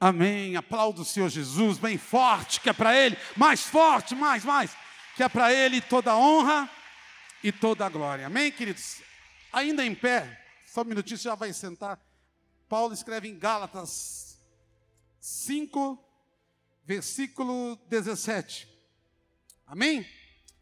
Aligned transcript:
Amém. 0.00 0.56
Aplauda 0.56 1.02
o 1.02 1.04
Senhor 1.04 1.28
Jesus, 1.28 1.76
bem 1.76 1.98
forte, 1.98 2.58
que 2.58 2.70
é 2.70 2.72
para 2.72 2.96
Ele, 2.96 3.18
mais 3.36 3.60
forte, 3.60 4.14
mais, 4.14 4.42
mais, 4.42 4.74
que 5.14 5.22
é 5.22 5.28
para 5.28 5.52
Ele 5.52 5.82
toda 5.82 6.12
a 6.12 6.16
honra 6.16 6.70
e 7.44 7.52
toda 7.52 7.84
a 7.84 7.88
glória. 7.90 8.26
Amém, 8.26 8.50
queridos? 8.50 9.02
Ainda 9.52 9.84
em 9.84 9.94
pé, 9.94 10.42
só 10.64 10.80
um 10.80 10.86
minutinho, 10.86 11.18
já 11.18 11.34
vai 11.34 11.52
sentar. 11.52 12.00
Paulo 12.66 12.94
escreve 12.94 13.28
em 13.28 13.38
Gálatas 13.38 14.38
5, 15.20 16.02
versículo 16.86 17.76
17. 17.88 18.68
Amém? 19.66 20.06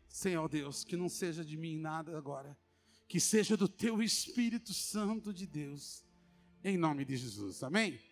Senhor 0.08 0.48
Deus, 0.48 0.82
que 0.82 0.96
não 0.96 1.08
seja 1.08 1.44
de 1.44 1.56
mim 1.56 1.78
nada 1.78 2.18
agora, 2.18 2.58
que 3.06 3.20
seja 3.20 3.56
do 3.56 3.68
teu 3.68 4.02
Espírito 4.02 4.74
Santo 4.74 5.32
de 5.32 5.46
Deus, 5.46 6.02
em 6.64 6.76
nome 6.76 7.04
de 7.04 7.16
Jesus. 7.16 7.62
Amém? 7.62 8.07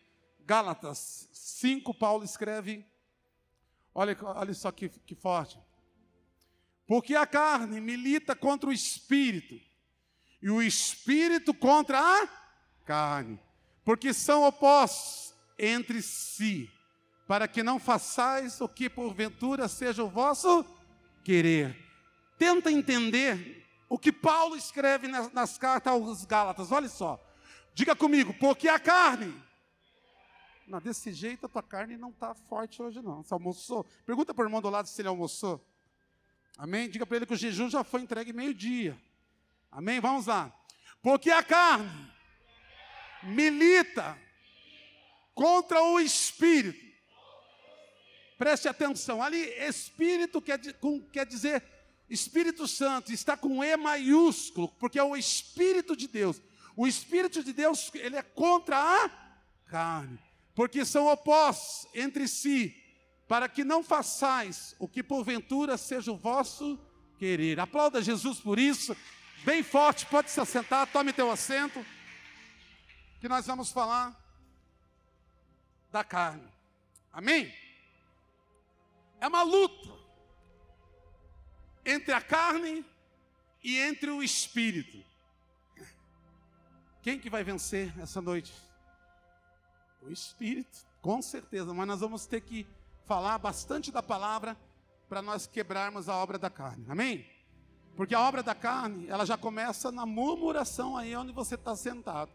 Gálatas 0.46 1.28
5, 1.32 1.92
Paulo 1.92 2.24
escreve, 2.24 2.86
olha, 3.92 4.16
olha 4.23 4.54
só 4.54 4.70
que, 4.70 4.88
que 4.88 5.14
forte. 5.16 5.59
Porque 6.87 7.16
a 7.16 7.27
carne 7.27 7.80
milita 7.80 8.37
contra 8.37 8.70
o 8.70 8.73
espírito, 8.73 9.60
e 10.40 10.48
o 10.48 10.62
espírito 10.62 11.52
contra 11.52 11.98
a 11.98 12.28
carne, 12.84 13.40
porque 13.84 14.14
são 14.14 14.45
opostos 14.45 15.34
entre 15.59 16.01
si, 16.01 16.70
para 17.26 17.48
que 17.48 17.65
não 17.65 17.80
façais 17.80 18.60
o 18.60 18.68
que 18.68 18.88
porventura 18.88 19.66
seja 19.66 20.04
o 20.04 20.09
vosso 20.09 20.65
querer. 21.24 21.76
Tenta 22.38 22.70
entender 22.70 23.66
o 23.88 23.98
que 23.98 24.12
Paulo 24.12 24.56
escreve 24.56 25.09
nas, 25.09 25.32
nas 25.32 25.59
cartas 25.59 25.92
aos 25.92 26.24
Gálatas, 26.24 26.70
olha 26.70 26.88
só. 26.88 27.20
Diga 27.74 27.96
comigo, 27.96 28.32
porque 28.34 28.68
a 28.68 28.78
carne. 28.78 29.45
Não, 30.66 30.80
desse 30.80 31.12
jeito 31.12 31.47
a 31.47 31.48
tua 31.48 31.62
carne 31.62 31.97
não 31.97 32.11
está 32.11 32.34
forte 32.34 32.83
hoje, 32.83 33.01
não. 33.01 33.23
Você 33.23 33.33
almoçou? 33.33 33.84
Pergunta 34.05 34.34
para 34.34 34.43
o 34.43 34.47
irmão 34.47 34.61
do 34.61 34.69
lado 34.69 34.88
se 34.88 35.01
ele 35.01 35.09
almoçou. 35.09 35.65
Amém? 36.59 36.88
Diga 36.88 37.07
para 37.07 37.16
ele 37.18 37.27
que 37.27 37.35
o 37.35 37.37
jejum 37.37 37.68
já 37.68 37.85
foi 37.85 38.02
entregue 38.02 38.32
meio-dia. 38.32 39.01
Amém? 39.71 40.01
Vamos 40.01 40.27
lá. 40.27 40.52
Porque 41.02 41.30
a 41.30 41.43
carne 41.43 41.88
milita 43.23 44.18
contra 45.35 45.82
o 45.82 46.01
espírito. 46.01 46.85
Preste 48.38 48.68
atenção, 48.68 49.23
ali 49.23 49.38
espírito 49.38 50.43
quer, 50.43 50.60
quer 51.12 51.24
dizer 51.24 51.62
Espírito 52.09 52.68
Santo, 52.68 53.12
está 53.12 53.37
com 53.37 53.62
E 53.65 53.77
maiúsculo, 53.77 54.68
porque 54.79 54.99
é 54.99 55.02
o 55.02 55.16
Espírito 55.16 55.96
de 55.96 56.07
Deus. 56.07 56.40
O 56.77 56.87
Espírito 56.87 57.43
de 57.43 57.52
Deus, 57.52 57.90
ele 57.95 58.16
é 58.16 58.23
contra 58.23 58.79
a 58.79 59.09
carne, 59.66 60.18
porque 60.57 60.87
são 60.87 61.07
opostos 61.07 61.87
entre 61.95 62.26
si 62.26 62.74
para 63.29 63.46
que 63.46 63.62
não 63.62 63.85
façais 63.85 64.75
o 64.78 64.88
que 64.88 65.03
porventura 65.03 65.76
seja 65.76 66.10
o 66.10 66.16
vosso 66.16 66.81
querer. 67.19 67.60
Aplauda 67.60 68.03
Jesus 68.03 68.41
por 68.41 68.59
isso, 68.59 68.97
bem 69.44 69.62
forte, 69.62 70.06
pode 70.06 70.31
se 70.31 70.41
assentar, 70.41 70.91
tome 70.91 71.12
teu 71.12 71.31
assento, 71.31 71.84
que 73.21 73.28
nós 73.28 73.47
vamos 73.47 73.71
falar 73.71 74.19
da 75.93 76.03
carne. 76.03 76.49
Amém? 77.12 77.54
É 79.21 79.28
uma 79.28 79.43
luta 79.43 79.94
entre 81.84 82.15
a 82.15 82.21
carne 82.21 82.82
e 83.62 83.78
entre 83.78 84.10
o 84.10 84.22
espírito. 84.22 85.04
Quem 87.03 87.19
que 87.19 87.28
vai 87.28 87.44
vencer 87.44 87.93
essa 88.00 88.22
noite? 88.22 88.66
O 90.06 90.12
espírito, 90.12 90.87
com 91.03 91.21
certeza, 91.21 91.75
mas 91.75 91.87
nós 91.87 92.00
vamos 92.00 92.26
ter 92.26 92.41
que 92.41 92.66
falar 93.04 93.38
bastante 93.38 93.91
da 93.91 94.03
palavra 94.03 94.56
para 95.09 95.21
nós 95.21 95.47
quebrarmos 95.47 96.09
a 96.09 96.16
obra 96.16 96.38
da 96.38 96.50
carne. 96.50 96.84
Amém? 96.88 97.26
Porque 97.97 98.15
a 98.15 98.21
obra 98.21 98.43
da 98.43 98.54
carne, 98.54 99.09
ela 99.09 99.25
já 99.25 99.39
começa 99.39 99.91
na 99.91 100.05
murmuração 100.05 100.97
aí 100.97 101.17
onde 101.17 101.33
você 101.33 101.55
está 101.55 101.75
sentado. 101.75 102.31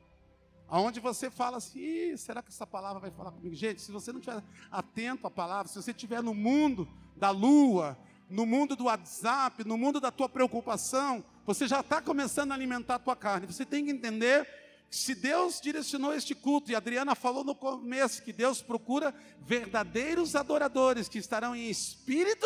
Aonde 0.68 1.00
você 1.00 1.30
fala 1.30 1.58
assim, 1.58 2.16
será 2.18 2.42
que 2.42 2.50
essa 2.50 2.66
palavra 2.66 3.00
vai 3.00 3.12
falar 3.12 3.32
comigo? 3.32 3.54
Gente, 3.54 3.82
se 3.82 3.92
você 3.92 4.12
não 4.12 4.20
estiver 4.20 4.42
atento 4.72 5.28
à 5.28 5.32
palavra, 5.32 5.68
se 5.68 5.82
você 5.82 5.92
estiver 5.92 6.24
no 6.24 6.34
mundo 6.34 6.88
da 7.16 7.30
lua, 7.30 7.98
no 8.30 8.46
mundo 8.46 8.76
do 8.76 8.86
WhatsApp, 8.86 9.66
no 9.66 9.78
mundo 9.78 10.00
da 10.00 10.10
tua 10.10 10.30
preocupação, 10.30 11.24
você 11.46 11.68
já 11.68 11.82
está 11.82 12.02
começando 12.02 12.54
a 12.54 12.56
alimentar 12.56 12.96
a 12.96 13.00
tua 13.00 13.16
carne. 13.16 13.46
Você 13.46 13.66
tem 13.66 13.86
que 13.86 13.92
entender 13.92 14.61
se 14.92 15.16
Deus 15.16 15.62
direcionou 15.62 16.14
este 16.14 16.36
culto, 16.36 16.70
e 16.70 16.76
a 16.76 16.78
Adriana 16.80 17.16
falou 17.16 17.46
no 17.46 17.56
começo 17.56 18.22
que 18.22 18.34
Deus 18.34 18.62
procura 18.62 19.16
verdadeiros 19.40 20.36
adoradores 20.36 21.08
que 21.08 21.18
estarão 21.18 21.56
em 21.56 21.70
espírito 21.70 22.46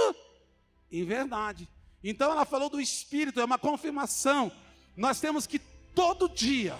e 0.91 1.01
em 1.01 1.03
verdade. 1.03 1.67
Então 2.03 2.31
ela 2.31 2.45
falou 2.45 2.69
do 2.69 2.79
espírito, 2.79 3.41
é 3.41 3.43
uma 3.43 3.57
confirmação. 3.57 4.51
Nós 4.95 5.19
temos 5.19 5.47
que 5.47 5.57
todo 5.57 6.29
dia 6.29 6.77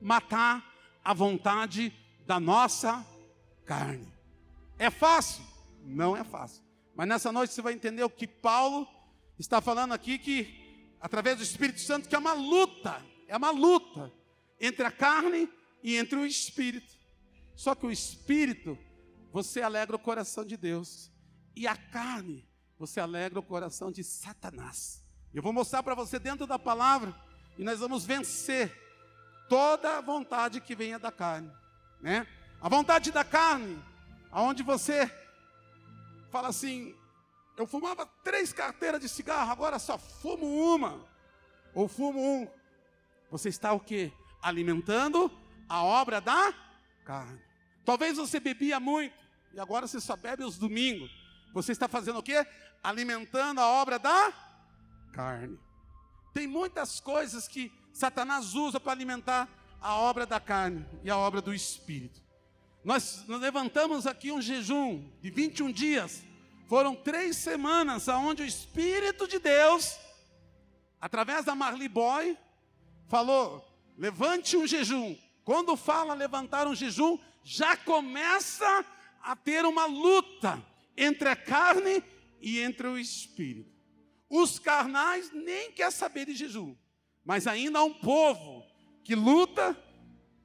matar 0.00 0.74
a 1.04 1.14
vontade 1.14 1.92
da 2.26 2.40
nossa 2.40 3.06
carne. 3.64 4.12
É 4.76 4.90
fácil? 4.90 5.44
Não 5.84 6.16
é 6.16 6.24
fácil. 6.24 6.64
Mas 6.96 7.06
nessa 7.06 7.30
noite 7.30 7.54
você 7.54 7.62
vai 7.62 7.74
entender 7.74 8.02
o 8.02 8.10
que 8.10 8.26
Paulo 8.26 8.88
está 9.38 9.60
falando 9.60 9.92
aqui 9.92 10.18
que 10.18 10.92
através 11.00 11.36
do 11.36 11.44
Espírito 11.44 11.80
Santo 11.80 12.08
que 12.08 12.14
é 12.16 12.18
uma 12.18 12.32
luta, 12.32 13.00
é 13.28 13.36
uma 13.36 13.52
luta 13.52 14.12
entre 14.60 14.84
a 14.84 14.90
carne 14.90 15.48
e 15.82 15.96
entre 15.96 16.18
o 16.18 16.26
espírito. 16.26 16.94
Só 17.54 17.74
que 17.74 17.86
o 17.86 17.90
espírito, 17.90 18.78
você 19.32 19.62
alegra 19.62 19.96
o 19.96 19.98
coração 19.98 20.44
de 20.44 20.56
Deus, 20.56 21.10
e 21.54 21.66
a 21.66 21.76
carne, 21.76 22.48
você 22.78 23.00
alegra 23.00 23.38
o 23.38 23.42
coração 23.42 23.92
de 23.92 24.02
Satanás. 24.02 25.04
Eu 25.32 25.42
vou 25.42 25.52
mostrar 25.52 25.82
para 25.82 25.94
você 25.94 26.18
dentro 26.18 26.46
da 26.46 26.58
palavra, 26.58 27.14
e 27.56 27.62
nós 27.62 27.80
vamos 27.80 28.04
vencer 28.04 28.72
toda 29.48 29.98
a 29.98 30.00
vontade 30.00 30.60
que 30.60 30.74
venha 30.74 30.98
da 30.98 31.12
carne, 31.12 31.50
né? 32.00 32.26
A 32.60 32.68
vontade 32.68 33.12
da 33.12 33.24
carne, 33.24 33.82
aonde 34.30 34.62
você 34.62 35.10
fala 36.30 36.48
assim, 36.48 36.94
eu 37.56 37.66
fumava 37.66 38.06
três 38.24 38.52
carteiras 38.52 39.00
de 39.00 39.08
cigarro, 39.08 39.52
agora 39.52 39.78
só 39.78 39.96
fumo 39.96 40.46
uma, 40.46 41.06
ou 41.72 41.86
fumo 41.86 42.20
um. 42.20 42.48
Você 43.30 43.48
está 43.48 43.72
o 43.72 43.80
quê? 43.80 44.12
Alimentando 44.44 45.32
a 45.66 45.82
obra 45.82 46.20
da 46.20 46.54
carne. 47.02 47.40
Talvez 47.82 48.18
você 48.18 48.38
bebia 48.38 48.78
muito 48.78 49.16
e 49.54 49.58
agora 49.58 49.86
você 49.86 49.98
só 49.98 50.14
bebe 50.14 50.44
os 50.44 50.58
domingos. 50.58 51.10
Você 51.54 51.72
está 51.72 51.88
fazendo 51.88 52.18
o 52.18 52.22
quê? 52.22 52.46
Alimentando 52.82 53.60
a 53.60 53.66
obra 53.66 53.98
da 53.98 54.32
carne. 55.12 55.58
Tem 56.34 56.46
muitas 56.46 57.00
coisas 57.00 57.48
que 57.48 57.72
Satanás 57.92 58.54
usa 58.54 58.78
para 58.78 58.92
alimentar 58.92 59.48
a 59.80 59.94
obra 59.94 60.26
da 60.26 60.38
carne 60.38 60.84
e 61.02 61.10
a 61.10 61.16
obra 61.16 61.40
do 61.40 61.54
espírito. 61.54 62.22
Nós, 62.84 63.24
levantamos 63.26 64.06
aqui 64.06 64.30
um 64.30 64.42
jejum 64.42 65.08
de 65.22 65.30
21 65.30 65.72
dias. 65.72 66.22
Foram 66.68 66.94
três 66.94 67.36
semanas 67.36 68.08
onde 68.08 68.42
o 68.42 68.46
Espírito 68.46 69.26
de 69.26 69.38
Deus, 69.38 69.98
através 71.00 71.46
da 71.46 71.54
Marley 71.54 71.88
Boy, 71.88 72.36
falou: 73.08 73.73
levante 73.96 74.56
um 74.56 74.66
jejum. 74.66 75.16
Quando 75.44 75.76
fala 75.76 76.14
levantar 76.14 76.66
um 76.66 76.74
jejum, 76.74 77.18
já 77.42 77.76
começa 77.76 78.84
a 79.22 79.36
ter 79.36 79.64
uma 79.64 79.86
luta 79.86 80.64
entre 80.96 81.28
a 81.28 81.36
carne 81.36 82.02
e 82.40 82.60
entre 82.60 82.86
o 82.86 82.98
espírito. 82.98 83.72
Os 84.28 84.58
carnais 84.58 85.30
nem 85.32 85.72
quer 85.72 85.90
saber 85.90 86.26
de 86.26 86.34
jejum, 86.34 86.74
mas 87.24 87.46
ainda 87.46 87.78
há 87.78 87.84
um 87.84 87.94
povo 87.94 88.64
que 89.02 89.14
luta, 89.14 89.76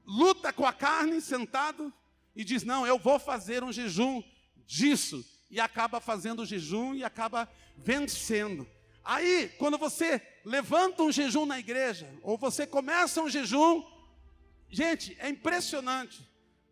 luta 0.06 0.52
com 0.52 0.66
a 0.66 0.74
carne 0.74 1.22
sentado 1.22 1.94
e 2.36 2.44
diz: 2.44 2.64
"Não, 2.64 2.86
eu 2.86 3.00
vou 3.00 3.20
fazer 3.20 3.64
um 3.64 3.72
jejum 3.72 4.22
disso" 4.66 5.26
e 5.50 5.60
acaba 5.60 6.00
fazendo 6.00 6.42
o 6.42 6.46
jejum 6.46 6.94
e 6.94 7.04
acaba 7.04 7.50
vencendo. 7.76 8.68
Aí, 9.10 9.50
quando 9.58 9.76
você 9.76 10.22
levanta 10.46 11.02
um 11.02 11.12
jejum 11.12 11.44
na 11.44 11.58
igreja, 11.58 12.08
ou 12.22 12.38
você 12.38 12.68
começa 12.68 13.20
um 13.20 13.28
jejum, 13.28 13.84
gente, 14.70 15.18
é 15.20 15.28
impressionante 15.28 16.24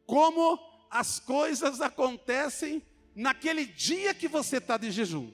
como 0.05 0.59
as 0.87 1.19
coisas 1.19 1.81
acontecem 1.81 2.83
naquele 3.15 3.65
dia 3.65 4.13
que 4.13 4.27
você 4.27 4.57
está 4.57 4.77
de 4.77 4.91
jejum. 4.91 5.33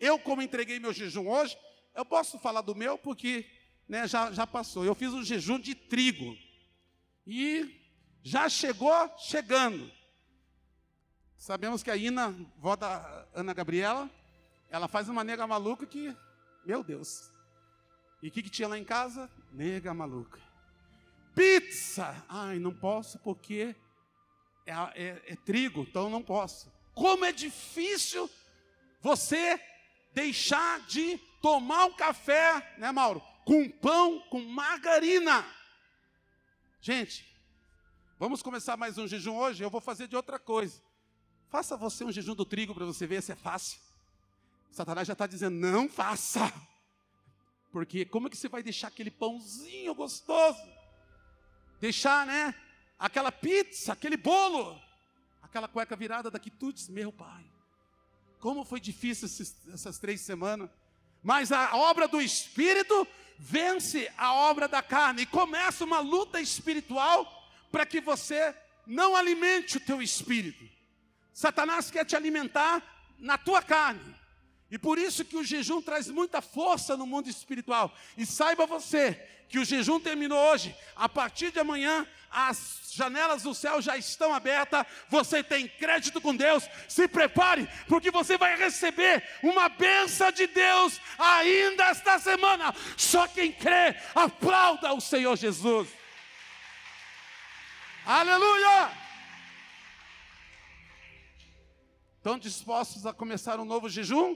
Eu, 0.00 0.18
como 0.18 0.42
entreguei 0.42 0.80
meu 0.80 0.92
jejum 0.92 1.28
hoje, 1.28 1.56
eu 1.94 2.04
posso 2.04 2.40
falar 2.40 2.62
do 2.62 2.74
meu 2.74 2.98
porque 2.98 3.46
né, 3.88 4.08
já, 4.08 4.32
já 4.32 4.44
passou. 4.44 4.84
Eu 4.84 4.96
fiz 4.96 5.12
um 5.12 5.22
jejum 5.22 5.60
de 5.60 5.76
trigo. 5.76 6.36
E 7.24 7.80
já 8.20 8.48
chegou 8.48 8.92
chegando. 9.16 9.88
Sabemos 11.36 11.84
que 11.84 11.90
a 11.92 11.96
Ina, 11.96 12.34
vó 12.58 12.74
da 12.74 13.28
Ana 13.32 13.54
Gabriela, 13.54 14.10
ela 14.68 14.88
faz 14.88 15.08
uma 15.08 15.22
nega 15.22 15.46
maluca 15.46 15.86
que 15.86 16.12
meu 16.64 16.82
Deus. 16.82 17.30
E 18.22 18.28
o 18.28 18.30
que, 18.30 18.42
que 18.42 18.50
tinha 18.50 18.68
lá 18.68 18.78
em 18.78 18.84
casa? 18.84 19.30
Nega 19.52 19.92
maluca. 19.92 20.40
Pizza! 21.34 22.24
Ai, 22.28 22.58
não 22.58 22.72
posso 22.72 23.18
porque 23.18 23.74
é, 24.66 24.72
é, 24.72 25.22
é 25.26 25.36
trigo, 25.36 25.82
então 25.82 26.08
não 26.08 26.22
posso. 26.22 26.72
Como 26.94 27.24
é 27.24 27.32
difícil 27.32 28.30
você 29.00 29.60
deixar 30.12 30.80
de 30.86 31.18
tomar 31.40 31.86
um 31.86 31.94
café, 31.94 32.74
né, 32.78 32.92
Mauro? 32.92 33.22
Com 33.44 33.68
pão, 33.68 34.20
com 34.30 34.40
margarina. 34.40 35.44
Gente, 36.80 37.26
vamos 38.18 38.42
começar 38.42 38.76
mais 38.76 38.98
um 38.98 39.08
jejum 39.08 39.36
hoje? 39.36 39.64
Eu 39.64 39.70
vou 39.70 39.80
fazer 39.80 40.06
de 40.06 40.14
outra 40.14 40.38
coisa. 40.38 40.80
Faça 41.48 41.76
você 41.76 42.04
um 42.04 42.12
jejum 42.12 42.34
do 42.34 42.44
trigo 42.44 42.74
para 42.74 42.86
você 42.86 43.06
ver 43.06 43.22
se 43.22 43.32
é 43.32 43.36
fácil. 43.36 43.80
Satanás 44.72 45.06
já 45.06 45.12
está 45.12 45.26
dizendo: 45.26 45.54
não 45.54 45.88
faça. 45.88 46.52
Porque 47.70 48.04
como 48.04 48.26
é 48.26 48.30
que 48.30 48.36
você 48.36 48.48
vai 48.48 48.62
deixar 48.62 48.88
aquele 48.88 49.10
pãozinho 49.10 49.94
gostoso? 49.94 50.60
Deixar, 51.80 52.26
né? 52.26 52.54
Aquela 52.98 53.30
pizza, 53.30 53.92
aquele 53.92 54.16
bolo, 54.16 54.80
aquela 55.42 55.68
cueca 55.68 55.96
virada 55.96 56.30
da 56.30 56.38
quitutes, 56.38 56.88
meu 56.88 57.12
pai. 57.12 57.44
Como 58.40 58.64
foi 58.64 58.80
difícil 58.80 59.26
esses, 59.26 59.56
essas 59.72 59.98
três 59.98 60.20
semanas. 60.20 60.68
Mas 61.22 61.52
a 61.52 61.76
obra 61.76 62.08
do 62.08 62.20
Espírito 62.20 63.06
vence 63.38 64.12
a 64.16 64.34
obra 64.34 64.66
da 64.68 64.82
carne. 64.82 65.22
E 65.22 65.26
começa 65.26 65.84
uma 65.84 66.00
luta 66.00 66.40
espiritual 66.40 67.26
para 67.70 67.86
que 67.86 68.00
você 68.00 68.54
não 68.86 69.14
alimente 69.16 69.76
o 69.76 69.80
teu 69.80 70.02
espírito. 70.02 70.68
Satanás 71.32 71.90
quer 71.90 72.04
te 72.04 72.16
alimentar 72.16 72.82
na 73.18 73.38
tua 73.38 73.62
carne. 73.62 74.21
E 74.72 74.78
por 74.78 74.98
isso 74.98 75.22
que 75.22 75.36
o 75.36 75.44
jejum 75.44 75.82
traz 75.82 76.08
muita 76.08 76.40
força 76.40 76.96
no 76.96 77.06
mundo 77.06 77.28
espiritual. 77.28 77.94
E 78.16 78.24
saiba 78.24 78.64
você 78.64 79.12
que 79.46 79.58
o 79.58 79.64
jejum 79.66 80.00
terminou 80.00 80.38
hoje. 80.50 80.74
A 80.96 81.10
partir 81.10 81.52
de 81.52 81.58
amanhã, 81.58 82.06
as 82.30 82.90
janelas 82.90 83.42
do 83.42 83.54
céu 83.54 83.82
já 83.82 83.98
estão 83.98 84.32
abertas. 84.32 84.86
Você 85.10 85.42
tem 85.42 85.68
crédito 85.68 86.22
com 86.22 86.34
Deus. 86.34 86.66
Se 86.88 87.06
prepare, 87.06 87.68
porque 87.86 88.10
você 88.10 88.38
vai 88.38 88.56
receber 88.56 89.22
uma 89.42 89.68
benção 89.68 90.32
de 90.32 90.46
Deus 90.46 90.98
ainda 91.18 91.90
esta 91.90 92.18
semana. 92.18 92.74
Só 92.96 93.28
quem 93.28 93.52
crê, 93.52 93.94
aplauda 94.14 94.94
o 94.94 95.02
Senhor 95.02 95.36
Jesus. 95.36 95.86
Aleluia! 98.06 98.90
Estão 102.16 102.38
dispostos 102.38 103.04
a 103.04 103.12
começar 103.12 103.60
um 103.60 103.66
novo 103.66 103.86
jejum? 103.90 104.34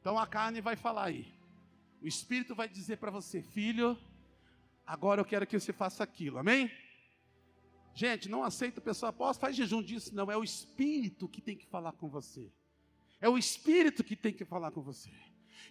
Então 0.00 0.18
a 0.18 0.26
carne 0.26 0.60
vai 0.60 0.76
falar 0.76 1.04
aí. 1.04 1.32
O 2.00 2.06
Espírito 2.06 2.54
vai 2.54 2.68
dizer 2.68 2.98
para 2.98 3.10
você, 3.10 3.42
filho, 3.42 3.98
agora 4.86 5.20
eu 5.20 5.24
quero 5.24 5.46
que 5.46 5.58
você 5.58 5.72
faça 5.72 6.04
aquilo, 6.04 6.38
amém? 6.38 6.70
Gente, 7.94 8.28
não 8.28 8.44
aceita 8.44 8.78
o 8.78 8.82
pessoal, 8.82 9.10
apóstolo, 9.10 9.40
faz 9.40 9.56
jejum 9.56 9.82
disso, 9.82 10.14
não, 10.14 10.30
é 10.30 10.36
o 10.36 10.44
Espírito 10.44 11.28
que 11.28 11.40
tem 11.40 11.56
que 11.56 11.66
falar 11.66 11.92
com 11.92 12.08
você. 12.08 12.48
É 13.20 13.28
o 13.28 13.36
Espírito 13.36 14.04
que 14.04 14.14
tem 14.14 14.32
que 14.32 14.44
falar 14.44 14.70
com 14.70 14.80
você. 14.80 15.10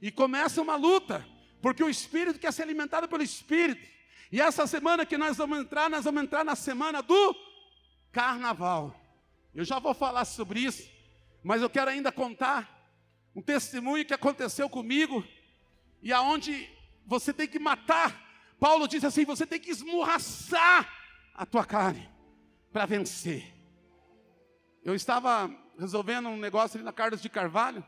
E 0.01 0.12
começa 0.12 0.62
uma 0.62 0.75
luta, 0.75 1.25
porque 1.62 1.81
o 1.81 1.89
Espírito 1.89 2.38
quer 2.38 2.51
ser 2.51 2.63
alimentado 2.63 3.07
pelo 3.07 3.23
Espírito. 3.23 3.88
E 4.30 4.41
essa 4.41 4.68
semana 4.68 5.06
que 5.06 5.18
nós 5.18 5.38
vamos 5.38 5.59
entrar, 5.59 5.89
nós 5.89 6.03
vamos 6.03 6.23
entrar 6.23 6.44
na 6.44 6.56
semana 6.56 7.01
do 7.01 7.33
Carnaval. 8.12 8.94
Eu 9.56 9.63
já 9.63 9.80
vou 9.80 9.94
falar 9.94 10.25
sobre 10.25 10.59
isso, 10.59 10.89
mas 11.41 11.62
eu 11.62 11.69
quero 11.69 11.89
ainda 11.89 12.12
contar 12.12 12.76
um 13.37 13.41
testemunho 13.43 14.03
que 14.03 14.15
aconteceu 14.15 14.67
comigo 14.67 15.23
e 16.01 16.11
aonde 16.11 16.67
você 17.05 17.31
tem 17.31 17.47
que 17.47 17.59
matar. 17.59 18.19
Paulo 18.59 18.87
diz 18.87 19.03
assim: 19.03 19.25
você 19.25 19.45
tem 19.45 19.59
que 19.59 19.69
esmurraçar 19.69 20.91
a 21.35 21.45
tua 21.45 21.63
carne 21.63 22.09
para 22.73 22.87
vencer. 22.87 23.53
Eu 24.83 24.95
estava 24.95 25.55
resolvendo 25.77 26.29
um 26.29 26.37
negócio 26.37 26.77
ali 26.77 26.83
na 26.83 26.91
Carlos 26.91 27.21
de 27.21 27.29
Carvalho. 27.29 27.85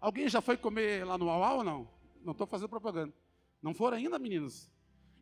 Alguém 0.00 0.28
já 0.28 0.40
foi 0.40 0.56
comer 0.56 1.04
lá 1.04 1.18
no 1.18 1.26
Uau 1.26 1.56
ou 1.56 1.64
não? 1.64 1.88
Não 2.22 2.30
estou 2.30 2.46
fazendo 2.46 2.68
propaganda. 2.68 3.12
Não 3.60 3.74
foram 3.74 3.96
ainda, 3.96 4.16
meninos? 4.16 4.70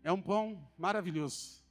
É 0.04 0.12
um 0.12 0.20
pão 0.20 0.70
maravilhoso. 0.76 1.64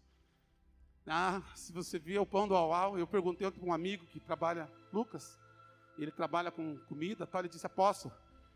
Ah, 1.06 1.44
se 1.54 1.72
você 1.72 2.00
viu 2.00 2.24
o 2.24 2.26
pão 2.26 2.48
do 2.48 2.56
Uau, 2.56 2.98
eu 2.98 3.06
perguntei 3.06 3.52
para 3.52 3.64
um 3.64 3.72
amigo 3.72 4.08
que 4.08 4.20
trabalha, 4.20 4.68
Lucas, 4.92 5.38
ele 5.98 6.12
trabalha 6.12 6.52
com 6.52 6.78
comida, 6.88 7.28
tal, 7.28 7.42
ele 7.42 7.50
disse, 7.50 7.66
apóstolo, 7.66 8.14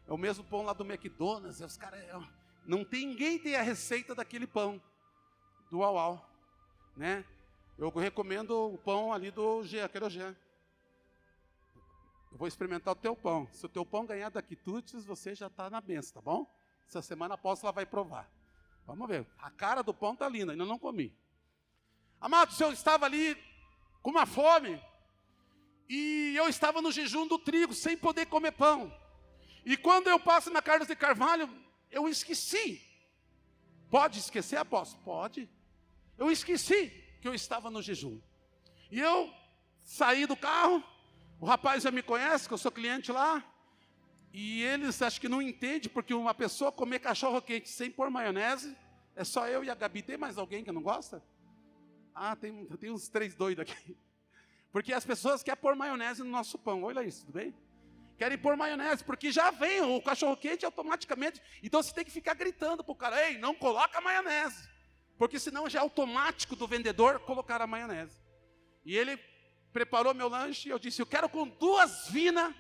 é 0.07 0.13
o 0.13 0.17
mesmo 0.17 0.43
pão 0.43 0.63
lá 0.63 0.73
do 0.73 0.85
McDonald's, 0.85 1.59
os 1.61 1.77
caras, 1.77 1.99
é, 1.99 2.19
não 2.65 2.83
tem 2.83 3.07
ninguém 3.07 3.37
tem 3.39 3.55
a 3.55 3.61
receita 3.61 4.15
daquele 4.15 4.47
pão, 4.47 4.81
do 5.69 5.79
Uau, 5.79 6.29
né? 6.95 7.25
Eu 7.77 7.89
recomendo 7.89 8.73
o 8.73 8.77
pão 8.77 9.11
ali 9.11 9.31
do 9.31 9.63
G, 9.63 9.81
aquele 9.81 10.09
G. 10.09 10.35
Eu 12.31 12.37
vou 12.37 12.47
experimentar 12.47 12.93
o 12.93 12.95
teu 12.95 13.15
pão. 13.15 13.47
Se 13.51 13.65
o 13.65 13.69
teu 13.69 13.85
pão 13.85 14.05
ganhar 14.05 14.29
da 14.29 14.41
quitutes, 14.41 15.05
você 15.05 15.35
já 15.35 15.47
está 15.47 15.69
na 15.69 15.81
benção, 15.81 16.13
tá 16.13 16.21
bom? 16.21 16.49
Essa 16.87 17.01
semana 17.01 17.33
a 17.33 17.35
apóstola 17.35 17.73
vai 17.73 17.85
provar. 17.85 18.29
Vamos 18.85 19.07
ver. 19.07 19.27
A 19.39 19.49
cara 19.49 19.81
do 19.81 19.93
pão 19.93 20.13
está 20.13 20.29
linda, 20.29 20.53
ainda 20.53 20.65
não 20.65 20.79
comi. 20.79 21.13
Amado, 22.19 22.51
o 22.51 22.53
senhor 22.53 22.71
estava 22.71 23.05
ali 23.05 23.35
com 24.01 24.11
uma 24.11 24.25
fome. 24.25 24.81
E 25.87 26.33
eu 26.35 26.47
estava 26.47 26.81
no 26.81 26.91
jejum 26.91 27.27
do 27.27 27.37
trigo, 27.37 27.73
sem 27.73 27.95
poder 27.95 28.25
comer 28.25 28.51
pão. 28.51 28.91
E 29.65 29.77
quando 29.77 30.07
eu 30.07 30.19
passo 30.19 30.49
na 30.49 30.61
Carlos 30.61 30.87
de 30.87 30.95
Carvalho, 30.95 31.49
eu 31.91 32.07
esqueci. 32.07 32.81
Pode 33.89 34.19
esquecer, 34.19 34.57
apóstolo? 34.57 35.03
Pode. 35.03 35.49
Eu 36.17 36.31
esqueci 36.31 36.91
que 37.21 37.27
eu 37.27 37.33
estava 37.33 37.69
no 37.69 37.81
jejum. 37.81 38.19
E 38.91 38.99
eu 38.99 39.33
saí 39.83 40.25
do 40.25 40.35
carro, 40.35 40.83
o 41.39 41.45
rapaz 41.45 41.83
já 41.83 41.91
me 41.91 42.01
conhece, 42.01 42.47
que 42.47 42.53
eu 42.53 42.57
sou 42.57 42.71
cliente 42.71 43.11
lá. 43.11 43.43
E 44.33 44.63
eles 44.63 45.01
acho 45.01 45.21
que 45.21 45.29
não 45.29 45.41
entendem, 45.41 45.89
porque 45.89 46.13
uma 46.13 46.33
pessoa 46.33 46.71
comer 46.71 46.99
cachorro 46.99 47.41
quente 47.41 47.69
sem 47.69 47.89
pôr 47.89 48.09
maionese, 48.09 48.75
é 49.15 49.23
só 49.23 49.47
eu 49.47 49.63
e 49.63 49.69
a 49.69 49.75
Gabi. 49.75 50.01
Tem 50.01 50.17
mais 50.17 50.37
alguém 50.37 50.63
que 50.63 50.71
não 50.71 50.81
gosta? 50.81 51.23
Ah, 52.13 52.35
tem, 52.35 52.65
tem 52.77 52.91
uns 52.91 53.07
três 53.07 53.33
doidos 53.33 53.61
aqui. 53.61 53.95
Porque 54.75 54.91
as 54.91 55.05
pessoas 55.05 55.41
querem 55.41 55.61
pôr 55.61 55.73
maionese 55.73 56.21
no 56.21 56.29
nosso 56.29 56.59
pão. 56.59 56.83
Olha 56.83 57.01
isso, 57.01 57.21
tudo 57.21 57.35
bem? 57.35 57.55
Querem 58.17 58.37
pôr 58.37 58.57
maionese, 58.57 59.05
porque 59.05 59.31
já 59.31 59.49
vem 59.49 59.79
o 59.79 60.01
cachorro 60.01 60.35
quente 60.35 60.65
automaticamente. 60.65 61.41
Então 61.63 61.81
você 61.81 61.93
tem 61.93 62.03
que 62.03 62.11
ficar 62.11 62.33
gritando 62.33 62.83
para 62.83 62.91
o 62.91 62.95
cara: 62.95 63.25
ei, 63.25 63.37
não 63.37 63.55
coloca 63.55 64.01
maionese. 64.01 64.67
Porque 65.17 65.39
senão 65.39 65.69
já 65.69 65.79
é 65.79 65.81
automático 65.81 66.57
do 66.57 66.67
vendedor 66.67 67.21
colocar 67.21 67.61
a 67.61 67.65
maionese. 67.65 68.19
E 68.83 68.97
ele 68.97 69.17
preparou 69.71 70.13
meu 70.13 70.27
lanche 70.27 70.67
e 70.67 70.71
eu 70.73 70.77
disse: 70.77 71.01
eu 71.01 71.05
quero 71.05 71.29
com 71.29 71.47
duas 71.47 72.09
vinas, 72.09 72.53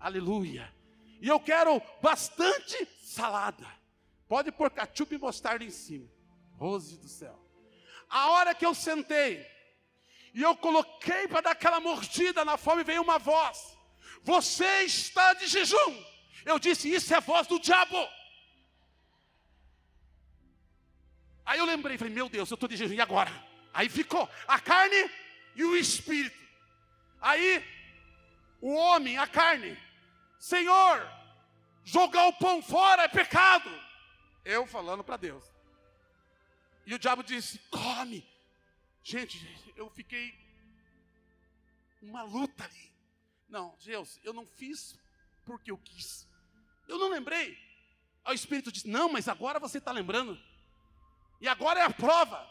aleluia. 0.00 0.74
E 1.20 1.28
eu 1.28 1.38
quero 1.38 1.80
bastante 2.02 2.84
salada. 3.00 3.64
Pode 4.26 4.50
pôr 4.50 4.72
cachupa 4.72 5.14
e 5.14 5.18
mostarda 5.18 5.64
em 5.64 5.70
cima. 5.70 6.10
Rose 6.54 6.96
do 6.96 7.06
céu. 7.06 7.38
A 8.10 8.30
hora 8.32 8.56
que 8.56 8.66
eu 8.66 8.74
sentei, 8.74 9.53
e 10.34 10.42
eu 10.42 10.56
coloquei 10.56 11.28
para 11.28 11.42
dar 11.42 11.50
aquela 11.52 11.78
mordida 11.78 12.44
na 12.44 12.56
fome, 12.56 12.82
veio 12.82 13.00
uma 13.00 13.20
voz: 13.20 13.78
Você 14.24 14.82
está 14.82 15.32
de 15.34 15.46
jejum. 15.46 16.04
Eu 16.44 16.58
disse: 16.58 16.92
Isso 16.92 17.14
é 17.14 17.18
a 17.18 17.20
voz 17.20 17.46
do 17.46 17.60
diabo. 17.60 17.96
Aí 21.46 21.60
eu 21.60 21.64
lembrei, 21.64 21.96
falei: 21.96 22.12
Meu 22.12 22.28
Deus, 22.28 22.50
eu 22.50 22.54
estou 22.54 22.68
de 22.68 22.76
jejum, 22.76 22.94
e 22.94 23.00
agora? 23.00 23.30
Aí 23.72 23.88
ficou 23.88 24.28
a 24.48 24.58
carne 24.58 25.08
e 25.54 25.64
o 25.64 25.76
espírito. 25.76 26.36
Aí 27.20 27.64
o 28.60 28.74
homem, 28.74 29.16
a 29.16 29.28
carne, 29.28 29.78
Senhor, 30.40 31.08
jogar 31.84 32.26
o 32.26 32.32
pão 32.32 32.60
fora 32.60 33.04
é 33.04 33.08
pecado. 33.08 33.70
Eu 34.44 34.66
falando 34.66 35.04
para 35.04 35.16
Deus. 35.16 35.44
E 36.84 36.92
o 36.92 36.98
diabo 36.98 37.22
disse: 37.22 37.60
Come. 37.70 38.33
Gente, 39.04 39.38
eu 39.76 39.90
fiquei 39.90 40.34
uma 42.00 42.22
luta 42.22 42.64
ali. 42.64 42.90
Não, 43.46 43.76
Deus, 43.84 44.18
eu 44.24 44.32
não 44.32 44.46
fiz 44.46 44.98
porque 45.44 45.70
eu 45.70 45.76
quis. 45.76 46.26
Eu 46.88 46.98
não 46.98 47.10
lembrei. 47.10 47.58
Aí 48.24 48.32
o 48.32 48.34
Espírito 48.34 48.72
disse: 48.72 48.88
Não, 48.88 49.12
mas 49.12 49.28
agora 49.28 49.60
você 49.60 49.76
está 49.76 49.92
lembrando. 49.92 50.40
E 51.38 51.46
agora 51.46 51.80
é 51.80 51.82
a 51.82 51.90
prova. 51.90 52.50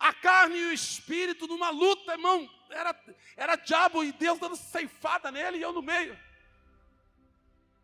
A 0.00 0.12
carne 0.12 0.56
e 0.56 0.64
o 0.66 0.72
Espírito 0.72 1.46
numa 1.46 1.70
luta, 1.70 2.12
irmão. 2.12 2.50
Era, 2.70 3.04
era 3.36 3.54
diabo 3.54 4.02
e 4.02 4.10
Deus 4.10 4.40
dando 4.40 4.56
ceifada 4.56 5.30
nele 5.30 5.58
e 5.58 5.62
eu 5.62 5.72
no 5.72 5.80
meio. 5.80 6.18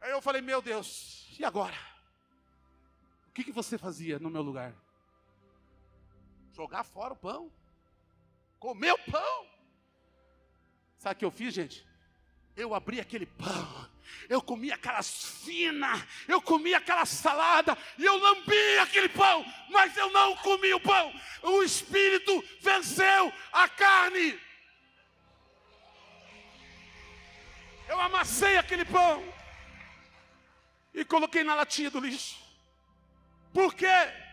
Aí 0.01 0.11
eu 0.11 0.21
falei: 0.21 0.43
Meu 0.43 0.61
Deus, 0.61 1.29
e 1.39 1.45
agora? 1.45 1.79
O 3.29 3.33
que, 3.33 3.45
que 3.45 3.53
você 3.53 3.79
fazia 3.79 4.19
no 4.19 4.31
meu 4.31 4.43
lugar? 4.43 4.75
Jogar 6.53 6.83
fora 6.83 7.15
o 7.15 7.17
pão? 7.17 7.53
comeu 8.65 8.97
pão. 9.11 9.47
Sabe 10.97 11.17
o 11.17 11.19
que 11.19 11.25
eu 11.27 11.31
fiz, 11.31 11.53
gente? 11.53 11.87
Eu 12.57 12.75
abri 12.75 12.99
aquele 12.99 13.27
pão, 13.27 13.91
eu 14.27 14.41
comi 14.41 14.73
aquelas 14.73 15.43
finas, 15.45 16.03
eu 16.27 16.41
comi 16.41 16.73
aquela 16.73 17.05
salada, 17.05 17.77
e 17.99 18.05
eu 18.07 18.17
lambi 18.17 18.79
aquele 18.81 19.11
pão, 19.11 19.45
mas 19.69 19.95
eu 19.99 20.11
não 20.11 20.35
comi 20.37 20.73
o 20.73 20.81
pão. 20.81 21.13
O 21.43 21.63
espírito 21.63 22.43
venceu 22.63 23.31
a 23.53 23.69
carne. 23.69 24.41
Eu 27.87 28.01
amassei 28.01 28.57
aquele 28.57 28.87
pão 28.87 29.23
e 30.95 31.05
coloquei 31.05 31.45
na 31.45 31.55
latinha 31.55 31.91
do 31.91 32.01
lixo. 32.01 32.43
Por 33.53 33.75
quê? 33.75 34.24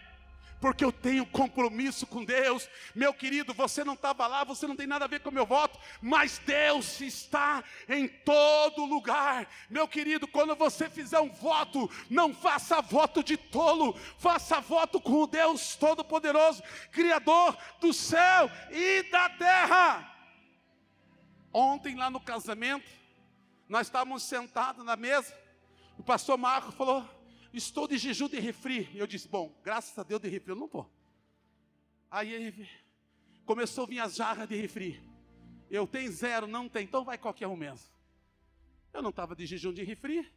Porque 0.61 0.85
eu 0.85 0.91
tenho 0.91 1.25
compromisso 1.25 2.05
com 2.05 2.23
Deus. 2.23 2.69
Meu 2.93 3.11
querido, 3.13 3.51
você 3.51 3.83
não 3.83 3.95
estava 3.95 4.27
lá, 4.27 4.43
você 4.43 4.67
não 4.67 4.75
tem 4.75 4.85
nada 4.85 5.05
a 5.05 5.07
ver 5.07 5.19
com 5.19 5.29
o 5.29 5.33
meu 5.33 5.45
voto, 5.45 5.79
mas 5.99 6.37
Deus 6.37 7.01
está 7.01 7.63
em 7.89 8.07
todo 8.07 8.85
lugar. 8.85 9.47
Meu 9.69 9.87
querido, 9.87 10.27
quando 10.27 10.55
você 10.55 10.87
fizer 10.87 11.19
um 11.19 11.31
voto, 11.31 11.89
não 12.09 12.31
faça 12.33 12.79
voto 12.79 13.23
de 13.23 13.35
tolo, 13.35 13.97
faça 14.19 14.61
voto 14.61 15.01
com 15.01 15.23
o 15.23 15.27
Deus 15.27 15.75
Todo-Poderoso, 15.75 16.61
Criador 16.91 17.57
do 17.79 17.91
céu 17.91 18.49
e 18.69 19.01
da 19.09 19.29
terra. 19.29 20.15
Ontem, 21.51 21.95
lá 21.95 22.11
no 22.11 22.19
casamento, 22.19 22.87
nós 23.67 23.87
estávamos 23.87 24.23
sentados 24.23 24.85
na 24.85 24.95
mesa, 24.95 25.35
o 25.97 26.03
pastor 26.03 26.37
Marco 26.37 26.71
falou: 26.71 27.03
estou 27.53 27.87
de 27.87 27.97
jejum 27.97 28.27
de 28.27 28.39
refri. 28.39 28.89
Eu 28.95 29.07
disse, 29.07 29.27
bom, 29.27 29.59
graças 29.63 29.97
a 29.97 30.03
Deus 30.03 30.21
de 30.21 30.29
refri 30.29 30.51
eu 30.51 30.55
não 30.55 30.65
estou. 30.65 30.89
Aí 32.09 32.69
começou 33.45 33.85
a 33.85 33.87
vir 33.87 33.99
as 33.99 34.15
jarras 34.15 34.47
de 34.47 34.55
refri. 34.55 35.01
Eu 35.69 35.87
tenho 35.87 36.11
zero, 36.11 36.47
não 36.47 36.67
tem, 36.67 36.83
então 36.83 37.05
vai 37.05 37.17
qualquer 37.17 37.47
um 37.47 37.55
mesmo. 37.55 37.89
Eu 38.93 39.01
não 39.01 39.09
estava 39.09 39.35
de 39.35 39.45
jejum 39.45 39.73
de 39.73 39.83
refri, 39.83 40.29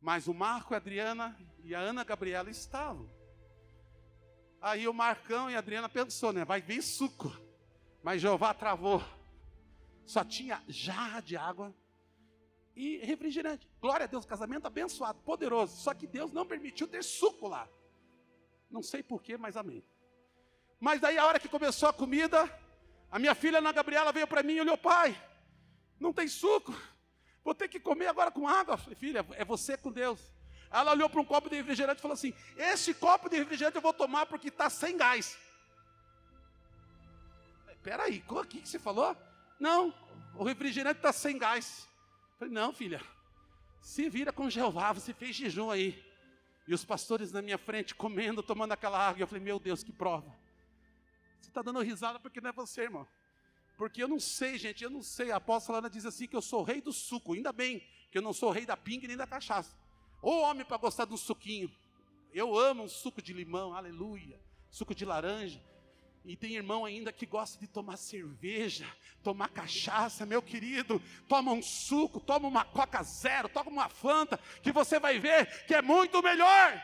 mas 0.00 0.26
o 0.26 0.34
Marco, 0.34 0.74
a 0.74 0.76
Adriana 0.76 1.36
e 1.62 1.74
a 1.74 1.80
Ana 1.80 2.02
Gabriela 2.02 2.50
estavam. 2.50 3.08
Aí 4.60 4.88
o 4.88 4.92
Marcão 4.92 5.48
e 5.48 5.54
a 5.54 5.58
Adriana 5.58 5.88
pensou, 5.88 6.32
né? 6.32 6.44
Vai 6.44 6.60
vir 6.60 6.82
suco. 6.82 7.32
Mas 8.02 8.20
Jeová 8.20 8.52
travou. 8.52 9.02
Só 10.04 10.24
tinha 10.24 10.62
jarra 10.66 11.20
de 11.20 11.36
água 11.36 11.72
e 12.78 12.98
refrigerante. 12.98 13.68
Glória 13.80 14.04
a 14.04 14.06
Deus, 14.06 14.24
casamento 14.24 14.66
abençoado, 14.66 15.18
poderoso. 15.22 15.76
Só 15.76 15.92
que 15.92 16.06
Deus 16.06 16.30
não 16.30 16.46
permitiu 16.46 16.86
ter 16.86 17.02
suco 17.02 17.48
lá. 17.48 17.68
Não 18.70 18.84
sei 18.84 19.02
porquê, 19.02 19.36
mas 19.36 19.56
amém. 19.56 19.84
Mas 20.78 21.00
daí 21.00 21.18
a 21.18 21.26
hora 21.26 21.40
que 21.40 21.48
começou 21.48 21.88
a 21.88 21.92
comida, 21.92 22.48
a 23.10 23.18
minha 23.18 23.34
filha 23.34 23.58
Ana 23.58 23.72
Gabriela 23.72 24.12
veio 24.12 24.28
para 24.28 24.44
mim 24.44 24.52
e 24.52 24.60
olhou, 24.60 24.78
pai, 24.78 25.20
não 25.98 26.12
tem 26.12 26.28
suco. 26.28 26.72
Vou 27.42 27.52
ter 27.52 27.66
que 27.66 27.80
comer 27.80 28.06
agora 28.06 28.30
com 28.30 28.46
água. 28.46 28.74
Eu 28.74 28.78
falei, 28.78 28.94
filha, 28.94 29.26
é 29.32 29.44
você 29.44 29.76
com 29.76 29.90
Deus. 29.90 30.20
Ela 30.70 30.92
olhou 30.92 31.10
para 31.10 31.20
um 31.20 31.24
copo 31.24 31.50
de 31.50 31.56
refrigerante 31.56 31.98
e 31.98 32.02
falou 32.02 32.14
assim: 32.14 32.34
Esse 32.56 32.92
copo 32.92 33.28
de 33.28 33.38
refrigerante 33.38 33.76
eu 33.76 33.82
vou 33.82 33.92
tomar 33.92 34.26
porque 34.26 34.48
está 34.48 34.68
sem 34.70 34.96
gás. 34.96 35.36
Peraí, 37.82 38.22
o 38.28 38.44
que 38.44 38.68
você 38.68 38.78
falou? 38.78 39.16
Não, 39.58 39.94
o 40.34 40.44
refrigerante 40.44 40.98
está 40.98 41.10
sem 41.10 41.38
gás. 41.38 41.87
Falei, 42.38 42.54
não, 42.54 42.72
filha, 42.72 43.02
se 43.80 44.08
vira 44.08 44.32
com 44.32 44.48
Jeová, 44.48 44.92
você 44.92 45.12
fez 45.12 45.34
jejum 45.34 45.70
aí. 45.70 46.04
E 46.66 46.74
os 46.74 46.84
pastores 46.84 47.32
na 47.32 47.42
minha 47.42 47.58
frente 47.58 47.94
comendo, 47.94 48.42
tomando 48.42 48.72
aquela 48.72 48.98
água. 48.98 49.22
Eu 49.22 49.26
falei, 49.26 49.42
meu 49.42 49.58
Deus, 49.58 49.82
que 49.82 49.90
prova. 49.90 50.36
Você 51.40 51.48
está 51.48 51.62
dando 51.62 51.80
risada 51.80 52.20
porque 52.20 52.40
não 52.40 52.50
é 52.50 52.52
você, 52.52 52.82
irmão. 52.82 53.08
Porque 53.76 54.02
eu 54.02 54.08
não 54.08 54.20
sei, 54.20 54.58
gente, 54.58 54.84
eu 54.84 54.90
não 54.90 55.02
sei. 55.02 55.30
A 55.30 55.36
apóstola 55.36 55.78
Ana 55.78 55.88
diz 55.88 56.04
assim 56.04 56.26
que 56.26 56.36
eu 56.36 56.42
sou 56.42 56.62
rei 56.62 56.80
do 56.80 56.92
suco. 56.92 57.32
Ainda 57.32 57.52
bem 57.52 57.82
que 58.10 58.18
eu 58.18 58.22
não 58.22 58.32
sou 58.32 58.50
rei 58.50 58.66
da 58.66 58.76
pinga 58.76 59.08
nem 59.08 59.16
da 59.16 59.26
cachaça. 59.26 59.74
Ô 60.20 60.40
homem 60.40 60.64
para 60.64 60.76
gostar 60.76 61.06
de 61.06 61.14
um 61.14 61.16
suquinho. 61.16 61.70
Eu 62.32 62.58
amo 62.58 62.82
um 62.82 62.88
suco 62.88 63.22
de 63.22 63.32
limão, 63.32 63.74
aleluia. 63.74 64.38
Suco 64.70 64.94
de 64.94 65.04
laranja. 65.04 65.62
E 66.28 66.36
tem 66.36 66.56
irmão 66.56 66.84
ainda 66.84 67.10
que 67.10 67.24
gosta 67.24 67.58
de 67.58 67.66
tomar 67.66 67.96
cerveja, 67.96 68.86
tomar 69.22 69.48
cachaça, 69.48 70.26
meu 70.26 70.42
querido. 70.42 71.00
Toma 71.26 71.52
um 71.52 71.62
suco, 71.62 72.20
toma 72.20 72.46
uma 72.46 72.66
Coca 72.66 73.02
Zero, 73.02 73.48
toma 73.48 73.70
uma 73.70 73.88
Fanta, 73.88 74.38
que 74.62 74.70
você 74.70 75.00
vai 75.00 75.18
ver 75.18 75.64
que 75.64 75.74
é 75.74 75.80
muito 75.80 76.22
melhor. 76.22 76.82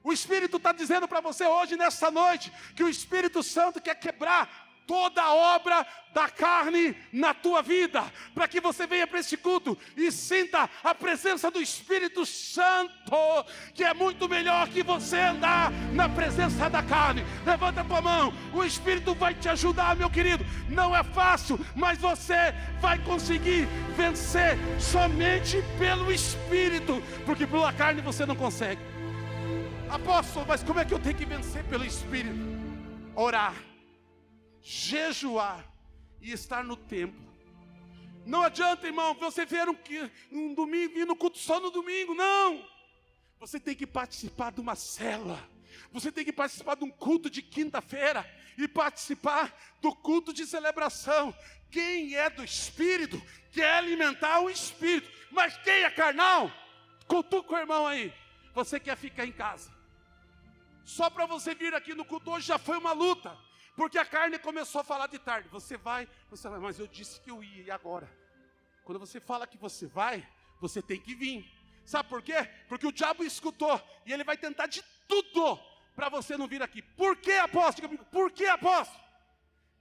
O 0.00 0.12
Espírito 0.12 0.58
está 0.58 0.70
dizendo 0.70 1.08
para 1.08 1.20
você 1.20 1.44
hoje, 1.44 1.76
nessa 1.76 2.08
noite, 2.08 2.52
que 2.76 2.84
o 2.84 2.88
Espírito 2.88 3.42
Santo 3.42 3.80
quer 3.80 3.96
quebrar 3.96 4.65
toda 4.86 5.32
obra 5.34 5.86
da 6.14 6.30
carne 6.30 6.96
na 7.12 7.34
tua 7.34 7.60
vida, 7.60 8.02
para 8.34 8.48
que 8.48 8.58
você 8.58 8.86
venha 8.86 9.06
para 9.06 9.20
este 9.20 9.36
culto 9.36 9.76
e 9.94 10.10
sinta 10.10 10.70
a 10.82 10.94
presença 10.94 11.50
do 11.50 11.60
Espírito 11.60 12.24
Santo, 12.24 13.44
que 13.74 13.84
é 13.84 13.92
muito 13.92 14.26
melhor 14.26 14.66
que 14.68 14.82
você 14.82 15.18
andar 15.18 15.70
na 15.92 16.08
presença 16.08 16.70
da 16.70 16.82
carne. 16.82 17.22
Levanta 17.44 17.82
a 17.82 17.84
tua 17.84 18.00
mão, 18.00 18.32
o 18.54 18.64
Espírito 18.64 19.14
vai 19.14 19.34
te 19.34 19.48
ajudar, 19.50 19.94
meu 19.94 20.08
querido. 20.08 20.42
Não 20.70 20.96
é 20.96 21.02
fácil, 21.04 21.60
mas 21.74 21.98
você 21.98 22.54
vai 22.80 22.98
conseguir 23.00 23.66
vencer 23.94 24.56
somente 24.80 25.62
pelo 25.78 26.10
Espírito, 26.10 27.02
porque 27.26 27.46
pela 27.46 27.72
carne 27.74 28.00
você 28.00 28.24
não 28.24 28.36
consegue. 28.36 28.80
Apóstolo, 29.90 30.46
mas 30.48 30.62
como 30.62 30.80
é 30.80 30.84
que 30.84 30.94
eu 30.94 30.98
tenho 30.98 31.14
que 31.14 31.26
vencer 31.26 31.62
pelo 31.64 31.84
Espírito? 31.84 32.56
Orar 33.14 33.54
jejuar 34.66 35.64
e 36.20 36.32
estar 36.32 36.64
no 36.64 36.76
templo. 36.76 37.24
Não 38.24 38.42
adianta, 38.42 38.88
irmão, 38.88 39.14
você 39.14 39.46
ver 39.46 39.68
um, 39.68 39.76
um 40.32 40.54
domingo, 40.54 40.92
vir 40.92 41.06
no 41.06 41.14
culto 41.14 41.38
só 41.38 41.60
no 41.60 41.70
domingo, 41.70 42.14
não. 42.14 42.68
Você 43.38 43.60
tem 43.60 43.76
que 43.76 43.86
participar 43.86 44.50
de 44.50 44.60
uma 44.60 44.74
cela. 44.74 45.38
Você 45.92 46.10
tem 46.10 46.24
que 46.24 46.32
participar 46.32 46.74
de 46.74 46.82
um 46.82 46.90
culto 46.90 47.30
de 47.30 47.42
quinta-feira 47.42 48.28
e 48.58 48.66
participar 48.66 49.56
do 49.80 49.94
culto 49.94 50.32
de 50.32 50.44
celebração. 50.44 51.32
Quem 51.70 52.16
é 52.16 52.28
do 52.28 52.42
Espírito 52.42 53.22
quer 53.52 53.74
alimentar 53.74 54.40
o 54.40 54.50
Espírito, 54.50 55.08
mas 55.30 55.56
quem 55.58 55.84
é 55.84 55.90
carnal, 55.90 56.50
cutuca 57.06 57.54
o 57.54 57.58
irmão 57.58 57.86
aí. 57.86 58.12
Você 58.52 58.80
quer 58.80 58.96
ficar 58.96 59.26
em 59.26 59.32
casa. 59.32 59.70
Só 60.84 61.08
para 61.08 61.24
você 61.24 61.54
vir 61.54 61.72
aqui 61.72 61.94
no 61.94 62.04
culto 62.04 62.32
hoje 62.32 62.48
já 62.48 62.58
foi 62.58 62.78
uma 62.78 62.92
luta. 62.92 63.46
Porque 63.76 63.98
a 63.98 64.04
carne 64.04 64.38
começou 64.38 64.80
a 64.80 64.84
falar 64.84 65.06
de 65.06 65.18
tarde. 65.18 65.48
Você 65.50 65.76
vai, 65.76 66.08
você 66.30 66.48
vai, 66.48 66.58
mas 66.58 66.78
eu 66.78 66.86
disse 66.86 67.20
que 67.20 67.30
eu 67.30 67.44
ia, 67.44 67.64
e 67.64 67.70
agora? 67.70 68.10
Quando 68.84 68.98
você 68.98 69.20
fala 69.20 69.46
que 69.46 69.58
você 69.58 69.86
vai, 69.86 70.26
você 70.60 70.80
tem 70.80 70.98
que 70.98 71.14
vir. 71.14 71.46
Sabe 71.84 72.08
por 72.08 72.22
quê? 72.22 72.48
Porque 72.68 72.86
o 72.86 72.92
diabo 72.92 73.22
escutou 73.22 73.80
e 74.06 74.12
ele 74.12 74.24
vai 74.24 74.36
tentar 74.36 74.66
de 74.66 74.82
tudo 75.06 75.60
para 75.94 76.08
você 76.08 76.36
não 76.36 76.48
vir 76.48 76.62
aqui. 76.62 76.82
Por 76.82 77.16
que 77.16 77.32
apóstolo? 77.32 77.96
Por 78.06 78.32
que 78.32 78.46
apóstolo? 78.46 79.05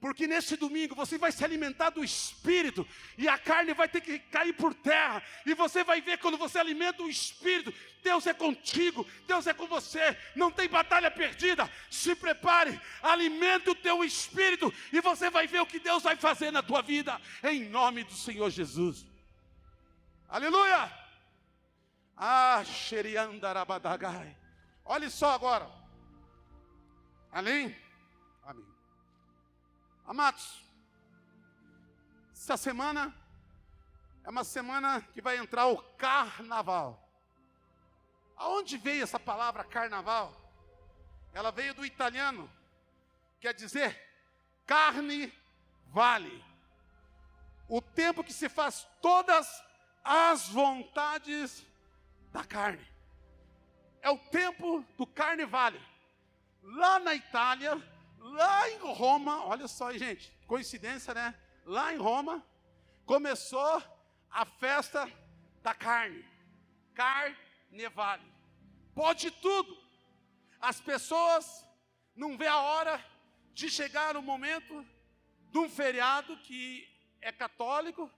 Porque 0.06 0.28
nesse 0.28 0.56
domingo 0.56 0.94
você 0.94 1.18
vai 1.18 1.32
se 1.32 1.44
alimentar 1.44 1.90
do 1.90 2.04
Espírito 2.04 2.88
e 3.18 3.28
a 3.28 3.40
carne 3.40 3.74
vai 3.74 3.90
ter 3.90 4.02
que 4.02 4.20
cair 4.20 4.54
por 4.54 4.72
terra. 4.72 5.24
E 5.44 5.56
você 5.56 5.84
vai 5.84 6.00
ver 6.00 6.20
quando 6.20 6.38
você 6.38 6.60
alimenta 6.60 7.02
o 7.02 7.10
Espírito, 7.10 7.74
Deus 8.04 8.28
é 8.28 8.32
contigo, 8.32 9.04
Deus 9.26 9.48
é 9.48 9.54
com 9.56 9.66
você, 9.66 10.16
não 10.36 10.52
tem 10.52 10.70
batalha 10.70 11.10
perdida. 11.10 11.68
Se 11.90 12.14
prepare, 12.14 12.80
alimente 13.02 13.68
o 13.72 13.74
teu 13.74 14.04
Espírito 14.04 14.72
e 14.94 15.02
você 15.02 15.32
vai 15.32 15.48
ver 15.48 15.62
o 15.62 15.66
que 15.66 15.80
Deus 15.80 16.04
vai 16.04 16.16
fazer 16.16 16.52
na 16.52 16.62
tua 16.62 16.84
vida, 16.84 17.20
em 17.44 17.66
nome 17.68 18.04
do 18.04 18.14
Senhor 18.14 18.52
Jesus. 18.52 19.08
Aleluia! 20.30 20.88
Ah. 22.16 22.62
Olhe 24.86 25.10
só 25.10 25.32
agora. 25.32 25.68
Além. 27.32 27.85
Amados, 30.08 30.64
essa 32.32 32.56
semana 32.58 33.12
é 34.24 34.30
uma 34.30 34.44
semana 34.44 35.02
que 35.02 35.22
vai 35.22 35.38
entrar 35.38 35.66
o 35.66 35.82
carnaval. 35.98 37.02
Aonde 38.38 38.78
veio 38.78 39.04
essa 39.04 39.20
palavra 39.20 39.64
carnaval? 39.64 40.32
Ela 41.34 41.52
veio 41.52 41.74
do 41.74 41.84
italiano, 41.84 42.50
quer 43.40 43.54
dizer 43.54 44.00
carne 44.66 45.34
vale. 45.88 46.44
O 47.68 47.82
tempo 47.82 48.24
que 48.24 48.34
se 48.34 48.48
faz 48.48 48.88
todas 49.02 49.64
as 50.04 50.48
vontades 50.50 51.66
da 52.32 52.44
carne. 52.44 52.86
É 54.04 54.10
o 54.12 54.20
tempo 54.20 54.86
do 54.98 55.08
carne 55.08 55.46
vale. 55.46 55.82
Lá 56.62 57.00
na 57.00 57.16
Itália, 57.16 57.82
lá 58.34 58.70
em 58.72 58.80
Roma, 58.80 59.46
olha 59.46 59.68
só, 59.68 59.94
gente, 59.94 60.36
coincidência, 60.48 61.14
né? 61.14 61.36
Lá 61.64 61.94
em 61.94 61.98
Roma, 61.98 62.44
começou 63.06 63.84
a 64.32 64.46
festa 64.46 65.10
da 65.62 65.74
carne, 65.74 66.26
carnevale. 66.94 68.26
Pode 68.94 69.30
tudo. 69.30 69.78
As 70.60 70.82
pessoas 70.82 71.66
não 72.16 72.38
vê 72.38 72.48
a 72.48 72.60
hora 72.60 73.04
de 73.54 73.70
chegar 73.70 74.18
o 74.18 74.22
momento 74.22 74.86
de 75.52 75.60
um 75.60 75.70
feriado 75.70 76.36
que 76.38 76.88
é 77.22 77.32
católico, 77.32 78.10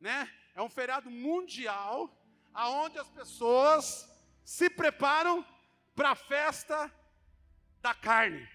né? 0.00 0.30
É 0.54 0.60
um 0.60 0.68
feriado 0.68 1.10
mundial, 1.10 2.10
aonde 2.52 2.98
as 2.98 3.08
pessoas 3.08 4.10
se 4.44 4.68
preparam 4.68 5.46
para 5.94 6.10
a 6.10 6.16
festa 6.16 6.92
da 7.80 7.94
carne. 7.94 8.51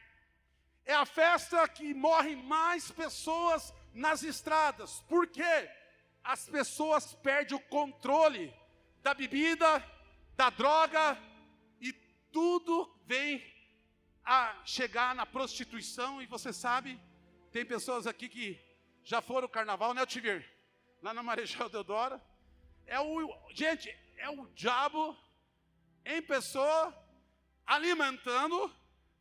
É 0.87 0.93
a 0.93 1.05
festa 1.05 1.67
que 1.67 1.93
morrem 1.93 2.35
mais 2.35 2.89
pessoas 2.89 3.71
nas 3.93 4.23
estradas. 4.23 5.01
Por 5.07 5.27
quê? 5.27 5.69
as 6.27 6.49
pessoas 6.49 7.13
perdem 7.13 7.57
o 7.57 7.61
controle 7.61 8.53
da 9.01 9.13
bebida, 9.13 9.81
da 10.35 10.49
droga, 10.49 11.17
e 11.79 11.93
tudo 12.33 12.93
vem 13.05 13.41
a 14.25 14.61
chegar 14.65 15.15
na 15.15 15.25
prostituição. 15.25 16.21
E 16.21 16.25
você 16.25 16.51
sabe, 16.51 16.99
tem 17.49 17.65
pessoas 17.65 18.05
aqui 18.05 18.27
que 18.27 18.61
já 19.05 19.21
foram 19.21 19.45
ao 19.45 19.49
carnaval, 19.49 19.93
né, 19.93 20.05
Tiver? 20.05 20.45
Lá 21.01 21.13
na 21.13 21.23
Marechal 21.23 21.69
Deodoro. 21.69 22.21
É 22.85 22.99
o, 22.99 23.33
gente, 23.51 23.89
é 24.17 24.29
o 24.29 24.47
diabo 24.47 25.17
em 26.05 26.21
pessoa 26.21 26.93
alimentando 27.65 28.69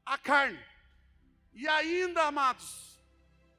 a 0.05 0.19
carne. 0.19 0.61
E 1.57 1.67
ainda, 1.67 2.25
amados, 2.25 3.01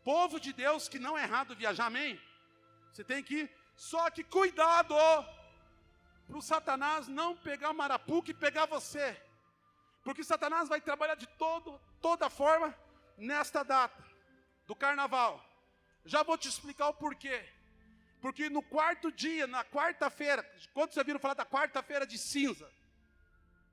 povo 0.03 0.39
de 0.39 0.53
Deus 0.53 0.87
que 0.87 0.99
não 0.99 1.17
é 1.17 1.23
errado 1.23 1.55
viajar, 1.55 1.87
amém? 1.87 2.21
Você 2.91 3.03
tem 3.03 3.23
que 3.23 3.37
ir, 3.41 3.51
só 3.75 4.07
que 4.11 4.23
cuidado 4.23 4.93
para 6.27 6.37
o 6.37 6.41
Satanás 6.43 7.07
não 7.07 7.35
pegar 7.35 7.73
marapuca 7.73 8.29
e 8.29 8.35
pegar 8.35 8.67
você. 8.67 9.19
Porque 10.03 10.23
Satanás 10.23 10.69
vai 10.69 10.79
trabalhar 10.79 11.15
de 11.15 11.25
todo, 11.25 11.81
toda 11.99 12.29
forma 12.29 12.69
nesta 13.17 13.63
data 13.63 14.05
do 14.67 14.75
carnaval. 14.75 15.43
Já 16.05 16.21
vou 16.21 16.37
te 16.37 16.47
explicar 16.47 16.89
o 16.89 16.93
porquê. 16.93 17.43
Porque 18.21 18.47
no 18.47 18.61
quarto 18.61 19.11
dia, 19.11 19.47
na 19.47 19.65
quarta-feira, 19.65 20.43
quando 20.71 20.93
você 20.93 21.03
viram 21.03 21.19
falar 21.19 21.33
da 21.33 21.45
quarta-feira 21.47 22.05
de 22.05 22.19
cinza? 22.19 22.71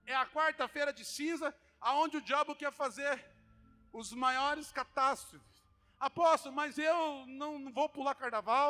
É 0.07 0.15
a 0.15 0.27
quarta-feira 0.27 0.95
de 0.95 1.05
cinza, 1.05 1.55
aonde 1.79 2.17
o 2.17 2.23
diabo 2.23 2.57
quer 2.57 2.73
fazer 2.73 3.34
os 3.95 4.13
maiores 4.13 4.73
catástrofes. 4.73 5.41
Apóstolo, 5.99 6.55
mas 6.55 6.77
eu 6.77 7.25
não, 7.27 7.59
não 7.61 7.73
vou 7.73 7.89
pular 7.89 8.15
carnaval, 8.17 8.69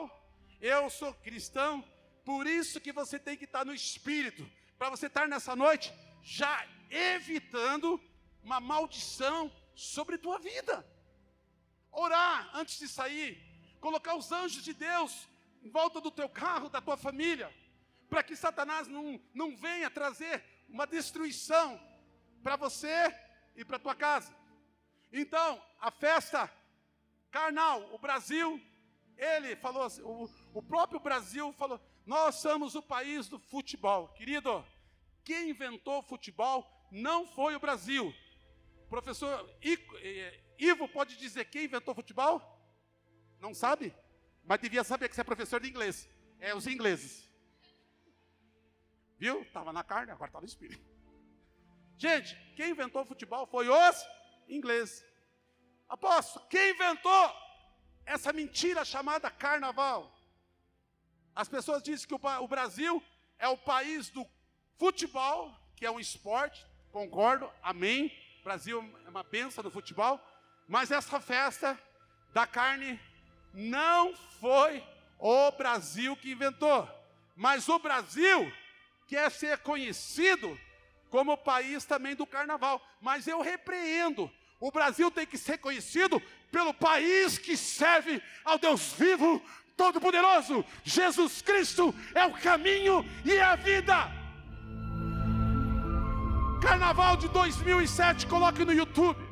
eu 0.61 0.91
sou 0.91 1.15
cristão, 1.15 1.83
por 2.25 2.47
isso 2.47 2.81
que 2.81 2.93
você 2.93 3.19
tem 3.19 3.37
que 3.37 3.47
estar 3.47 3.65
no 3.65 3.75
espírito, 3.75 4.49
para 4.79 4.91
você 4.91 5.07
estar 5.07 5.27
nessa 5.27 5.57
noite 5.57 5.93
já 6.23 6.67
evitando 6.91 8.01
uma 8.43 8.61
maldição 8.61 9.51
sobre 9.75 10.19
tua 10.19 10.39
vida. 10.39 10.87
Orar 11.91 12.51
antes 12.55 12.79
de 12.79 12.87
sair, 12.87 13.43
colocar 13.81 14.15
os 14.15 14.31
anjos 14.31 14.63
de 14.63 14.75
Deus 14.75 15.27
em 15.63 15.71
volta 15.71 16.03
do 16.03 16.11
teu 16.11 16.29
carro, 16.29 16.69
da 16.69 16.83
tua 16.83 16.99
família, 16.99 17.53
para 18.11 18.23
que 18.23 18.37
Satanás 18.37 18.87
não, 18.87 19.19
não 19.33 19.57
venha 19.57 19.89
trazer 19.91 20.45
uma 20.69 20.87
destruição 20.87 21.81
para 22.43 22.57
você 22.57 23.15
e 23.57 23.65
para 23.65 23.79
tua 23.79 23.95
casa. 23.95 24.44
Então, 25.17 25.63
a 25.81 25.93
festa 25.93 26.53
carnal, 27.31 27.89
o 27.95 27.99
Brasil, 27.99 28.61
ele 29.17 29.55
falou 29.55 29.85
assim, 29.85 30.03
o, 30.03 30.29
o 30.53 30.61
próprio 30.61 30.99
Brasil 30.99 31.53
falou, 31.53 31.81
nós 32.05 32.35
somos 32.35 32.75
o 32.75 32.83
país 32.83 33.29
do 33.29 33.39
futebol. 33.39 34.09
Querido, 34.09 34.67
quem 35.23 35.51
inventou 35.51 36.01
o 36.01 36.03
futebol 36.03 36.69
não 36.91 37.29
foi 37.29 37.55
o 37.55 37.61
Brasil. 37.61 38.13
professor 38.89 39.49
eh, 39.63 40.41
Ivo 40.59 40.89
pode 40.89 41.17
dizer 41.17 41.45
quem 41.45 41.67
inventou 41.67 41.93
o 41.93 41.95
futebol? 41.95 42.43
Não 43.39 43.55
sabe? 43.55 43.95
Mas 44.43 44.61
devia 44.61 44.83
saber 44.83 45.09
que 45.09 45.15
você 45.15 45.21
é 45.21 45.25
professor 45.25 45.61
de 45.61 45.69
inglês. 45.69 46.09
É 46.41 46.53
os 46.57 46.67
ingleses. 46.67 47.31
Viu? 49.17 49.43
Estava 49.43 49.73
na 49.73 49.85
carne, 49.85 50.11
agora 50.11 50.29
está 50.29 50.41
no 50.41 50.47
espírito. 50.47 50.85
Gente, 51.97 52.37
quem 52.57 52.71
inventou 52.71 53.03
o 53.03 53.07
futebol 53.07 53.47
foi 53.47 53.69
os 53.69 54.24
ingleses. 54.49 55.05
Apóstolo, 55.89 56.47
quem 56.49 56.71
inventou 56.71 57.35
essa 58.05 58.33
mentira 58.33 58.85
chamada 58.85 59.31
carnaval? 59.31 60.13
As 61.35 61.49
pessoas 61.49 61.83
dizem 61.83 62.07
que 62.07 62.15
o 62.15 62.49
Brasil 62.49 63.03
é 63.39 63.49
o 63.49 63.57
país 63.57 64.09
do 64.11 64.27
futebol, 64.79 65.55
que 65.77 65.85
é 65.85 65.91
um 65.91 66.01
esporte, 66.01 66.65
concordo, 66.93 67.51
amém. 67.63 68.13
O 68.41 68.45
Brasil 68.45 68.81
é 69.07 69.09
uma 69.11 69.23
benção 69.23 69.65
do 69.65 69.71
futebol, 69.71 70.21
mas 70.69 70.91
essa 70.91 71.21
festa 71.21 71.79
da 72.33 72.47
carne 72.47 73.01
não 73.53 74.15
foi 74.15 74.85
o 75.19 75.51
Brasil 75.53 76.17
que 76.17 76.33
inventou, 76.33 76.89
mas 77.35 77.69
o 77.69 77.79
Brasil 77.79 78.53
quer 79.07 79.31
ser 79.31 79.59
conhecido 79.59 80.59
como 81.15 81.35
o 81.35 81.37
país 81.37 81.85
também 81.85 82.17
do 82.17 82.27
carnaval. 82.27 82.85
Mas 83.01 83.29
eu 83.29 83.41
repreendo. 83.41 84.29
O 84.59 84.73
Brasil 84.73 85.13
tem 85.13 85.25
que 85.25 85.39
ser 85.39 85.59
conhecido 85.59 86.21
pelo 86.51 86.75
país 86.75 87.39
que 87.39 87.57
serve 87.57 88.21
ao 88.45 88.59
Deus 88.59 88.95
vivo, 88.95 89.41
todo-poderoso. 89.77 90.65
Jesus 90.83 91.41
Cristo 91.41 91.95
é 92.17 92.27
o 92.27 92.33
caminho 92.33 93.09
e 93.25 93.39
a 93.39 93.55
vida. 93.55 94.11
Carnaval 96.61 97.17
de 97.17 97.29
2007, 97.29 98.27
coloque 98.27 98.65
no 98.65 98.73
YouTube. 98.73 99.25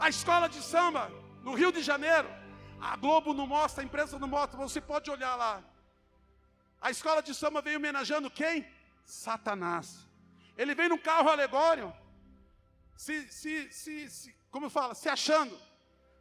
A 0.00 0.08
escola 0.08 0.48
de 0.48 0.60
samba 0.60 1.12
no 1.44 1.54
Rio 1.54 1.70
de 1.70 1.80
Janeiro 1.80 2.28
a 2.80 2.96
Globo 2.96 3.32
não 3.32 3.46
mostra, 3.46 3.84
a 3.84 3.86
imprensa 3.86 4.18
não 4.18 4.26
mostra, 4.26 4.58
você 4.58 4.80
pode 4.80 5.08
olhar 5.12 5.36
lá. 5.36 5.62
A 6.80 6.90
escola 6.90 7.22
de 7.22 7.36
samba 7.36 7.62
veio 7.62 7.76
homenageando 7.76 8.28
quem? 8.28 8.66
Satanás. 9.04 10.09
Ele 10.60 10.74
veio 10.74 10.90
num 10.90 10.98
carro 10.98 11.30
alegório, 11.30 11.90
se, 12.94 13.26
se, 13.32 13.72
se, 13.72 14.10
se, 14.10 14.36
como 14.50 14.68
fala, 14.68 14.94
se 14.94 15.08
achando, 15.08 15.58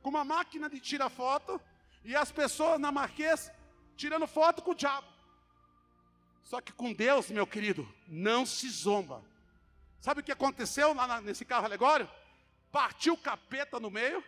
com 0.02 0.10
uma 0.10 0.23
máquina 0.23 0.69
de 0.69 0.80
tirar 0.80 1.10
foto, 1.10 1.60
e 2.06 2.15
as 2.15 2.32
pessoas 2.32 2.80
na 2.80 2.89
Marquês 2.89 3.52
tirando 3.97 4.25
foto 4.25 4.62
com 4.62 4.71
o 4.71 4.75
diabo. 4.75 5.08
Só 6.41 6.62
que 6.62 6.71
com 6.71 6.93
Deus, 6.93 7.30
meu 7.30 7.45
querido, 7.45 7.86
não 8.08 8.45
se 8.45 8.69
zomba. 8.69 9.21
Sabe 9.99 10.21
o 10.21 10.23
que 10.23 10.32
aconteceu 10.32 10.93
lá 10.93 11.19
nesse 11.19 11.43
carro 11.43 11.65
alegório? 11.65 12.10
Partiu 12.71 13.15
o 13.15 13.17
capeta 13.17 13.78
no 13.78 13.91
meio, 13.91 14.23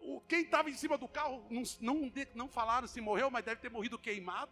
o, 0.00 0.20
quem 0.22 0.40
estava 0.40 0.68
em 0.68 0.74
cima 0.74 0.98
do 0.98 1.06
carro, 1.06 1.46
não, 1.48 1.62
não, 1.80 2.12
não 2.34 2.48
falaram 2.48 2.88
se 2.88 3.00
morreu, 3.00 3.30
mas 3.30 3.44
deve 3.44 3.60
ter 3.60 3.70
morrido 3.70 3.96
queimado. 3.96 4.50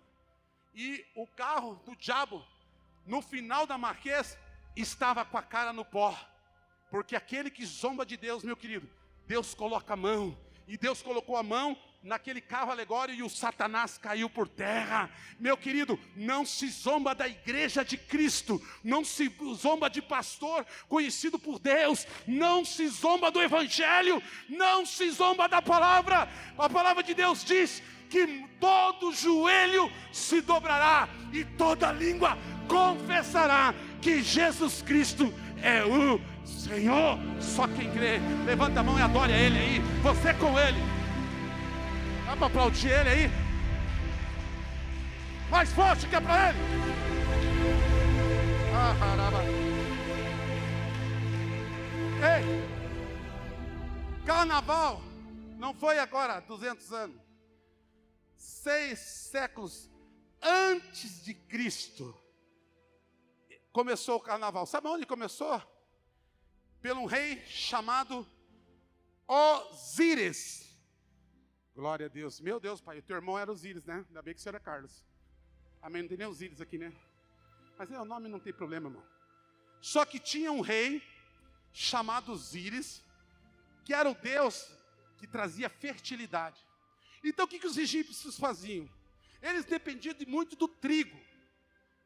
E 0.72 1.04
o 1.16 1.26
carro 1.26 1.74
do 1.84 1.96
diabo, 1.96 2.46
no 3.08 3.22
final 3.22 3.66
da 3.66 3.78
marquês, 3.78 4.38
estava 4.76 5.24
com 5.24 5.38
a 5.38 5.42
cara 5.42 5.72
no 5.72 5.84
pó. 5.84 6.16
Porque 6.90 7.16
aquele 7.16 7.50
que 7.50 7.64
zomba 7.64 8.04
de 8.04 8.16
Deus, 8.16 8.44
meu 8.44 8.56
querido, 8.56 8.88
Deus 9.26 9.54
coloca 9.54 9.94
a 9.94 9.96
mão. 9.96 10.38
E 10.66 10.76
Deus 10.76 11.02
colocou 11.02 11.36
a 11.36 11.42
mão 11.42 11.76
naquele 12.02 12.40
carro 12.40 12.70
alegório 12.70 13.14
e 13.14 13.22
o 13.22 13.28
Satanás 13.28 13.98
caiu 13.98 14.30
por 14.30 14.48
terra. 14.48 15.10
Meu 15.38 15.56
querido, 15.56 15.98
não 16.16 16.44
se 16.44 16.68
zomba 16.68 17.14
da 17.14 17.26
igreja 17.26 17.84
de 17.84 17.96
Cristo, 17.96 18.62
não 18.82 19.04
se 19.04 19.32
zomba 19.54 19.90
de 19.90 20.00
pastor 20.00 20.64
conhecido 20.88 21.38
por 21.38 21.58
Deus, 21.58 22.06
não 22.26 22.64
se 22.64 22.88
zomba 22.88 23.30
do 23.30 23.42
evangelho, 23.42 24.22
não 24.48 24.86
se 24.86 25.10
zomba 25.10 25.48
da 25.48 25.60
palavra. 25.60 26.28
A 26.56 26.68
palavra 26.68 27.02
de 27.02 27.14
Deus 27.14 27.44
diz 27.44 27.82
que 28.08 28.46
todo 28.58 29.12
joelho 29.12 29.92
se 30.12 30.40
dobrará 30.40 31.08
e 31.32 31.44
toda 31.44 31.92
língua 31.92 32.38
confessará 32.66 33.74
que 34.00 34.22
Jesus 34.22 34.82
Cristo 34.82 35.32
é 35.62 35.84
o 35.84 36.20
Senhor. 36.46 37.18
Só 37.40 37.66
quem 37.66 37.90
crê, 37.90 38.18
levanta 38.46 38.80
a 38.80 38.82
mão 38.82 38.98
e 38.98 39.02
adore 39.02 39.32
a 39.32 39.36
Ele 39.36 39.58
aí, 39.58 39.78
você 40.02 40.32
com 40.34 40.58
Ele. 40.58 40.97
Dá 42.28 42.36
para 42.36 42.46
aplaudir 42.46 42.90
ele 42.90 43.08
aí? 43.08 43.30
Mais 45.50 45.72
forte 45.72 46.06
que 46.06 46.14
é 46.14 46.20
para 46.20 46.50
ele. 46.50 46.58
Ah, 48.74 48.94
caramba. 48.98 49.38
Ei, 52.20 52.44
carnaval 54.26 55.00
não 55.56 55.72
foi 55.72 55.98
agora 55.98 56.40
200 56.40 56.92
anos. 56.92 57.18
Seis 58.36 58.98
séculos 58.98 59.90
antes 60.42 61.24
de 61.24 61.32
Cristo 61.32 62.14
começou 63.72 64.16
o 64.16 64.20
carnaval. 64.20 64.66
Sabe 64.66 64.86
onde 64.86 65.06
começou? 65.06 65.62
Pelo 66.82 67.00
um 67.00 67.06
rei 67.06 67.42
chamado 67.46 68.26
Osíris. 69.26 70.67
Glória 71.78 72.06
a 72.06 72.08
Deus. 72.08 72.40
Meu 72.40 72.58
Deus, 72.58 72.80
pai, 72.80 72.98
o 72.98 73.02
teu 73.02 73.14
irmão 73.14 73.38
era 73.38 73.52
Osíris, 73.52 73.84
né? 73.84 74.04
Ainda 74.08 74.20
bem 74.20 74.34
que 74.34 74.40
você 74.40 74.48
era 74.48 74.58
Carlos. 74.58 75.04
Amém? 75.80 76.02
Não 76.02 76.08
tem 76.08 76.18
nem 76.18 76.26
Osíris 76.26 76.60
aqui, 76.60 76.76
né? 76.76 76.92
Mas 77.78 77.88
é, 77.92 78.00
o 78.00 78.04
nome 78.04 78.28
não 78.28 78.40
tem 78.40 78.52
problema, 78.52 78.88
irmão. 78.88 79.04
Só 79.80 80.04
que 80.04 80.18
tinha 80.18 80.50
um 80.50 80.60
rei 80.60 81.00
chamado 81.72 82.32
Osíris, 82.32 83.00
que 83.84 83.94
era 83.94 84.10
o 84.10 84.14
Deus 84.16 84.68
que 85.18 85.26
trazia 85.28 85.70
fertilidade. 85.70 86.60
Então 87.22 87.44
o 87.44 87.48
que, 87.48 87.60
que 87.60 87.66
os 87.68 87.78
egípcios 87.78 88.36
faziam? 88.36 88.90
Eles 89.40 89.64
dependiam 89.64 90.16
de 90.16 90.26
muito 90.26 90.56
do 90.56 90.66
trigo 90.66 91.16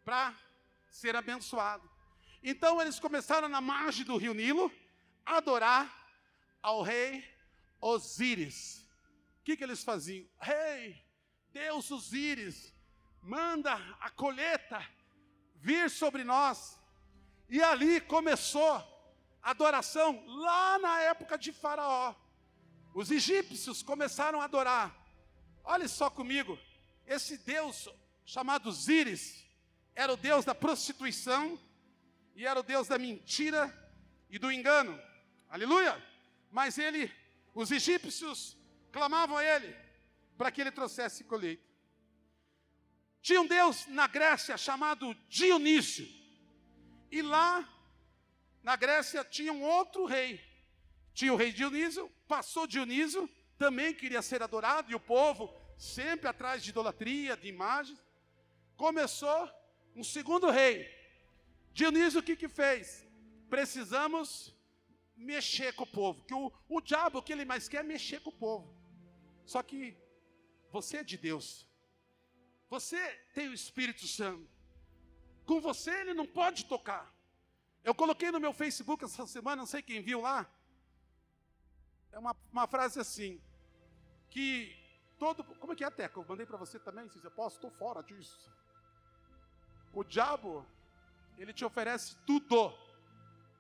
para 0.05 0.37
ser 0.91 1.17
abençoado. 1.17 1.91
Então 2.43 2.79
eles 2.79 3.01
começaram 3.01 3.49
na 3.49 3.63
margem 3.63 4.05
do 4.05 4.19
rio 4.19 4.35
Nilo 4.35 4.71
adorar 5.25 5.91
ao 6.61 6.83
rei 6.83 7.25
Osíris. 7.81 8.82
O 9.43 9.45
que, 9.45 9.57
que 9.57 9.65
eles 9.65 9.83
faziam? 9.83 10.25
Rei, 10.41 10.87
hey, 10.87 11.05
Deus 11.53 11.91
Osíris 11.91 12.73
manda 13.21 13.75
a 14.01 14.09
colheita 14.09 14.81
vir 15.57 15.91
sobre 15.91 16.23
nós. 16.23 16.79
E 17.49 17.61
ali 17.61 18.01
começou 18.01 18.71
a 19.43 19.51
adoração, 19.51 20.25
lá 20.29 20.79
na 20.79 21.01
época 21.01 21.37
de 21.37 21.51
Faraó. 21.51 22.15
Os 22.95 23.11
egípcios 23.11 23.83
começaram 23.83 24.41
a 24.41 24.45
adorar. 24.45 24.95
Olhe 25.65 25.89
só 25.89 26.09
comigo, 26.09 26.57
esse 27.05 27.37
Deus 27.39 27.89
chamado 28.25 28.71
Zíris 28.71 29.45
era 29.93 30.13
o 30.13 30.17
Deus 30.17 30.45
da 30.45 30.55
prostituição 30.55 31.59
e 32.37 32.47
era 32.47 32.61
o 32.61 32.63
Deus 32.63 32.87
da 32.87 32.97
mentira 32.97 33.77
e 34.31 34.39
do 34.39 34.53
engano. 34.53 34.97
Aleluia! 35.51 36.01
Mas 36.49 36.79
ele, 36.79 37.13
os 37.53 37.73
egípcios 37.73 38.57
clamavam 38.93 39.39
a 39.39 39.45
ele 39.45 39.75
para 40.37 40.51
que 40.51 40.61
ele 40.61 40.71
trouxesse 40.71 41.25
colheita. 41.25 41.73
Tinha 43.21 43.41
um 43.41 43.47
Deus 43.47 43.87
na 43.87 44.07
Grécia 44.07 44.57
chamado 44.59 45.15
Dionísio. 45.29 46.07
E 47.11 47.23
lá 47.23 47.69
na 48.63 48.77
Grécia 48.77 49.25
tinha 49.25 49.53
um 49.53 49.63
outro 49.63 50.05
rei. 50.05 50.41
Tinha 51.15 51.33
o 51.33 51.37
rei 51.37 51.53
Dionísio, 51.53 52.11
passou 52.27 52.67
Dionísio, 52.67 53.29
também 53.59 53.95
queria 53.95 54.23
ser 54.23 54.43
adorado, 54.43 54.91
e 54.91 54.95
o 54.95 55.01
povo 55.01 55.55
sempre 55.79 56.29
atrás 56.29 56.63
de 56.63 56.71
idolatria, 56.71 57.37
de 57.37 57.49
imagens. 57.49 58.03
Começou 58.77 59.51
um 59.95 60.03
segundo 60.03 60.51
rei. 60.51 60.89
Dionísio 61.73 62.21
o 62.21 62.23
que 62.23 62.35
que 62.35 62.49
fez? 62.49 63.07
Precisamos 63.49 64.55
mexer 65.17 65.73
com 65.75 65.85
o 65.85 65.87
povo, 65.87 66.25
que 66.25 66.35
o, 66.35 66.51
o 66.69 66.81
diabo 66.81 67.19
o 67.19 67.23
que 67.23 67.33
ele 67.33 67.45
mais 67.45 67.69
quer 67.69 67.79
é 67.79 67.83
mexer 67.83 68.21
com 68.21 68.31
o 68.31 68.33
povo. 68.33 68.82
Só 69.45 69.63
que 69.63 69.97
você 70.71 70.99
é 70.99 71.05
de 71.05 71.17
Deus. 71.17 71.69
Você 72.69 72.99
tem 73.35 73.49
o 73.49 73.55
Espírito 73.55 74.07
Santo. 74.07 74.49
Com 75.45 75.61
você 75.61 75.91
ele 76.01 76.15
não 76.15 76.27
pode 76.27 76.65
tocar. 76.65 77.13
Eu 77.85 77.95
coloquei 77.95 78.31
no 78.31 78.41
meu 78.41 78.53
Facebook 78.53 79.05
essa 79.05 79.27
semana, 79.27 79.57
não 79.57 79.67
sei 79.67 79.83
quem 79.83 80.01
viu 80.01 80.21
lá. 80.21 80.49
É 82.13 82.19
uma, 82.19 82.37
uma 82.51 82.67
frase 82.67 83.01
assim: 83.01 83.41
que 84.31 84.75
todo. 85.19 85.43
Como 85.45 85.73
é 85.73 85.77
que 85.77 85.85
é, 85.85 85.91
Teca? 85.91 86.19
Eu 86.19 86.27
mandei 86.29 86.47
para 86.47 86.57
você 86.57 86.79
também, 86.79 87.09
se 87.09 87.19
você 87.19 87.31
posso, 87.31 87.57
estou 87.57 87.71
fora 87.71 88.03
disso. 88.03 88.51
O 89.93 90.05
diabo, 90.05 90.65
ele 91.37 91.53
te 91.53 91.65
oferece 91.65 92.17
tudo, 92.27 92.73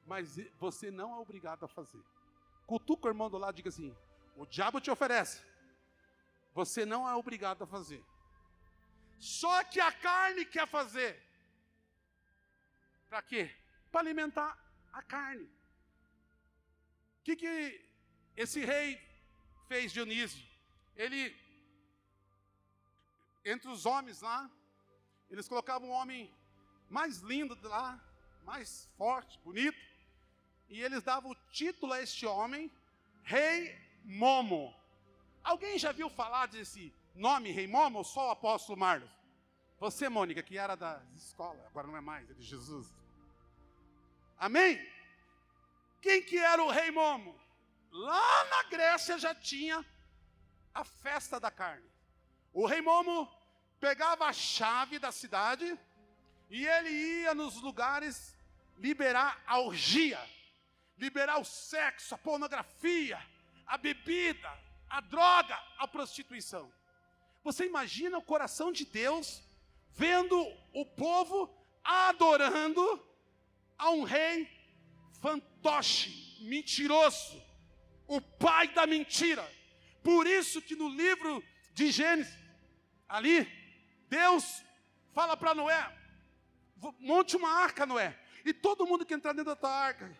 mas 0.07 0.39
você 0.59 0.91
não 0.91 1.15
é 1.15 1.19
obrigado 1.19 1.65
a 1.65 1.69
fazer. 1.69 2.03
Cutuca 2.67 3.07
o 3.07 3.11
irmão 3.11 3.29
do 3.29 3.39
lado 3.39 3.55
e 3.55 3.57
diga 3.57 3.69
assim: 3.69 3.95
o 4.37 4.47
diabo 4.47 4.81
te 4.81 4.91
oferece, 4.91 5.43
você 6.55 6.85
não 6.85 7.09
é 7.09 7.15
obrigado 7.15 7.63
a 7.63 7.67
fazer. 7.67 8.05
Só 9.19 9.63
que 9.65 9.81
a 9.81 9.93
carne 9.93 10.45
quer 10.45 10.67
fazer. 10.67 11.23
Para 13.09 13.23
quê? 13.23 13.55
Para 13.91 14.01
alimentar 14.01 14.59
a 14.93 15.03
carne. 15.03 15.45
O 17.21 17.23
que, 17.25 17.37
que 17.37 17.89
esse 18.37 18.65
rei 18.65 19.01
fez, 19.69 19.93
Dionísio? 19.93 20.45
Ele, 20.97 21.37
entre 23.45 23.69
os 23.69 23.87
homens 23.87 24.21
lá, 24.21 24.51
eles 25.31 25.49
colocavam 25.49 25.89
um 25.89 25.93
homem 25.93 26.35
mais 26.91 27.19
lindo 27.19 27.55
de 27.57 27.67
lá, 27.67 27.99
mais 28.45 28.89
forte, 28.99 29.39
bonito, 29.39 29.79
e 30.69 30.83
eles 30.83 31.03
davam 31.03 31.31
o 31.31 31.35
título 31.51 31.93
a 31.93 32.03
este 32.03 32.27
homem, 32.27 32.71
Rei 33.23 33.79
Momo. 34.05 34.75
Alguém 35.43 35.79
já 35.79 35.93
viu 35.93 36.09
falar 36.09 36.47
desse 36.47 36.95
nome 37.15 37.51
Rei 37.51 37.67
Momo 37.67 37.99
ou 37.99 38.05
só 38.05 38.29
o 38.29 38.31
apóstolo 38.31 38.79
Marlos? 38.79 39.11
Você, 39.79 40.09
Mônica, 40.09 40.43
que 40.43 40.57
era 40.57 40.77
da 40.77 41.03
escola, 41.15 41.65
agora 41.67 41.89
não 41.89 41.97
é 41.97 42.01
mais, 42.01 42.31
é 42.31 42.35
de 42.35 42.43
Jesus. 42.43 42.95
Amém? 44.39 44.79
Quem 46.01 46.23
que 46.23 46.39
era 46.39 46.63
o 46.63 46.71
Rei 46.71 46.91
Momo? 46.91 47.39
Lá 47.91 48.45
na 48.45 48.63
Grécia 48.65 49.19
já 49.19 49.35
tinha 49.35 49.85
a 50.75 50.85
festa 50.85 51.39
da 51.39 51.51
carne. 51.51 51.91
O 52.53 52.67
Rei 52.67 52.81
Momo 52.81 53.29
pegava 53.81 54.27
a 54.27 54.33
chave 54.33 54.99
da 54.99 55.11
cidade 55.11 55.79
e 56.49 56.67
ele 56.67 56.91
ia 56.91 57.35
nos 57.35 57.61
lugares 57.61 58.37
liberar 58.77 59.43
a 59.47 59.59
orgia, 59.59 60.21
liberar 60.97 61.39
o 61.39 61.45
sexo, 61.45 62.15
a 62.15 62.19
pornografia, 62.19 63.21
a 63.67 63.77
bebida, 63.77 64.51
a 64.93 65.01
droga, 65.01 65.59
a 65.79 65.89
prostituição. 65.89 66.71
Você 67.43 67.65
imagina 67.65 68.19
o 68.19 68.23
coração 68.23 68.71
de 68.71 68.85
Deus 68.85 69.43
vendo 69.95 70.39
o 70.75 70.85
povo 70.85 71.51
adorando 71.83 73.03
a 73.79 73.89
um 73.91 74.03
rei 74.03 74.47
fantoche, 75.19 76.39
mentiroso, 76.43 77.43
o 78.07 78.21
pai 78.21 78.69
da 78.69 78.87
mentira. 78.87 79.51
Por 80.03 80.27
isso 80.27 80.61
que 80.61 80.77
no 80.77 80.91
livro 80.91 81.43
de 81.73 81.91
Gênesis, 81.91 82.39
ali, 83.09 83.49
Deus 84.11 84.63
fala 85.15 85.39
para 85.39 85.55
Noé: 85.55 85.91
monte 87.01 87.35
uma 87.35 87.49
arca, 87.49 87.87
Noé, 87.87 88.19
e 88.45 88.53
todo 88.53 88.87
mundo 88.87 89.07
que 89.07 89.15
entrar 89.15 89.33
dentro 89.33 89.55
da 89.55 89.57
tua 89.57 89.73
arca, 89.73 90.15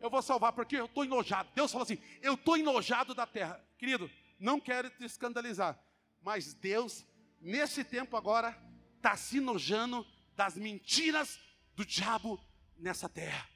eu 0.00 0.10
vou 0.10 0.22
salvar, 0.22 0.52
porque 0.52 0.76
eu 0.76 0.86
estou 0.86 1.04
enojado. 1.04 1.50
Deus 1.54 1.72
fala 1.72 1.84
assim: 1.84 1.98
eu 2.20 2.34
estou 2.34 2.56
enojado 2.56 3.14
da 3.14 3.26
terra. 3.26 3.62
Querido, 3.78 4.10
não 4.38 4.60
quero 4.60 4.90
te 4.90 5.04
escandalizar, 5.04 5.78
mas 6.22 6.54
Deus, 6.54 7.06
nesse 7.40 7.84
tempo 7.84 8.16
agora, 8.16 8.56
está 8.96 9.16
se 9.16 9.38
enojando 9.38 10.06
das 10.34 10.56
mentiras 10.56 11.38
do 11.74 11.84
diabo 11.84 12.40
nessa 12.76 13.08
terra. 13.08 13.48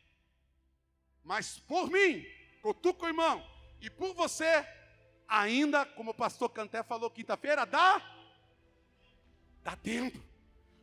Mas 1.25 1.59
por 1.59 1.91
mim, 1.91 2.25
cutuca 2.63 3.05
o 3.05 3.09
irmão, 3.09 3.45
e 3.81 3.91
por 3.91 4.15
você, 4.15 4.67
ainda, 5.27 5.85
como 5.85 6.13
o 6.13 6.15
pastor 6.15 6.49
Canté 6.51 6.83
falou 6.83 7.11
quinta-feira, 7.11 7.67
dá 7.67 8.15
Dá 9.69 9.77
tempo 9.77 10.19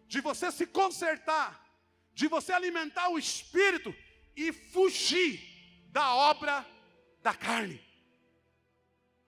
de 0.07 0.21
você 0.21 0.51
se 0.51 0.67
consertar, 0.67 1.59
de 2.13 2.27
você 2.27 2.53
alimentar 2.53 3.09
o 3.09 3.17
espírito 3.17 3.95
e 4.35 4.51
fugir 4.51 5.39
da 5.91 6.13
obra 6.13 6.65
da 7.21 7.33
carne. 7.33 7.81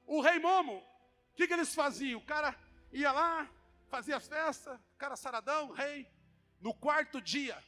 O 0.05 0.21
rei 0.21 0.39
Momo, 0.39 0.77
o 0.77 1.35
que, 1.35 1.47
que 1.47 1.53
eles 1.53 1.73
faziam? 1.73 2.19
O 2.19 2.25
cara 2.25 2.55
ia 2.91 3.11
lá, 3.11 3.49
fazia 3.89 4.17
as 4.17 4.27
festas, 4.27 4.79
o 4.79 4.97
cara 4.97 5.15
saradão, 5.15 5.71
rei. 5.71 6.09
No 6.59 6.73
quarto 6.73 7.21
dia, 7.21 7.63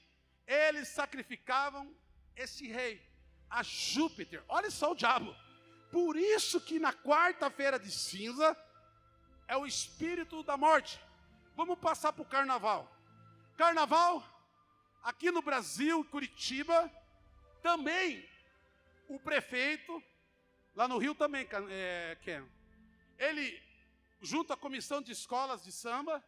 eles 0.45 0.87
sacrificavam 0.87 1.95
esse 2.35 2.67
rei 2.67 3.01
a 3.49 3.63
Júpiter. 3.63 4.43
Olha 4.47 4.69
só 4.69 4.91
o 4.91 4.95
diabo. 4.95 5.35
Por 5.91 6.15
isso 6.15 6.61
que 6.61 6.79
na 6.79 6.93
quarta-feira 6.93 7.79
de 7.79 7.91
cinza 7.91 8.55
é 9.47 9.57
o 9.57 9.65
espírito 9.65 10.43
da 10.43 10.55
morte. 10.55 10.99
Vamos 11.55 11.79
passar 11.79 12.13
para 12.13 12.21
o 12.21 12.25
carnaval. 12.25 12.91
Carnaval, 13.57 14.23
aqui 15.03 15.31
no 15.31 15.41
Brasil, 15.41 16.05
Curitiba, 16.05 16.89
também 17.61 18.27
o 19.07 19.19
prefeito, 19.19 20.03
lá 20.75 20.87
no 20.87 20.97
Rio 20.97 21.15
também, 21.15 21.47
é, 21.69 22.17
Ken, 22.21 22.45
ele, 23.17 23.61
junto 24.21 24.53
à 24.53 24.57
comissão 24.57 25.01
de 25.01 25.11
escolas 25.11 25.63
de 25.63 25.71
samba, 25.71 26.23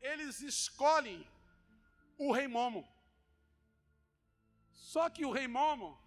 eles 0.00 0.40
escolhem 0.40 1.26
o 2.18 2.32
Rei 2.32 2.48
Momo. 2.48 2.86
Só 4.72 5.08
que 5.08 5.24
o 5.24 5.30
Rei 5.30 5.46
Momo, 5.46 5.98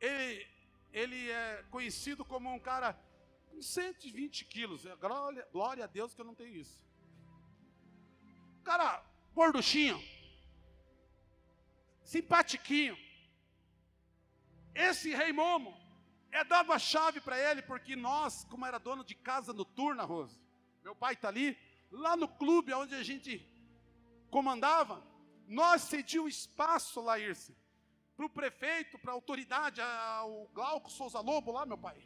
ele, 0.00 0.46
ele 0.92 1.30
é 1.30 1.64
conhecido 1.70 2.24
como 2.24 2.52
um 2.52 2.58
cara 2.58 2.98
com 3.48 3.62
120 3.62 4.44
quilos. 4.46 4.84
Glória, 4.98 5.48
glória 5.52 5.84
a 5.84 5.86
Deus 5.86 6.14
que 6.14 6.20
eu 6.20 6.24
não 6.24 6.34
tenho 6.34 6.54
isso 6.54 6.90
cara 8.70 9.04
gorduchinho, 9.34 10.00
simpatiquinho. 12.04 12.96
Esse 14.74 15.14
rei 15.14 15.32
Momo 15.32 15.76
é 16.30 16.44
dado 16.44 16.72
a 16.72 16.78
chave 16.78 17.20
para 17.20 17.38
ele, 17.38 17.62
porque 17.62 17.96
nós, 17.96 18.44
como 18.44 18.64
era 18.64 18.78
dono 18.78 19.04
de 19.04 19.14
casa 19.14 19.52
noturna, 19.52 20.04
Rose, 20.04 20.40
meu 20.82 20.94
pai 20.94 21.14
está 21.14 21.28
ali, 21.28 21.58
lá 21.90 22.16
no 22.16 22.28
clube 22.28 22.72
onde 22.72 22.94
a 22.94 23.02
gente 23.02 23.46
comandava, 24.30 25.04
nós 25.46 25.82
cedíamos 25.82 26.36
espaço 26.36 27.00
lá, 27.00 27.18
Irce, 27.18 27.56
para 28.16 28.26
o 28.26 28.30
prefeito, 28.30 28.98
para 28.98 29.12
a 29.12 29.14
autoridade, 29.14 29.80
o 30.24 30.48
Glauco 30.52 30.90
Souza 30.90 31.20
Lobo 31.20 31.52
lá, 31.52 31.66
meu 31.66 31.78
pai, 31.78 32.00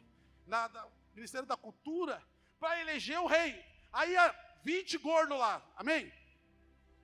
na, 0.47 0.69
Ministério 1.13 1.47
da 1.47 1.55
Cultura, 1.55 2.21
para 2.59 2.79
eleger 2.81 3.19
o 3.19 3.27
rei. 3.27 3.63
Aí 3.91 4.11
ia 4.11 4.59
20 4.63 4.97
gordos 4.97 5.37
lá, 5.37 5.63
amém? 5.77 6.11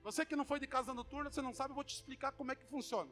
Você 0.02 0.26
que 0.26 0.34
não 0.34 0.44
foi 0.44 0.58
de 0.58 0.66
casa 0.66 0.92
noturna, 0.92 1.30
você 1.30 1.40
não 1.40 1.54
sabe, 1.54 1.70
eu 1.70 1.74
vou 1.74 1.84
te 1.84 1.94
explicar 1.94 2.32
como 2.32 2.52
é 2.52 2.56
que 2.56 2.66
funciona. 2.66 3.10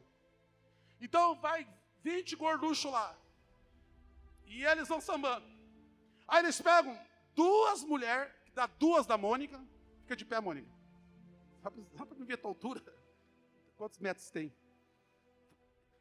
Então 0.99 1.35
vai 1.35 1.67
20 2.03 2.35
gorduchos 2.35 2.91
lá. 2.91 3.17
E 4.45 4.63
eles 4.65 4.87
vão 4.87 4.99
sambando. 4.99 5.45
Aí 6.27 6.43
eles 6.43 6.61
pegam 6.61 6.99
duas 7.35 7.83
mulheres, 7.83 8.33
dá 8.53 8.67
duas 8.67 9.05
da 9.05 9.17
Mônica. 9.17 9.59
Fica 10.01 10.15
de 10.15 10.25
pé, 10.25 10.39
Mônica. 10.39 10.69
Só 11.95 12.05
para 12.05 12.17
me 12.17 12.25
ver 12.25 12.33
a 12.33 12.37
tua 12.37 12.51
altura. 12.51 12.81
Quantos 13.77 13.99
metros 13.99 14.29
tem? 14.29 14.53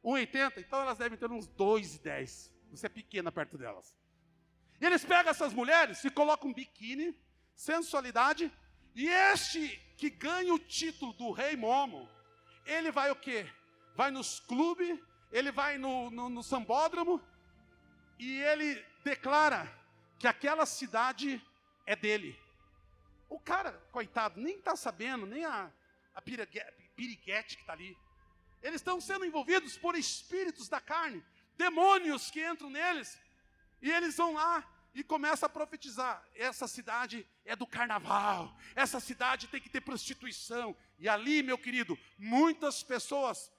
1,80? 0.05 0.59
Então 0.59 0.81
elas 0.81 0.99
devem 0.99 1.19
ter 1.19 1.31
uns 1.31 1.49
2,10. 1.49 2.51
Você 2.71 2.87
é 2.87 2.89
pequena 2.89 3.31
perto 3.31 3.59
delas. 3.59 3.97
E 4.81 4.87
eles 4.87 5.05
pegam 5.05 5.31
essas 5.31 5.53
mulheres 5.53 6.03
e 6.05 6.11
colocam 6.11 6.51
um 6.51 6.55
biquíni, 6.55 7.15
sensualidade, 7.55 8.51
e 8.95 9.09
este 9.09 9.77
que 9.97 10.09
ganha 10.09 10.55
o 10.55 10.59
título 10.59 11.13
do 11.13 11.31
rei 11.31 11.57
Momo, 11.57 12.09
ele 12.65 12.91
vai 12.91 13.11
o 13.11 13.17
quê? 13.17 13.47
Vai 13.95 14.11
nos 14.11 14.41
clubes, 14.41 14.99
ele 15.33 15.51
vai 15.53 15.79
no, 15.79 16.11
no, 16.11 16.29
no 16.29 16.43
sambódromo, 16.43 17.21
e 18.19 18.41
ele 18.43 18.85
declara 19.05 19.71
que 20.19 20.27
aquela 20.27 20.67
cidade 20.67 21.43
é 21.87 21.97
dele. 21.97 22.39
O 23.29 23.39
cara, 23.39 23.73
coitado, 23.93 24.41
nem 24.41 24.59
está 24.59 24.77
sabendo, 24.77 25.25
nem 25.27 25.45
a, 25.45 25.71
a 26.15 26.21
piriguete 26.21 27.57
que 27.57 27.63
está 27.63 27.73
ali. 27.73 27.97
Eles 28.63 28.81
estão 28.81 29.01
sendo 29.01 29.25
envolvidos 29.25 29.79
por 29.79 29.95
espíritos 29.95 30.69
da 30.69 30.81
carne, 30.81 31.25
demônios 31.57 32.31
que 32.31 32.47
entram 32.47 32.69
neles, 32.69 33.19
e 33.81 33.91
eles 33.91 34.17
vão 34.17 34.35
lá 34.35 34.69
e 34.95 35.03
começam 35.03 35.47
a 35.47 35.51
profetizar: 35.51 36.23
essa 36.35 36.69
cidade 36.69 37.27
é 37.45 37.57
do 37.57 37.67
carnaval, 37.67 38.55
essa 38.75 39.01
cidade 39.01 39.49
tem 39.49 39.61
que 39.61 39.71
ter 39.71 39.81
prostituição. 39.81 40.77
E 40.99 41.09
ali, 41.09 41.43
meu 41.43 41.57
querido, 41.57 41.99
muitas 42.19 42.83
pessoas 42.83 43.51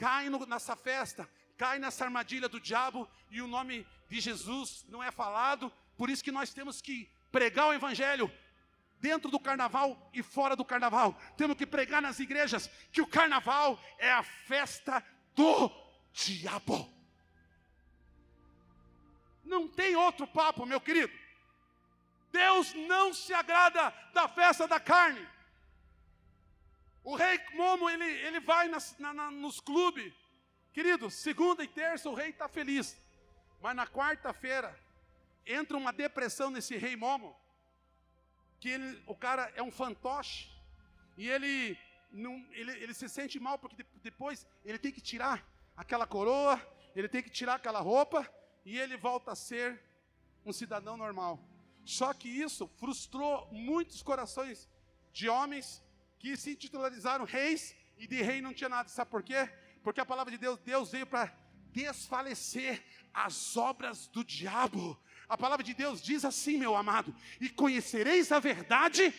caem 0.00 0.30
no, 0.30 0.46
nessa 0.46 0.74
festa, 0.74 1.28
caem 1.58 1.78
nessa 1.78 2.06
armadilha 2.06 2.48
do 2.48 2.58
diabo, 2.58 3.06
e 3.30 3.42
o 3.42 3.46
nome 3.46 3.86
de 4.08 4.18
Jesus 4.18 4.82
não 4.88 5.02
é 5.02 5.10
falado, 5.10 5.70
por 5.94 6.08
isso 6.08 6.24
que 6.24 6.32
nós 6.32 6.54
temos 6.54 6.80
que 6.80 7.06
pregar 7.30 7.68
o 7.68 7.74
evangelho 7.74 8.32
dentro 8.98 9.30
do 9.30 9.38
carnaval 9.38 10.10
e 10.14 10.22
fora 10.22 10.56
do 10.56 10.64
carnaval. 10.64 11.20
Temos 11.36 11.54
que 11.54 11.66
pregar 11.66 12.00
nas 12.00 12.18
igrejas 12.18 12.70
que 12.90 13.02
o 13.02 13.06
carnaval 13.06 13.78
é 13.98 14.10
a 14.10 14.22
festa 14.22 15.04
do 15.34 15.70
diabo. 16.14 16.90
Não 19.44 19.68
tem 19.68 19.94
outro 19.96 20.26
papo, 20.26 20.64
meu 20.64 20.80
querido. 20.80 21.12
Deus 22.32 22.72
não 22.72 23.12
se 23.12 23.34
agrada 23.34 23.92
da 24.14 24.26
festa 24.28 24.66
da 24.66 24.80
carne. 24.80 25.28
O 27.02 27.16
rei 27.16 27.40
Momo, 27.54 27.88
ele, 27.88 28.04
ele 28.04 28.40
vai 28.40 28.68
nas, 28.68 28.96
na, 28.98 29.12
na, 29.12 29.30
nos 29.30 29.60
clubes. 29.60 30.12
Querido, 30.72 31.10
segunda 31.10 31.64
e 31.64 31.68
terça 31.68 32.08
o 32.08 32.14
rei 32.14 32.30
está 32.30 32.48
feliz. 32.48 32.96
Mas 33.60 33.74
na 33.74 33.86
quarta-feira, 33.86 34.78
entra 35.46 35.76
uma 35.76 35.92
depressão 35.92 36.50
nesse 36.50 36.76
rei 36.76 36.96
Momo 36.96 37.36
que 38.60 38.68
ele, 38.68 39.02
o 39.06 39.14
cara 39.14 39.50
é 39.56 39.62
um 39.62 39.70
fantoche 39.70 40.50
e 41.16 41.28
ele, 41.28 41.78
não, 42.12 42.46
ele, 42.52 42.72
ele 42.72 42.94
se 42.94 43.08
sente 43.08 43.40
mal 43.40 43.58
porque 43.58 43.84
depois 44.02 44.46
ele 44.64 44.78
tem 44.78 44.92
que 44.92 45.00
tirar 45.00 45.44
aquela 45.76 46.06
coroa, 46.06 46.60
ele 46.94 47.08
tem 47.08 47.22
que 47.22 47.30
tirar 47.30 47.54
aquela 47.54 47.80
roupa 47.80 48.28
e 48.64 48.78
ele 48.78 48.96
volta 48.96 49.32
a 49.32 49.36
ser 49.36 49.82
um 50.44 50.52
cidadão 50.52 50.96
normal. 50.96 51.42
Só 51.84 52.12
que 52.12 52.28
isso 52.28 52.68
frustrou 52.78 53.48
muitos 53.50 54.02
corações 54.02 54.68
de 55.12 55.28
homens 55.28 55.82
que 56.20 56.36
se 56.36 56.54
titularizaram 56.54 57.24
reis 57.24 57.74
e 57.96 58.06
de 58.06 58.20
rei 58.22 58.42
não 58.42 58.52
tinha 58.52 58.68
nada. 58.68 58.88
Sabe 58.90 59.10
por 59.10 59.22
quê? 59.22 59.48
Porque 59.82 60.00
a 60.00 60.06
palavra 60.06 60.30
de 60.30 60.36
Deus, 60.38 60.58
Deus 60.60 60.92
veio 60.92 61.06
para 61.06 61.34
desfalecer 61.72 62.84
as 63.12 63.56
obras 63.56 64.06
do 64.06 64.22
diabo. 64.22 65.00
A 65.26 65.38
palavra 65.38 65.64
de 65.64 65.72
Deus 65.72 66.02
diz 66.02 66.24
assim, 66.24 66.58
meu 66.58 66.76
amado: 66.76 67.14
e 67.40 67.48
conhecereis 67.48 68.30
a 68.30 68.38
verdade, 68.38 69.14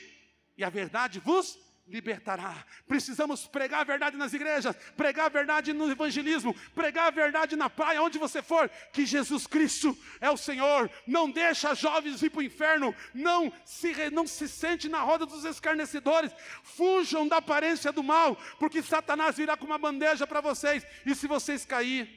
e 0.55 0.63
a 0.63 0.69
verdade 0.69 1.19
vos 1.19 1.57
libertará. 1.87 2.65
Precisamos 2.87 3.47
pregar 3.47 3.81
a 3.81 3.83
verdade 3.83 4.17
nas 4.17 4.33
igrejas, 4.33 4.75
pregar 4.95 5.25
a 5.25 5.29
verdade 5.29 5.73
no 5.73 5.91
evangelismo, 5.91 6.53
pregar 6.73 7.07
a 7.07 7.11
verdade 7.11 7.55
na 7.55 7.69
praia, 7.69 8.01
onde 8.01 8.17
você 8.17 8.41
for, 8.41 8.69
que 8.93 9.05
Jesus 9.05 9.45
Cristo 9.45 9.97
é 10.19 10.29
o 10.29 10.37
Senhor. 10.37 10.89
Não 11.05 11.29
deixa 11.29 11.75
jovens 11.75 12.21
ir 12.21 12.29
para 12.29 12.39
o 12.39 12.43
inferno, 12.43 12.95
não 13.13 13.51
se, 13.65 14.09
não 14.11 14.25
se 14.25 14.47
sente 14.47 14.87
na 14.87 15.01
roda 15.01 15.25
dos 15.25 15.43
escarnecedores. 15.43 16.31
Fujam 16.63 17.27
da 17.27 17.37
aparência 17.37 17.91
do 17.91 18.03
mal, 18.03 18.35
porque 18.59 18.81
Satanás 18.81 19.37
virá 19.37 19.57
com 19.57 19.65
uma 19.65 19.77
bandeja 19.77 20.25
para 20.25 20.41
vocês, 20.41 20.85
e 21.05 21.13
se 21.13 21.27
vocês 21.27 21.65
cair, 21.65 22.09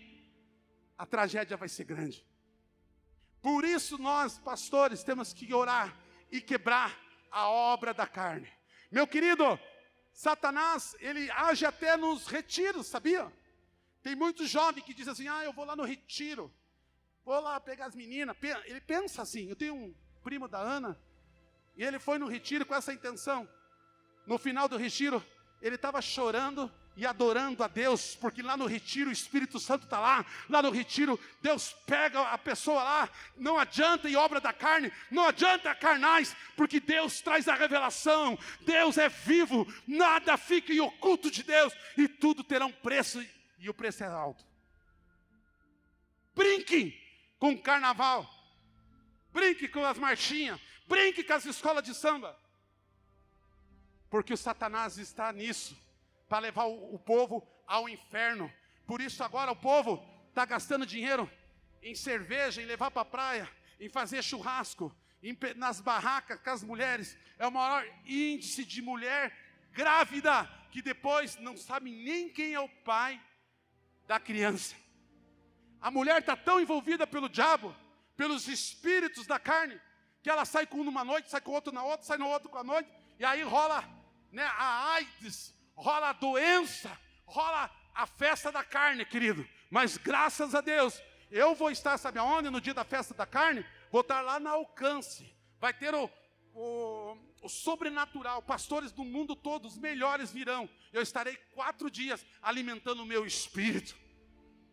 a 0.96 1.04
tragédia 1.04 1.56
vai 1.56 1.68
ser 1.68 1.84
grande. 1.84 2.24
Por 3.42 3.64
isso 3.64 3.98
nós, 3.98 4.38
pastores, 4.38 5.02
temos 5.02 5.32
que 5.34 5.52
orar 5.52 5.94
e 6.30 6.40
quebrar 6.40 6.98
a 7.30 7.48
obra 7.48 7.92
da 7.92 8.06
carne. 8.06 8.48
Meu 8.94 9.08
querido, 9.08 9.58
Satanás, 10.12 10.94
ele 11.00 11.28
age 11.32 11.66
até 11.66 11.96
nos 11.96 12.28
retiros, 12.28 12.86
sabia? 12.86 13.26
Tem 14.04 14.14
muitos 14.14 14.48
jovens 14.48 14.84
que 14.84 14.94
dizem 14.94 15.12
assim: 15.12 15.26
ah, 15.26 15.42
eu 15.42 15.52
vou 15.52 15.64
lá 15.64 15.74
no 15.74 15.82
retiro, 15.82 16.48
vou 17.24 17.40
lá 17.40 17.58
pegar 17.58 17.86
as 17.86 17.96
meninas. 17.96 18.36
Ele 18.66 18.80
pensa 18.80 19.20
assim. 19.20 19.48
Eu 19.48 19.56
tenho 19.56 19.74
um 19.74 19.92
primo 20.22 20.46
da 20.46 20.60
Ana, 20.60 20.96
e 21.76 21.82
ele 21.82 21.98
foi 21.98 22.18
no 22.18 22.28
retiro 22.28 22.64
com 22.64 22.72
essa 22.72 22.92
intenção. 22.92 23.48
No 24.28 24.38
final 24.38 24.68
do 24.68 24.76
retiro, 24.76 25.20
ele 25.60 25.74
estava 25.74 26.00
chorando 26.00 26.72
e 26.96 27.04
adorando 27.04 27.62
a 27.64 27.68
Deus, 27.68 28.14
porque 28.14 28.42
lá 28.42 28.56
no 28.56 28.66
retiro 28.66 29.10
o 29.10 29.12
Espírito 29.12 29.58
Santo 29.58 29.84
está 29.84 29.98
lá, 29.98 30.24
lá 30.48 30.62
no 30.62 30.70
retiro 30.70 31.18
Deus 31.42 31.72
pega 31.86 32.20
a 32.20 32.38
pessoa 32.38 32.82
lá, 32.82 33.10
não 33.36 33.58
adianta 33.58 34.08
em 34.08 34.16
obra 34.16 34.40
da 34.40 34.52
carne, 34.52 34.92
não 35.10 35.26
adianta 35.26 35.74
carnais, 35.74 36.36
porque 36.56 36.78
Deus 36.78 37.20
traz 37.20 37.48
a 37.48 37.54
revelação, 37.54 38.38
Deus 38.60 38.96
é 38.96 39.08
vivo, 39.08 39.66
nada 39.86 40.36
fica 40.36 40.72
em 40.72 40.80
oculto 40.80 41.30
de 41.30 41.42
Deus, 41.42 41.72
e 41.96 42.06
tudo 42.06 42.44
terá 42.44 42.64
um 42.66 42.72
preço, 42.72 43.24
e 43.58 43.68
o 43.68 43.74
preço 43.74 44.04
é 44.04 44.06
alto. 44.06 44.44
Brinque 46.34 47.00
com 47.38 47.52
o 47.52 47.62
carnaval, 47.62 48.28
brinque 49.32 49.66
com 49.66 49.84
as 49.84 49.98
marchinhas, 49.98 50.60
brinque 50.86 51.24
com 51.24 51.32
as 51.32 51.44
escolas 51.44 51.82
de 51.82 51.94
samba, 51.94 52.38
porque 54.08 54.32
o 54.32 54.36
Satanás 54.36 54.96
está 54.96 55.32
nisso 55.32 55.83
para 56.34 56.40
levar 56.40 56.64
o, 56.64 56.96
o 56.96 56.98
povo 56.98 57.46
ao 57.64 57.88
inferno. 57.88 58.52
Por 58.88 59.00
isso 59.00 59.22
agora 59.22 59.52
o 59.52 59.56
povo 59.56 60.04
está 60.30 60.44
gastando 60.44 60.84
dinheiro 60.84 61.30
em 61.80 61.94
cerveja, 61.94 62.60
em 62.60 62.64
levar 62.64 62.90
para 62.90 63.02
a 63.02 63.04
praia, 63.04 63.48
em 63.78 63.88
fazer 63.88 64.20
churrasco, 64.20 64.92
em, 65.22 65.38
nas 65.54 65.80
barracas 65.80 66.40
com 66.40 66.50
as 66.50 66.64
mulheres. 66.64 67.16
É 67.38 67.46
o 67.46 67.52
maior 67.52 67.86
índice 68.04 68.64
de 68.64 68.82
mulher 68.82 69.32
grávida 69.70 70.44
que 70.72 70.82
depois 70.82 71.36
não 71.36 71.56
sabe 71.56 71.92
nem 71.92 72.28
quem 72.28 72.52
é 72.52 72.58
o 72.58 72.68
pai 72.68 73.22
da 74.04 74.18
criança. 74.18 74.74
A 75.80 75.88
mulher 75.88 76.18
está 76.18 76.36
tão 76.36 76.60
envolvida 76.60 77.06
pelo 77.06 77.28
diabo, 77.28 77.76
pelos 78.16 78.48
espíritos 78.48 79.24
da 79.24 79.38
carne, 79.38 79.80
que 80.20 80.28
ela 80.28 80.44
sai 80.44 80.66
com 80.66 80.80
um 80.80 80.84
numa 80.84 81.04
noite, 81.04 81.30
sai 81.30 81.40
com 81.40 81.52
outro 81.52 81.72
na 81.72 81.84
outra, 81.84 82.04
sai 82.04 82.18
no 82.18 82.26
outro 82.26 82.48
com 82.48 82.58
a 82.58 82.64
noite, 82.64 82.90
e 83.20 83.24
aí 83.24 83.44
rola 83.44 83.88
né, 84.32 84.42
a 84.42 84.94
AIDS, 84.94 85.54
rola 85.74 86.10
a 86.10 86.12
doença, 86.12 86.96
rola 87.26 87.70
a 87.94 88.06
festa 88.06 88.50
da 88.50 88.64
carne, 88.64 89.04
querido. 89.04 89.46
Mas 89.70 89.96
graças 89.96 90.54
a 90.54 90.60
Deus, 90.60 91.00
eu 91.30 91.54
vou 91.54 91.70
estar, 91.70 91.98
sabe 91.98 92.18
aonde? 92.18 92.50
No 92.50 92.60
dia 92.60 92.74
da 92.74 92.84
festa 92.84 93.14
da 93.14 93.26
carne, 93.26 93.64
vou 93.90 94.00
estar 94.00 94.20
lá 94.20 94.38
na 94.38 94.50
alcance. 94.50 95.34
Vai 95.60 95.72
ter 95.72 95.94
o, 95.94 96.10
o, 96.54 97.16
o 97.42 97.48
sobrenatural. 97.48 98.42
Pastores 98.42 98.92
do 98.92 99.04
mundo 99.04 99.34
todo, 99.34 99.66
os 99.66 99.76
melhores 99.76 100.30
virão. 100.30 100.68
Eu 100.92 101.02
estarei 101.02 101.36
quatro 101.52 101.90
dias 101.90 102.24
alimentando 102.42 103.02
o 103.02 103.06
meu 103.06 103.26
espírito. 103.26 103.96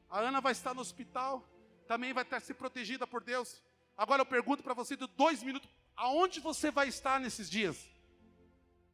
A 0.09 0.19
Ana 0.19 0.41
vai 0.41 0.51
estar 0.51 0.73
no 0.73 0.81
hospital, 0.81 1.47
também 1.87 2.13
vai 2.13 2.23
estar 2.23 2.39
se 2.41 2.53
protegida 2.53 3.07
por 3.07 3.23
Deus. 3.23 3.61
Agora 3.97 4.21
eu 4.21 4.25
pergunto 4.25 4.61
para 4.61 4.73
você 4.73 4.95
de 4.95 5.07
dois 5.07 5.41
minutos: 5.41 5.69
aonde 5.95 6.39
você 6.39 6.69
vai 6.69 6.87
estar 6.87 7.19
nesses 7.19 7.49
dias? 7.49 7.89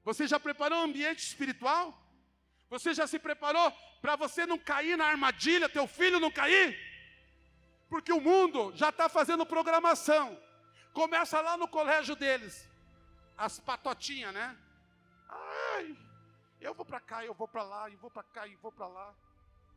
Você 0.07 0.25
já 0.25 0.39
preparou 0.39 0.79
o 0.79 0.83
ambiente 0.83 1.19
espiritual? 1.19 1.93
Você 2.69 2.93
já 2.93 3.05
se 3.05 3.19
preparou 3.19 3.69
para 4.01 4.15
você 4.15 4.45
não 4.45 4.57
cair 4.57 4.95
na 4.97 5.05
armadilha, 5.05 5.67
teu 5.67 5.85
filho 5.85 6.17
não 6.17 6.31
cair? 6.31 6.79
Porque 7.89 8.13
o 8.13 8.21
mundo 8.21 8.71
já 8.73 8.87
está 8.87 9.09
fazendo 9.09 9.45
programação. 9.45 10.41
Começa 10.93 11.41
lá 11.41 11.57
no 11.57 11.67
colégio 11.67 12.15
deles. 12.15 12.65
As 13.37 13.59
patotinhas, 13.59 14.33
né? 14.33 14.57
Ai, 15.27 15.97
eu 16.61 16.73
vou 16.73 16.85
para 16.85 17.01
cá, 17.01 17.25
eu 17.25 17.33
vou 17.33 17.47
para 17.47 17.63
lá, 17.63 17.89
eu 17.89 17.97
vou 17.97 18.09
para 18.09 18.23
cá, 18.23 18.47
eu 18.47 18.57
vou 18.59 18.71
para 18.71 18.87
lá. 18.87 19.13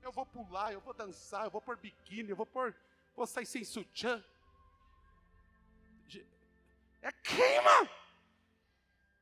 Eu 0.00 0.12
vou 0.12 0.24
pular, 0.24 0.72
eu 0.72 0.80
vou 0.80 0.94
dançar, 0.94 1.46
eu 1.46 1.50
vou 1.50 1.60
pôr 1.60 1.76
biquíni, 1.76 2.30
eu 2.30 2.36
vou 2.36 2.46
pôr, 2.46 2.72
vou 3.16 3.26
sair 3.26 3.46
sem 3.46 3.64
sutiã. 3.64 4.24
É 7.02 7.10
queima! 7.10 8.00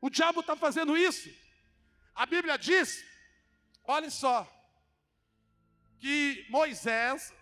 O 0.00 0.08
diabo 0.08 0.40
está 0.40 0.54
fazendo 0.56 0.96
isso. 0.96 1.28
A 2.14 2.26
Bíblia 2.26 2.56
diz, 2.56 3.04
olha 3.84 4.10
só, 4.10 4.46
que 5.98 6.46
Moisés, 6.48 7.34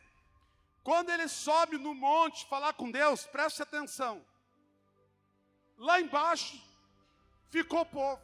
quando 0.83 1.11
ele 1.11 1.29
sobe 1.29 1.77
no 1.79 1.95
monte 1.95 2.47
falar 2.47 2.73
com 2.73 2.91
Deus, 2.91 3.27
preste 3.27 3.63
atenção. 3.63 4.25
Lá 5.77 6.01
embaixo 6.01 6.61
ficou 7.51 7.81
o 7.81 7.87
povo. 7.87 8.23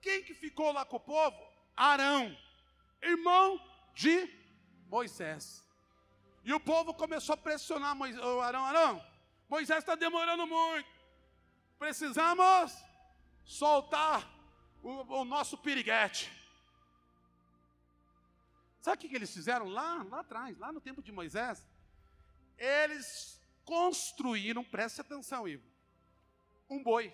Quem 0.00 0.22
que 0.22 0.34
ficou 0.34 0.72
lá 0.72 0.84
com 0.84 0.96
o 0.96 1.00
povo? 1.00 1.36
Arão, 1.76 2.36
irmão 3.02 3.60
de 3.94 4.28
Moisés. 4.88 5.64
E 6.44 6.52
o 6.54 6.60
povo 6.60 6.94
começou 6.94 7.32
a 7.32 7.36
pressionar 7.36 7.96
Moisés, 7.96 8.22
Arão, 8.22 8.64
Arão, 8.64 9.04
Moisés 9.48 9.80
está 9.80 9.96
demorando 9.96 10.46
muito. 10.46 10.88
Precisamos 11.78 12.72
soltar 13.46 14.28
o, 14.82 15.20
o 15.20 15.24
nosso 15.24 15.56
piriguete. 15.56 16.30
Sabe 18.82 18.96
o 18.96 19.08
que, 19.08 19.16
eles 19.16 19.32
fizeram 19.32 19.68
lá, 19.68 20.02
lá 20.04 20.20
atrás, 20.20 20.58
lá 20.58 20.72
no 20.72 20.80
tempo 20.80 21.02
de 21.02 21.10
Moisés? 21.10 21.66
Eles 22.58 23.40
construíram, 23.64 24.62
preste 24.62 25.00
atenção, 25.00 25.48
Ivo, 25.48 25.64
um 26.68 26.82
boi. 26.82 27.12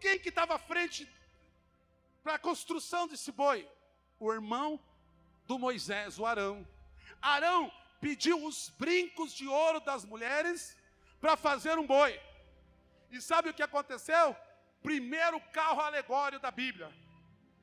Quem 0.00 0.18
que 0.18 0.28
estava 0.28 0.54
à 0.54 0.58
frente 0.58 1.08
para 2.22 2.34
a 2.34 2.38
construção 2.38 3.06
desse 3.06 3.32
boi? 3.32 3.68
O 4.18 4.32
irmão 4.32 4.80
do 5.46 5.58
Moisés, 5.58 6.18
o 6.18 6.26
Arão. 6.26 6.66
Arão 7.20 7.72
pediu 8.00 8.44
os 8.44 8.68
brincos 8.70 9.32
de 9.32 9.46
ouro 9.46 9.80
das 9.80 10.04
mulheres 10.04 10.76
para 11.20 11.36
fazer 11.36 11.78
um 11.78 11.86
boi. 11.86 12.20
E 13.10 13.20
sabe 13.20 13.48
o 13.48 13.54
que 13.54 13.62
aconteceu? 13.62 14.36
Primeiro 14.82 15.40
carro 15.52 15.80
alegório 15.80 16.38
da 16.38 16.50
Bíblia. 16.50 16.92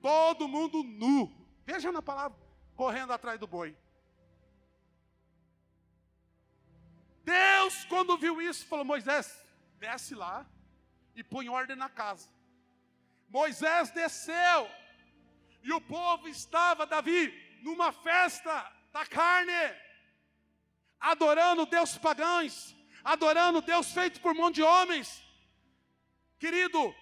Todo 0.02 0.48
mundo 0.48 0.84
nu. 0.84 1.32
Veja 1.66 1.92
na 1.92 2.02
palavra, 2.02 2.38
correndo 2.76 3.14
atrás 3.14 3.40
do 3.40 3.48
boi. 3.48 3.76
Deus, 7.24 7.86
quando 7.86 8.18
viu 8.18 8.42
isso, 8.42 8.68
falou: 8.68 8.86
Moisés, 8.86 9.44
desce 9.80 10.14
lá 10.14 10.46
e 11.16 11.24
põe 11.24 11.50
ordem 11.50 11.76
na 11.76 11.90
casa. 11.90 12.30
Moisés 13.28 13.90
desceu, 13.92 14.70
e 15.64 15.74
o 15.74 15.82
povo 15.82 16.28
estava, 16.28 16.86
Davi, 16.86 17.34
numa 17.64 17.92
festa 17.92 18.72
da 18.94 19.06
carne, 19.06 19.52
adorando 21.00 21.66
Deus 21.66 21.98
pagãos, 21.98 22.76
adorando 23.04 23.62
Deus 23.62 23.92
feito 23.92 24.22
por 24.22 24.36
mão 24.36 24.52
de 24.52 24.62
homens. 24.62 25.25
Querido, 26.40 26.94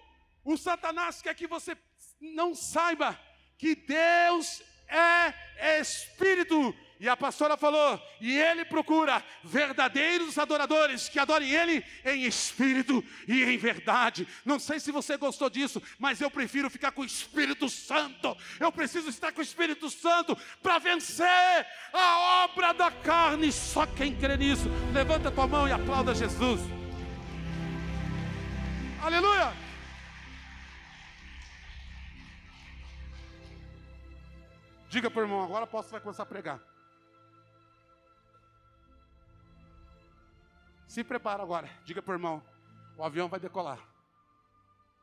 o 0.44 0.56
Satanás 0.56 1.22
quer 1.22 1.34
que 1.34 1.46
você 1.46 1.76
não 2.20 2.54
saiba 2.54 3.18
que 3.58 3.74
Deus 3.74 4.62
é 4.88 5.80
Espírito 5.80 6.74
e 7.04 7.08
a 7.08 7.16
pastora 7.16 7.56
falou: 7.56 8.00
e 8.20 8.34
ele 8.38 8.64
procura 8.64 9.22
verdadeiros 9.42 10.38
adoradores 10.38 11.08
que 11.08 11.18
adorem 11.18 11.50
ele 11.50 11.84
em 12.04 12.24
espírito 12.24 13.04
e 13.28 13.42
em 13.42 13.58
verdade. 13.58 14.26
Não 14.44 14.58
sei 14.58 14.80
se 14.80 14.90
você 14.90 15.16
gostou 15.16 15.50
disso, 15.50 15.82
mas 15.98 16.20
eu 16.20 16.30
prefiro 16.30 16.70
ficar 16.70 16.92
com 16.92 17.02
o 17.02 17.04
Espírito 17.04 17.68
Santo. 17.68 18.36
Eu 18.60 18.72
preciso 18.72 19.08
estar 19.08 19.32
com 19.32 19.40
o 19.40 19.44
Espírito 19.44 19.90
Santo 19.90 20.36
para 20.62 20.78
vencer 20.78 21.66
a 21.92 22.44
obra 22.44 22.72
da 22.72 22.90
carne. 22.90 23.52
Só 23.52 23.86
quem 23.86 24.16
crê 24.16 24.36
nisso, 24.36 24.68
levanta 24.92 25.30
tua 25.30 25.46
mão 25.46 25.68
e 25.68 25.72
aplauda 25.72 26.14
Jesus. 26.14 26.83
Aleluia! 29.04 29.52
Diga 34.88 35.10
para 35.10 35.20
o 35.20 35.24
irmão, 35.24 35.42
agora 35.42 35.66
posso 35.66 35.90
vai 35.90 36.00
começar 36.00 36.22
a 36.22 36.26
pregar. 36.26 36.58
Se 40.88 41.04
prepara 41.04 41.42
agora. 41.42 41.68
Diga 41.84 42.00
para 42.00 42.12
o 42.12 42.14
irmão: 42.14 42.42
o 42.96 43.04
avião 43.04 43.28
vai 43.28 43.38
decolar. 43.38 43.78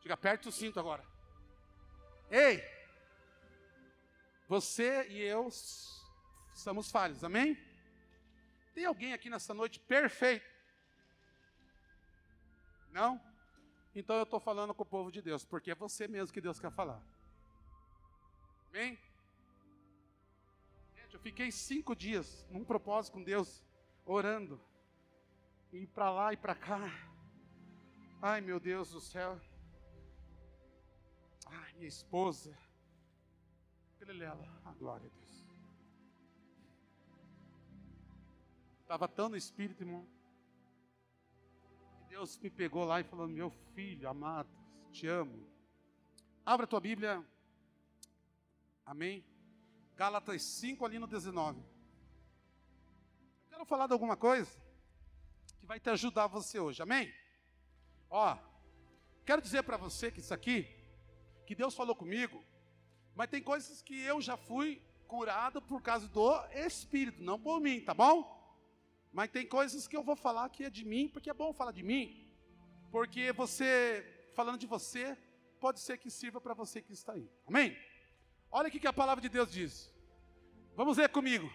Diga, 0.02 0.16
aperte 0.16 0.50
o 0.50 0.52
cinto 0.52 0.80
agora. 0.80 1.06
Ei! 2.32 2.60
Você 4.48 5.08
e 5.10 5.22
eu 5.22 5.48
somos 6.56 6.90
falhos, 6.90 7.24
amém? 7.24 7.56
Tem 8.74 8.86
alguém 8.86 9.14
aqui 9.14 9.30
nessa 9.30 9.54
noite 9.54 9.80
perfeito? 9.80 10.50
Não? 12.90 13.30
Então 13.94 14.16
eu 14.16 14.24
estou 14.24 14.40
falando 14.40 14.74
com 14.74 14.84
o 14.84 14.86
povo 14.86 15.12
de 15.12 15.22
Deus, 15.22 15.46
porque 15.46 15.72
é 15.72 15.76
você 15.76 16.08
mesmo 16.08 16.34
que 16.34 16.42
Deus 16.42 16.60
quer 16.60 16.72
falar. 16.72 17.02
Amém? 18.70 18.98
Gente, 20.96 21.14
eu 21.14 21.20
fiquei 21.20 21.52
cinco 21.52 21.96
dias 21.96 22.46
num 22.50 22.64
propósito 22.64 23.14
com 23.14 23.24
Deus, 23.24 23.64
orando 24.06 24.60
ir 25.74 25.88
para 25.88 26.10
lá 26.10 26.34
e 26.34 26.38
para 26.38 26.56
cá. 26.56 26.80
Ai, 28.22 28.40
meu 28.40 28.60
Deus 28.60 28.92
do 28.92 29.02
céu. 29.02 29.40
Ai, 31.48 31.74
minha 31.74 31.88
esposa. 31.88 32.58
Lela, 34.08 34.62
a 34.66 34.72
glória 34.74 35.08
a 35.08 35.20
Deus. 35.20 35.48
Estava 38.82 39.08
tão 39.08 39.30
no 39.30 39.38
espírito, 39.38 39.84
irmão. 39.84 40.06
Deus 42.12 42.38
me 42.40 42.50
pegou 42.50 42.84
lá 42.84 43.00
e 43.00 43.06
falou: 43.06 43.26
Meu 43.26 43.50
filho 43.74 44.10
amado, 44.10 44.50
te 44.92 45.08
amo. 45.08 45.48
Abra 46.46 46.66
a 46.66 46.68
tua 46.68 46.82
Bíblia. 46.82 47.26
Amém. 48.86 49.24
Gálatas 49.96 50.42
5, 50.44 50.86
ali 50.86 51.00
no 51.00 51.08
19. 51.08 51.64
quero 53.50 53.64
falar 53.64 53.88
de 53.88 53.94
alguma 53.94 54.18
coisa 54.18 54.52
que 55.58 55.66
vai 55.66 55.80
te 55.80 55.90
ajudar 55.90 56.28
você 56.28 56.60
hoje, 56.60 56.82
amém? 56.82 57.14
Ó, 58.10 58.38
quero 59.26 59.42
dizer 59.42 59.64
para 59.64 59.78
você 59.78 60.12
que 60.12 60.20
isso 60.20 60.34
aqui, 60.34 60.68
que 61.48 61.56
Deus 61.56 61.74
falou 61.74 61.96
comigo, 61.96 62.44
mas 63.16 63.30
tem 63.30 63.42
coisas 63.42 63.82
que 63.82 63.98
eu 64.02 64.20
já 64.20 64.36
fui 64.36 64.84
curado 65.08 65.62
por 65.62 65.82
causa 65.82 66.10
do 66.10 66.46
Espírito, 66.48 67.24
não 67.24 67.40
por 67.40 67.62
mim, 67.62 67.80
tá 67.80 67.94
bom? 67.94 68.41
Mas 69.12 69.30
tem 69.30 69.46
coisas 69.46 69.88
que 69.88 69.98
eu 69.98 70.04
vou 70.04 70.16
falar 70.16 70.50
que 70.50 70.64
é 70.64 70.70
de 70.70 70.86
mim, 70.86 71.08
porque 71.08 71.30
é 71.30 71.34
bom 71.34 71.54
falar 71.54 71.72
de 71.72 71.84
mim, 71.84 72.06
porque 72.92 73.32
você, 73.32 74.30
falando 74.36 74.58
de 74.58 74.68
você, 74.68 75.18
pode 75.60 75.80
ser 75.80 75.98
que 75.98 76.10
sirva 76.10 76.40
para 76.40 76.54
você 76.54 76.82
que 76.82 76.94
está 76.94 77.14
aí, 77.14 77.30
amém? 77.46 77.78
Olha 78.50 78.68
o 78.68 78.72
que 78.72 78.88
a 78.88 78.94
palavra 78.94 79.22
de 79.22 79.30
Deus 79.30 79.52
diz. 79.52 79.94
Vamos 80.76 80.98
ver 80.98 81.10
comigo. 81.10 81.52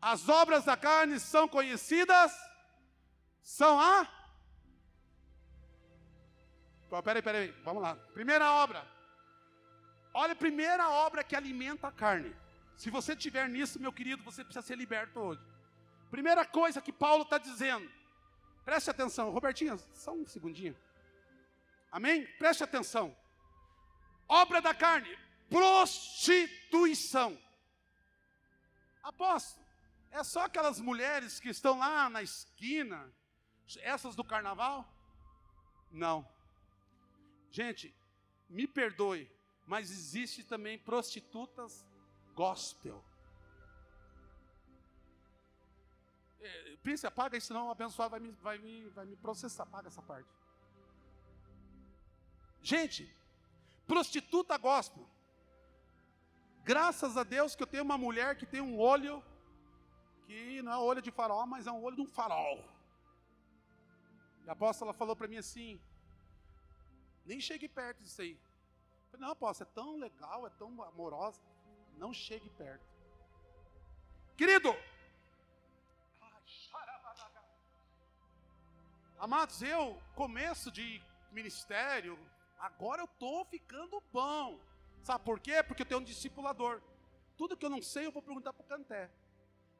As 0.00 0.28
obras 0.28 0.64
da 0.64 0.76
carne 0.76 1.18
são 1.18 1.46
conhecidas 1.48 2.32
são 3.44 3.78
a. 3.78 4.08
Peraí, 7.04 7.22
peraí, 7.22 7.50
vamos 7.62 7.82
lá. 7.82 7.94
Primeira 8.14 8.50
obra. 8.52 8.86
Olha 10.14 10.32
a 10.32 10.36
primeira 10.36 10.88
obra 10.88 11.22
que 11.22 11.36
alimenta 11.36 11.88
a 11.88 11.92
carne. 11.92 12.34
Se 12.76 12.88
você 12.88 13.14
tiver 13.14 13.48
nisso, 13.48 13.80
meu 13.80 13.92
querido, 13.92 14.22
você 14.22 14.42
precisa 14.42 14.64
ser 14.64 14.78
liberto 14.78 15.20
hoje. 15.20 15.42
Primeira 16.14 16.44
coisa 16.46 16.80
que 16.80 16.92
Paulo 16.92 17.24
está 17.24 17.38
dizendo. 17.38 17.90
Preste 18.64 18.88
atenção, 18.88 19.30
Robertinho, 19.30 19.76
só 19.92 20.12
um 20.12 20.24
segundinho. 20.24 20.76
Amém? 21.90 22.24
Preste 22.38 22.62
atenção. 22.62 23.16
Obra 24.28 24.62
da 24.62 24.72
carne, 24.72 25.18
prostituição. 25.50 27.36
Apóstolo, 29.02 29.66
é 30.12 30.22
só 30.22 30.44
aquelas 30.44 30.78
mulheres 30.78 31.40
que 31.40 31.48
estão 31.48 31.76
lá 31.80 32.08
na 32.08 32.22
esquina, 32.22 33.12
essas 33.80 34.14
do 34.14 34.22
carnaval? 34.22 34.88
Não. 35.90 36.24
Gente, 37.50 37.92
me 38.48 38.68
perdoe, 38.68 39.28
mas 39.66 39.90
existe 39.90 40.44
também 40.44 40.78
prostitutas 40.78 41.84
gospel. 42.36 43.04
É, 46.44 46.76
Príncipe, 46.82 47.06
apaga 47.06 47.38
isso 47.38 47.54
não, 47.54 47.68
o 47.68 47.70
abençoado 47.70 48.10
vai 48.10 48.20
me, 48.20 48.30
vai, 48.46 48.58
me, 48.58 48.88
vai 48.90 49.06
me 49.06 49.16
processar, 49.16 49.62
apaga 49.62 49.88
essa 49.88 50.02
parte. 50.02 50.28
Gente, 52.60 53.02
prostituta 53.86 54.58
gospel. 54.58 55.06
Graças 56.62 57.16
a 57.16 57.22
Deus 57.22 57.54
que 57.56 57.62
eu 57.62 57.66
tenho 57.66 57.82
uma 57.82 57.96
mulher 57.96 58.36
que 58.36 58.44
tem 58.44 58.60
um 58.60 58.78
olho 58.78 59.24
que 60.26 60.60
não 60.62 60.72
é 60.72 60.76
olho 60.76 61.00
de 61.00 61.10
farol, 61.10 61.46
mas 61.46 61.66
é 61.66 61.72
um 61.72 61.82
olho 61.82 61.96
de 61.96 62.02
um 62.02 62.06
farol. 62.06 62.62
E 64.44 64.48
a 64.50 64.52
apóstola 64.52 64.92
falou 64.92 65.16
para 65.16 65.28
mim 65.28 65.38
assim: 65.38 65.80
nem 67.24 67.40
chegue 67.40 67.68
perto 67.68 68.02
disso 68.02 68.20
aí. 68.20 68.32
Eu 68.32 69.10
falei, 69.10 69.26
não, 69.26 69.32
apóstola, 69.32 69.70
é 69.70 69.74
tão 69.74 69.96
legal, 69.96 70.46
é 70.46 70.50
tão 70.50 70.82
amorosa. 70.82 71.40
Não 71.96 72.12
chegue 72.12 72.50
perto. 72.50 72.84
Querido, 74.36 74.74
amados, 79.24 79.62
eu, 79.62 79.98
começo 80.14 80.70
de 80.70 81.00
ministério, 81.32 82.18
agora 82.58 83.00
eu 83.00 83.06
estou 83.06 83.42
ficando 83.46 84.02
bom. 84.12 84.60
Sabe 85.02 85.24
por 85.24 85.40
quê? 85.40 85.62
Porque 85.62 85.80
eu 85.80 85.86
tenho 85.86 86.02
um 86.02 86.04
discipulador. 86.04 86.82
Tudo 87.34 87.56
que 87.56 87.64
eu 87.64 87.70
não 87.70 87.80
sei, 87.80 88.04
eu 88.04 88.12
vou 88.12 88.20
perguntar 88.20 88.52
para 88.52 88.62
o 88.62 88.68
Canté. 88.68 89.10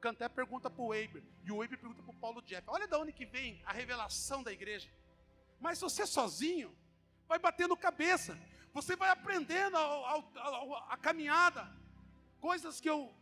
Canté 0.01 0.27
pergunta 0.27 0.67
para 0.67 0.81
o 0.81 0.87
Weber, 0.87 1.23
e 1.43 1.51
o 1.51 1.57
Weber 1.57 1.77
pergunta 1.79 2.01
para 2.01 2.11
o 2.11 2.19
Paulo 2.19 2.41
Jeff. 2.41 2.63
Olha 2.67 2.87
de 2.87 2.95
onde 2.95 3.13
que 3.13 3.25
vem 3.25 3.61
a 3.67 3.71
revelação 3.71 4.41
da 4.41 4.51
igreja. 4.51 4.89
Mas 5.59 5.79
você 5.79 6.07
sozinho, 6.07 6.75
vai 7.27 7.37
batendo 7.37 7.77
cabeça, 7.77 8.35
você 8.73 8.95
vai 8.95 9.11
aprendendo 9.11 9.77
a, 9.77 10.23
a, 10.37 10.93
a 10.93 10.97
caminhada. 10.97 11.71
Coisas 12.41 12.81
que 12.81 12.89
eu 12.89 13.13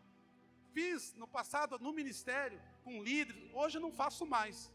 fiz 0.71 1.13
no 1.15 1.28
passado 1.28 1.78
no 1.80 1.91
ministério, 1.91 2.61
com 2.86 3.03
líderes, 3.03 3.51
hoje 3.53 3.78
eu 3.78 3.82
não 3.82 3.91
faço 3.91 4.26
mais. 4.26 4.72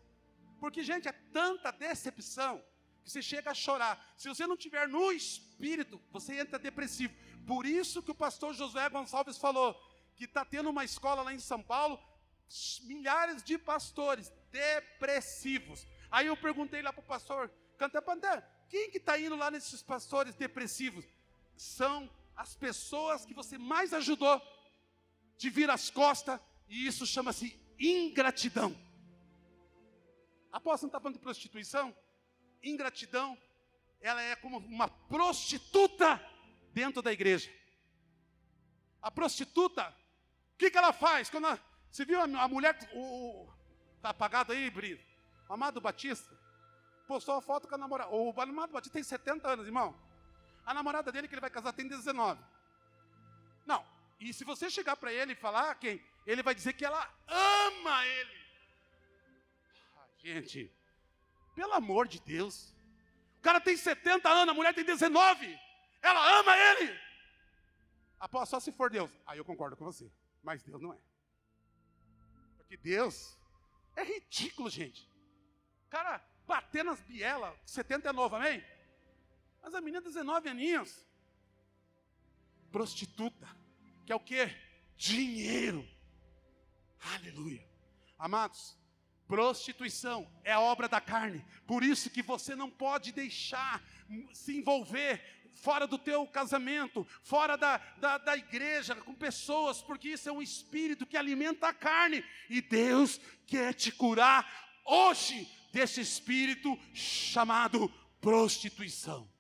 Porque, 0.59 0.83
gente, 0.83 1.09
é 1.09 1.13
tanta 1.13 1.71
decepção 1.71 2.63
que 3.03 3.11
você 3.11 3.23
chega 3.23 3.51
a 3.51 3.55
chorar. 3.55 4.15
Se 4.17 4.29
você 4.29 4.47
não 4.47 4.57
tiver 4.57 4.89
no 4.89 5.11
espírito, 5.13 6.01
você 6.11 6.41
entra 6.41 6.59
depressivo. 6.59 7.15
Por 7.47 7.65
isso 7.65 8.03
que 8.03 8.11
o 8.11 8.15
pastor 8.15 8.55
José 8.55 8.89
Gonçalves 8.91 9.39
falou 9.39 9.75
que 10.17 10.25
está 10.25 10.45
tendo 10.45 10.69
uma 10.69 10.85
escola 10.85 11.23
lá 11.23 11.33
em 11.33 11.39
São 11.39 11.63
Paulo, 11.63 11.99
milhares 12.83 13.43
de 13.43 13.57
pastores 13.57 14.33
depressivos. 14.51 15.87
Aí 16.11 16.27
eu 16.27 16.37
perguntei 16.37 16.83
lá 16.83 16.93
para 16.93 17.03
o 17.03 17.07
pastor 17.07 17.51
Cantapandã, 17.79 18.43
quem 18.69 18.91
que 18.91 18.99
está 18.99 19.19
indo 19.19 19.37
lá 19.37 19.51
nesses 19.51 19.83
pastores 19.83 20.35
depressivos? 20.35 21.05
São 21.57 22.11
as 22.37 22.55
pessoas 22.55 23.25
que 23.25 23.33
você 23.33 23.57
mais 23.57 23.93
ajudou 23.95 24.43
de 25.37 25.49
vir 25.49 25.71
as 25.71 25.89
costas, 25.89 26.41
e 26.69 26.87
isso 26.87 27.07
chama-se 27.07 27.59
ingratidão. 27.79 28.77
Apóstolo 30.53 30.86
não 30.86 30.88
está 30.88 31.01
falando 31.01 31.16
de 31.16 31.22
prostituição? 31.22 31.94
Ingratidão, 32.62 33.36
ela 34.01 34.22
é 34.22 34.34
como 34.36 34.59
uma 34.59 34.88
prostituta 34.88 36.20
dentro 36.72 37.03
da 37.03 37.12
igreja. 37.12 37.53
A 39.01 39.11
prostituta, 39.11 39.88
o 40.55 40.59
que, 40.59 40.70
que 40.70 40.78
ela 40.78 40.92
faz? 40.92 41.30
Quando 41.30 41.46
ela, 41.46 41.61
você 41.90 42.05
viu 42.05 42.20
a, 42.20 42.24
a 42.24 42.49
mulher, 42.49 42.76
está 43.96 44.11
apagado 44.11 44.53
aí, 44.53 44.70
Brito? 44.70 45.05
Amado 45.49 45.80
Batista, 45.80 46.36
postou 47.07 47.36
a 47.36 47.40
foto 47.40 47.66
com 47.68 47.74
a 47.74 47.78
namorada. 47.78 48.11
O 48.11 48.38
Amado 48.40 48.72
Batista 48.72 48.94
tem 48.94 49.03
70 49.03 49.49
anos, 49.49 49.66
irmão. 49.66 49.99
A 50.66 50.74
namorada 50.74 51.11
dele, 51.11 51.26
que 51.26 51.34
ele 51.34 51.40
vai 51.40 51.51
casar, 51.51 51.72
tem 51.72 51.88
19. 51.88 52.40
Não, 53.64 53.84
e 54.20 54.32
se 54.32 54.44
você 54.44 54.68
chegar 54.68 54.96
para 54.96 55.12
ele 55.12 55.32
e 55.32 55.36
falar 55.36 55.74
quem, 55.76 56.03
ele 56.26 56.42
vai 56.42 56.55
dizer 56.55 56.74
que 56.74 56.84
ela 56.84 57.09
ama 57.26 58.07
ele. 58.07 58.47
Gente, 60.19 60.73
pelo 61.55 61.73
amor 61.73 62.07
de 62.07 62.21
Deus. 62.21 62.75
O 63.39 63.41
cara 63.41 63.61
tem 63.61 63.77
70 63.77 64.29
anos, 64.29 64.49
a 64.49 64.55
mulher 64.55 64.75
tem 64.75 64.85
19. 64.85 65.59
Ela 66.03 66.41
ama 66.41 66.57
ele. 66.57 66.99
Após 68.21 68.49
só 68.49 68.61
se 68.61 68.71
for 68.73 68.91
Deus. 68.91 69.11
Aí 69.27 69.39
eu 69.39 69.45
concordo 69.45 69.77
com 69.77 69.85
você. 69.85 70.11
Mas 70.43 70.62
Deus 70.62 70.81
não 70.81 70.93
é. 70.93 70.99
Porque 72.57 72.77
Deus 72.77 73.37
é 73.97 74.05
ridículo, 74.05 74.71
gente. 74.71 75.09
O 75.87 75.89
cara 75.89 76.23
bater 76.47 76.85
nas 76.85 77.01
bielas, 77.03 77.59
70 77.64 78.09
é 78.09 78.12
novo, 78.12 78.37
amém? 78.37 78.64
Mas 79.61 79.75
a 79.75 79.81
menina 79.81 80.01
19 80.01 80.49
aninhos. 80.49 81.05
Prostituta. 82.71 83.49
Que 84.07 84.12
é 84.12 84.16
o 84.16 84.21
que? 84.21 84.47
Dinheiro. 84.97 85.85
Aleluia. 87.14 87.66
Amados, 88.16 88.78
prostituição 89.29 90.29
é 90.43 90.57
obra 90.57 90.89
da 90.89 91.01
carne. 91.01 91.45
Por 91.66 91.85
isso 91.85 92.11
que 92.11 92.22
você 92.22 92.57
não 92.57 92.70
pode 92.70 93.12
deixar 93.12 93.85
se 94.33 94.57
envolver 94.57 95.22
fora 95.53 95.87
do 95.87 95.99
teu 95.99 96.26
casamento, 96.26 97.07
fora 97.22 97.57
da, 97.57 97.76
da, 97.99 98.16
da, 98.16 98.37
igreja, 98.37 98.95
com 98.97 99.14
pessoas, 99.14 99.83
porque 99.83 100.09
isso 100.09 100.29
é 100.29 100.33
um 100.33 100.41
espírito 100.41 101.07
que 101.07 101.16
alimenta 101.16 101.68
a 101.68 101.74
carne. 101.74 102.24
E 102.49 102.62
Deus 102.62 103.20
quer 103.47 103.74
te 103.74 103.93
curar 103.93 104.49
hoje 104.85 105.47
desse 105.72 106.01
espírito 106.01 106.79
chamado 106.95 107.89
prostituição. 108.20 109.31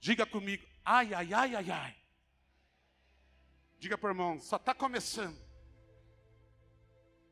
Diga 0.00 0.26
comigo, 0.26 0.66
ai, 0.84 1.14
ai, 1.14 1.32
ai, 1.32 1.54
ai, 1.54 1.70
ai. 1.70 1.96
Diga 3.78 3.96
para 3.96 4.08
o 4.08 4.10
irmão, 4.10 4.40
só 4.40 4.56
está 4.56 4.74
começando. 4.74 5.38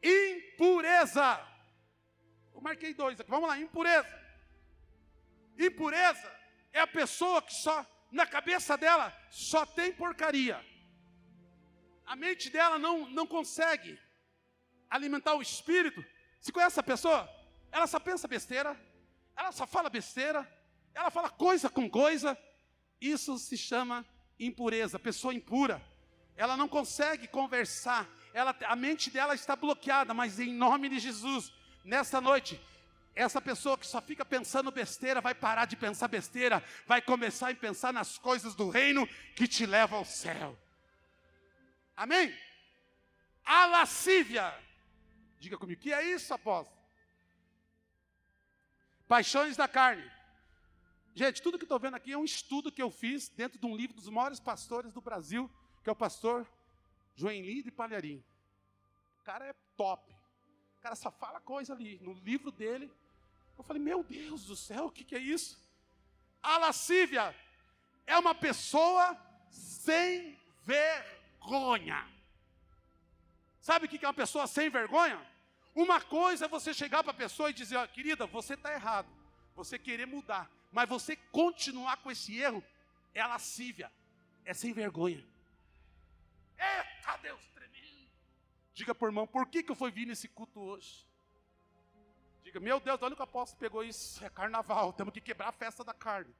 Impureza. 0.03 1.56
Eu 2.57 2.63
marquei 2.63 2.93
dois 2.95 3.21
aqui. 3.21 3.31
Vamos 3.31 3.49
lá, 3.49 3.59
impureza. 3.59 4.09
Impureza 5.59 6.29
é 6.73 6.81
a 6.81 6.87
pessoa 6.87 7.41
que 7.43 7.55
só, 7.55 7.87
na 8.11 8.27
cabeça 8.27 8.77
dela, 8.77 9.07
só 9.31 9.65
tem 9.65 9.93
porcaria. 9.93 10.59
A 12.05 12.17
mente 12.17 12.51
dela 12.51 12.79
não, 12.79 13.09
não 13.11 13.27
consegue 13.27 13.99
alimentar 14.89 15.35
o 15.35 15.43
espírito. 15.43 16.05
Se 16.41 16.51
conhece 16.51 16.75
essa 16.75 16.83
pessoa? 16.83 17.29
Ela 17.71 17.87
só 17.87 18.01
pensa 18.01 18.27
besteira, 18.27 18.71
ela 19.37 19.53
só 19.53 19.67
fala 19.67 19.91
besteira, 19.91 20.41
ela 20.95 21.11
fala 21.11 21.29
coisa 21.29 21.69
com 21.69 21.89
coisa. 21.91 22.37
Isso 23.01 23.39
se 23.39 23.57
chama 23.57 24.05
impureza, 24.39 24.99
pessoa 24.99 25.35
impura 25.35 25.83
ela 26.37 26.57
não 26.57 26.69
consegue 26.69 27.27
conversar, 27.27 28.07
ela, 28.33 28.55
a 28.67 28.77
mente 28.77 29.11
dela 29.11 29.35
está 29.35 29.57
bloqueada, 29.57 30.13
mas 30.13 30.39
em 30.39 30.53
nome 30.53 30.89
de 30.89 30.99
Jesus, 30.99 31.53
nessa 31.87 32.20
noite, 32.20 32.61
essa 33.14 33.41
pessoa 33.41 33.78
que 33.78 33.87
só 33.87 34.03
fica 34.03 34.24
pensando 34.24 34.70
besteira 34.70 35.20
vai 35.20 35.34
parar 35.34 35.64
de 35.64 35.76
pensar 35.76 36.09
besteira, 36.09 36.62
vai 36.87 37.01
começar 37.01 37.51
a 37.51 37.55
pensar 37.55 37.93
nas 37.93 38.18
coisas 38.18 38.55
do 38.55 38.68
reino 38.68 39.07
que 39.34 39.49
te 39.49 39.64
leva 39.64 39.97
ao 39.97 40.05
céu. 40.05 40.59
Amém? 41.97 42.37
A 43.45 43.66
lascívia. 43.66 44.53
Diga 45.39 45.57
comigo, 45.57 45.80
que 45.80 45.93
é 45.93 46.03
isso, 46.03 46.34
apóstolo? 46.34 46.76
Paixões 49.09 49.57
da 49.57 49.68
carne. 49.68 50.05
Gente, 51.14 51.41
tudo 51.41 51.57
que 51.57 51.64
estou 51.64 51.78
vendo 51.78 51.95
aqui 51.95 52.12
é 52.12 52.18
um 52.18 52.24
estudo 52.24 52.70
que 52.70 52.82
eu 52.82 52.91
fiz 52.91 53.28
dentro 53.28 53.59
de 53.59 53.64
um 53.64 53.74
livro 53.74 53.97
dos 53.97 54.09
maiores 54.09 54.41
pastores 54.41 54.93
do 54.93 55.01
Brasil, 55.01 55.51
que 55.82 55.89
é 55.89 55.93
o 55.93 55.97
pastor 55.97 56.47
Joenli 57.14 57.62
de 57.62 57.70
Palharim. 57.70 58.22
O 59.20 59.24
cara 59.24 59.47
é 59.47 59.55
top. 59.76 60.14
Cara 60.87 60.95
só 60.95 61.11
fala 61.11 61.41
coisa 61.41 61.72
ali. 61.72 61.99
No 62.01 62.12
livro 62.12 62.53
dele, 62.53 62.89
eu 63.59 63.64
falei, 63.64 63.82
meu 63.82 64.05
Deus 64.05 64.45
do 64.45 64.55
céu, 64.55 64.84
o 64.87 64.91
que, 64.93 65.03
que 65.03 65.16
é 65.16 65.18
isso? 65.18 65.59
A 66.41 66.59
lascívia 66.59 67.34
é 68.07 68.16
uma 68.16 68.32
pessoa 68.32 69.20
sem 69.51 70.39
vergonha. 70.64 72.09
Sabe 73.61 73.87
o 73.87 73.89
que 73.89 74.05
é 74.05 74.07
uma 74.07 74.14
pessoa 74.14 74.47
sem 74.47 74.70
vergonha? 74.70 75.20
Uma 75.74 76.01
coisa 76.01 76.45
é 76.45 76.49
você 76.49 76.72
chegar 76.72 77.03
para 77.03 77.11
a 77.11 77.22
pessoa 77.24 77.51
e 77.51 77.53
dizer, 77.53 77.78
oh, 77.78 77.89
querida, 77.89 78.24
você 78.24 78.55
está 78.55 78.72
errado. 78.72 79.09
Você 79.57 79.80
querer 79.80 80.07
mudar. 80.07 80.49
Mas 80.70 80.89
você 80.89 81.16
continuar 81.16 81.97
com 81.97 82.12
esse 82.12 82.39
erro 82.39 82.62
é 83.12 83.26
lascívia. 83.26 83.91
É 84.45 84.55
sem 84.55 84.72
vergonha. 84.72 85.26
Eita 86.57 87.16
Deus. 87.16 87.56
Diga 88.77 88.95
por 88.95 89.09
irmão, 89.09 89.27
por 89.27 89.47
que, 89.47 89.62
que 89.62 89.72
eu 89.72 89.74
fui 89.74 89.91
vir 89.91 90.07
nesse 90.07 90.29
culto 90.29 90.61
hoje? 90.61 91.09
Diga, 92.45 92.61
meu 92.61 92.79
Deus, 92.79 93.01
olha 93.01 93.14
o 93.14 93.16
que 93.16 93.22
o 93.22 93.24
apóstolo 93.24 93.59
pegou 93.59 93.83
isso. 93.83 94.22
É 94.22 94.29
carnaval, 94.29 94.93
temos 94.93 95.14
que 95.14 95.20
quebrar 95.22 95.49
a 95.49 95.53
festa 95.53 95.83
da 95.83 95.95
carne. 95.95 96.37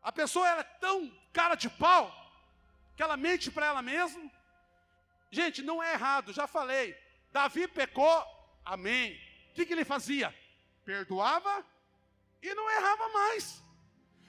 A 0.00 0.12
pessoa 0.12 0.48
ela 0.48 0.60
é 0.60 0.78
tão 0.78 1.10
cara 1.32 1.56
de 1.56 1.68
pau 1.68 2.14
que 2.94 3.02
ela 3.02 3.16
mente 3.16 3.50
para 3.50 3.66
ela 3.66 3.82
mesma. 3.82 4.30
Gente, 5.32 5.62
não 5.62 5.82
é 5.82 5.94
errado, 5.94 6.32
já 6.32 6.46
falei. 6.46 6.96
Davi 7.32 7.66
pecou, 7.66 8.24
amém. 8.64 9.20
O 9.50 9.54
que, 9.54 9.66
que 9.66 9.72
ele 9.72 9.84
fazia? 9.84 10.32
Perdoava 10.84 11.66
e 12.40 12.54
não 12.54 12.70
errava 12.70 13.08
mais. 13.08 13.60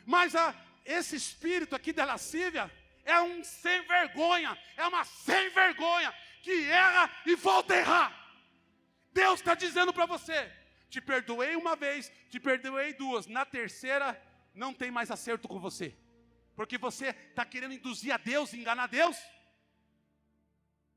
Mas 0.04 0.36
a, 0.36 0.56
esse 0.84 1.16
espírito 1.16 1.76
aqui 1.76 1.94
da 1.94 2.06
lascívia 2.06 2.72
é 3.06 3.22
um 3.22 3.44
sem 3.44 3.84
vergonha, 3.84 4.58
é 4.76 4.88
uma 4.88 5.06
sem 5.06 5.52
vergonha 5.52 6.12
que 6.44 6.66
erra 6.70 7.10
e 7.26 7.36
volta 7.36 7.74
a 7.74 7.78
errar. 7.78 8.10
Deus 9.12 9.40
está 9.40 9.56
dizendo 9.56 9.92
para 9.94 10.06
você: 10.06 10.52
te 10.90 11.02
perdoei 11.02 11.56
uma 11.56 11.76
vez, 11.76 12.12
te 12.30 12.40
perdoei 12.40 12.94
duas, 12.94 13.26
na 13.26 13.46
terceira 13.46 14.22
não 14.54 14.72
tem 14.74 14.92
mais 14.92 15.10
acerto 15.10 15.48
com 15.48 15.60
você, 15.60 15.98
porque 16.56 16.78
você 16.78 17.08
está 17.08 17.44
querendo 17.44 17.74
induzir 17.74 18.14
a 18.14 18.18
Deus, 18.18 18.54
enganar 18.54 18.88
Deus. 18.88 19.18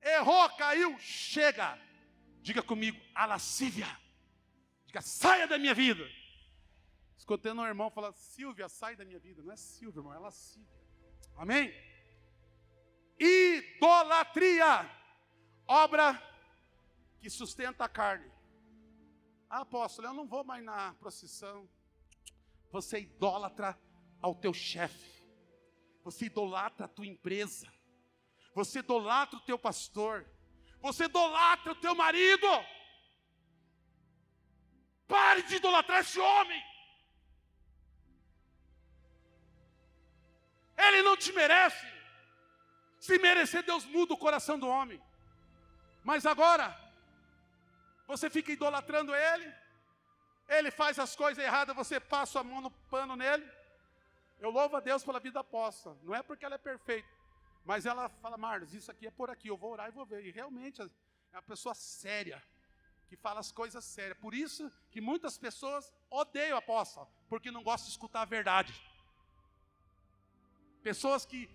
Errou, 0.02 0.50
caiu, 0.50 0.98
chega. 0.98 1.78
Diga 2.42 2.62
comigo, 2.62 3.00
a 3.14 3.24
lascívia. 3.26 3.88
Diga, 4.86 5.00
saia 5.00 5.46
da 5.48 5.58
minha 5.58 5.74
vida. 5.74 6.06
Escutando 7.16 7.60
um 7.60 7.66
irmão 7.66 7.90
falar, 7.90 8.12
Silvia, 8.12 8.68
sai 8.68 8.94
da 8.94 9.04
minha 9.04 9.18
vida. 9.18 9.42
Não 9.42 9.52
é 9.52 9.56
Silvia, 9.56 9.98
irmão, 9.98 10.14
é 10.14 10.18
lascívia. 10.18 10.78
Amém? 11.36 11.74
Idolatria, 13.18 14.88
obra 15.66 16.22
que 17.20 17.28
sustenta 17.30 17.84
a 17.84 17.88
carne. 17.88 18.30
Ah, 19.48 19.60
apóstolo, 19.60 20.08
eu 20.08 20.14
não 20.14 20.26
vou 20.26 20.44
mais 20.44 20.64
na 20.64 20.94
procissão. 20.94 21.68
Você 22.70 23.00
idolatra 23.00 23.78
ao 24.20 24.34
teu 24.34 24.52
chefe. 24.52 25.24
Você 26.02 26.26
idolatra 26.26 26.86
a 26.86 26.88
tua 26.88 27.06
empresa. 27.06 27.72
Você 28.54 28.80
idolatra 28.80 29.38
o 29.38 29.42
teu 29.42 29.58
pastor. 29.58 30.26
Você 30.80 31.04
idolatra 31.04 31.72
o 31.72 31.76
teu 31.76 31.94
marido. 31.94 32.46
Pare 35.06 35.42
de 35.42 35.56
idolatrar 35.56 36.00
esse 36.00 36.18
homem. 36.18 36.62
não 41.06 41.16
te 41.16 41.32
merece. 41.32 41.86
Se 42.98 43.18
merecer, 43.18 43.62
Deus 43.62 43.84
muda 43.86 44.12
o 44.12 44.18
coração 44.18 44.58
do 44.58 44.68
homem. 44.68 45.00
Mas 46.08 46.24
agora, 46.24 46.68
você 48.06 48.30
fica 48.30 48.52
idolatrando 48.52 49.12
ele, 49.12 49.52
ele 50.48 50.70
faz 50.70 51.00
as 51.00 51.16
coisas 51.16 51.42
erradas, 51.42 51.74
você 51.74 51.98
passa 51.98 52.38
a 52.38 52.44
mão 52.44 52.60
no 52.60 52.70
pano 52.70 53.16
nele. 53.16 53.44
Eu 54.38 54.50
louvo 54.50 54.76
a 54.76 54.80
Deus 54.80 55.02
pela 55.02 55.18
vida 55.18 55.40
apóstola, 55.40 55.98
não 56.04 56.14
é 56.14 56.22
porque 56.22 56.44
ela 56.44 56.54
é 56.54 56.58
perfeita, 56.58 57.08
mas 57.64 57.86
ela 57.86 58.08
fala, 58.22 58.36
Marlos, 58.36 58.72
isso 58.72 58.88
aqui 58.88 59.08
é 59.08 59.10
por 59.10 59.30
aqui, 59.30 59.48
eu 59.48 59.56
vou 59.56 59.72
orar 59.72 59.88
e 59.88 59.90
vou 59.90 60.06
ver. 60.06 60.24
E 60.24 60.30
realmente 60.30 60.80
é 60.80 60.86
uma 61.32 61.42
pessoa 61.42 61.74
séria, 61.74 62.40
que 63.08 63.16
fala 63.16 63.40
as 63.40 63.50
coisas 63.50 63.84
sérias. 63.84 64.16
Por 64.18 64.32
isso 64.32 64.70
que 64.92 65.00
muitas 65.00 65.36
pessoas 65.36 65.92
odeiam 66.08 66.54
a 66.54 66.60
apóstola, 66.60 67.08
porque 67.28 67.50
não 67.50 67.64
gostam 67.64 67.86
de 67.86 67.90
escutar 67.90 68.22
a 68.22 68.32
verdade. 68.36 68.72
Pessoas 70.84 71.26
que, 71.26 71.50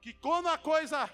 que 0.00 0.12
quando 0.12 0.46
a 0.46 0.56
coisa 0.56 1.10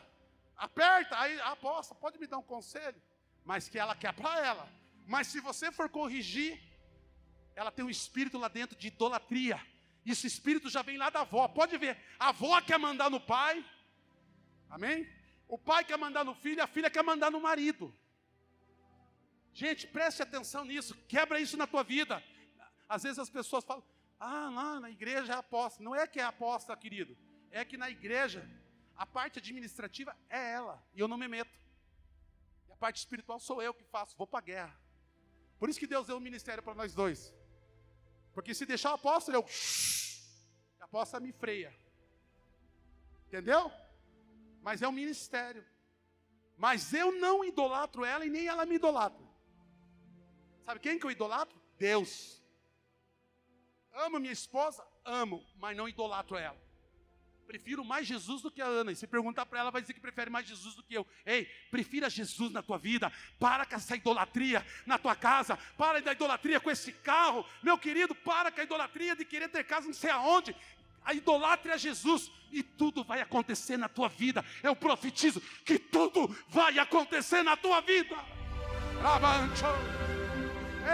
aperta, 0.57 1.19
aí 1.19 1.41
a 1.41 1.53
apóstola 1.53 1.99
pode 2.01 2.19
me 2.19 2.27
dar 2.27 2.39
um 2.39 2.43
conselho, 2.43 3.01
mas 3.45 3.69
que 3.69 3.79
ela 3.79 3.95
quer 3.95 4.13
para 4.13 4.45
ela. 4.45 4.69
Mas 5.07 5.27
se 5.29 5.41
você 5.41 5.71
for 5.71 5.89
corrigir, 5.89 6.61
ela 7.55 7.71
tem 7.71 7.85
um 7.85 7.91
espírito 7.91 8.39
lá 8.39 8.49
dentro 8.49 8.77
de 8.77 8.89
idolatria. 8.89 9.61
Esse 10.05 10.27
espírito 10.27 10.69
já 10.69 10.83
vem 10.83 10.97
lá 10.97 11.11
da 11.11 11.21
avó. 11.21 11.47
Pode 11.49 11.77
ver, 11.79 11.99
a 12.19 12.29
avó 12.29 12.61
quer 12.61 12.79
mandar 12.79 13.11
no 13.11 13.21
pai. 13.21 13.65
Amém? 14.69 15.09
O 15.47 15.59
pai 15.59 15.85
quer 15.85 15.97
mandar 15.97 16.25
no 16.25 16.35
filho, 16.35 16.63
a 16.63 16.67
filha 16.67 16.91
quer 16.91 17.03
mandar 17.03 17.31
no 17.31 17.41
marido. 17.41 17.95
Gente, 19.53 19.87
preste 19.87 20.23
atenção 20.23 20.65
nisso, 20.65 20.97
quebra 21.07 21.39
isso 21.39 21.57
na 21.57 21.67
tua 21.67 21.85
vida. 21.85 22.23
Às 22.89 23.05
vezes 23.05 23.19
as 23.19 23.31
pessoas 23.31 23.65
falam, 23.65 23.85
ah, 24.19 24.51
lá 24.51 24.81
na 24.81 24.91
igreja 24.91 25.33
é 25.33 25.37
aposta. 25.37 25.83
Não 25.83 25.95
é 25.95 26.07
que 26.07 26.19
é 26.19 26.25
aposta, 26.25 26.77
querido. 26.77 27.17
É 27.51 27.65
que 27.65 27.77
na 27.77 27.89
igreja, 27.89 28.49
a 28.97 29.05
parte 29.05 29.39
administrativa 29.39 30.17
é 30.29 30.53
ela, 30.53 30.83
e 30.95 31.01
eu 31.01 31.09
não 31.09 31.17
me 31.17 31.27
meto. 31.27 31.59
E 32.69 32.73
a 32.73 32.77
parte 32.77 32.99
espiritual 32.99 33.41
sou 33.41 33.63
eu 33.63 33.75
que 33.75 33.85
faço, 33.85 34.17
vou 34.17 34.27
para 34.27 34.39
a 34.39 34.43
guerra. 34.43 34.81
Por 35.59 35.69
isso 35.69 35.79
que 35.79 35.87
Deus 35.87 36.07
deu 36.07 36.17
o 36.17 36.19
um 36.19 36.23
ministério 36.23 36.63
para 36.63 36.75
nós 36.75 36.95
dois. 36.95 37.33
Porque 38.33 38.55
se 38.55 38.67
deixar 38.67 38.91
o 38.91 38.95
apóstolo, 38.95 39.39
eu. 39.39 39.47
A 40.81 40.85
apóstola 40.85 41.21
me 41.21 41.33
freia. 41.33 41.75
Entendeu? 43.27 43.71
Mas 44.61 44.83
é 44.83 44.89
um 44.89 44.93
ministério. 44.93 45.65
Mas 46.57 46.93
eu 46.93 47.13
não 47.13 47.45
idolatro 47.45 48.05
ela 48.05 48.25
e 48.25 48.31
nem 48.31 48.47
ela 48.47 48.67
me 48.67 48.77
idolatra. 48.77 49.25
Sabe 50.65 50.81
quem 50.81 50.99
que 50.99 51.07
eu 51.07 51.11
idolatro? 51.11 51.61
Deus. 51.79 52.43
Amo 53.93 54.19
minha 54.19 54.33
esposa? 54.33 54.87
Amo, 55.05 55.45
mas 55.57 55.77
não 55.77 55.89
idolatro 55.89 56.37
ela. 56.37 56.64
Prefiro 57.47 57.85
mais 57.85 58.07
Jesus 58.07 58.43
do 58.43 58.51
que 58.51 58.61
a 58.61 58.67
Ana. 58.67 58.93
E 58.93 58.97
se 58.97 59.07
perguntar 59.07 59.47
para 59.47 59.61
ela, 59.61 59.71
vai 59.71 59.81
dizer 59.81 59.95
que 59.95 60.01
prefere 60.01 60.31
mais 60.31 60.47
Jesus 60.47 60.75
do 60.75 60.83
que 60.83 60.95
eu. 60.95 61.07
Ei, 61.25 61.47
prefira 61.71 62.11
Jesus 62.11 62.53
na 62.53 62.63
tua 62.63 62.79
vida. 62.79 63.13
Para 63.39 63.65
com 63.65 63.77
essa 63.77 63.97
idolatria 63.97 64.65
na 64.87 64.99
tua 64.99 65.15
casa. 65.15 65.57
Para 65.77 66.01
da 66.01 66.13
idolatria 66.13 66.61
com 66.61 66.71
esse 66.71 66.93
carro. 66.93 67.45
Meu 67.63 67.79
querido, 67.79 68.15
para 68.15 68.51
com 68.51 68.61
a 68.61 68.65
idolatria 68.65 69.15
de 69.15 69.25
querer 69.25 69.49
ter 69.49 69.65
casa 69.65 69.87
não 69.87 69.95
sei 69.95 70.11
aonde. 70.11 70.55
A 71.05 71.13
idolatria 71.13 71.75
é 71.75 71.79
Jesus. 71.79 72.31
E 72.51 72.63
tudo 72.63 73.05
vai 73.05 73.21
acontecer 73.21 73.77
na 73.77 73.89
tua 73.89 74.09
vida. 74.09 74.45
Eu 74.63 74.75
profetizo 74.75 75.41
que 75.65 75.79
tudo 75.79 76.29
vai 76.49 76.79
acontecer 76.79 77.43
na 77.43 77.57
tua 77.57 77.81
vida. 77.81 78.17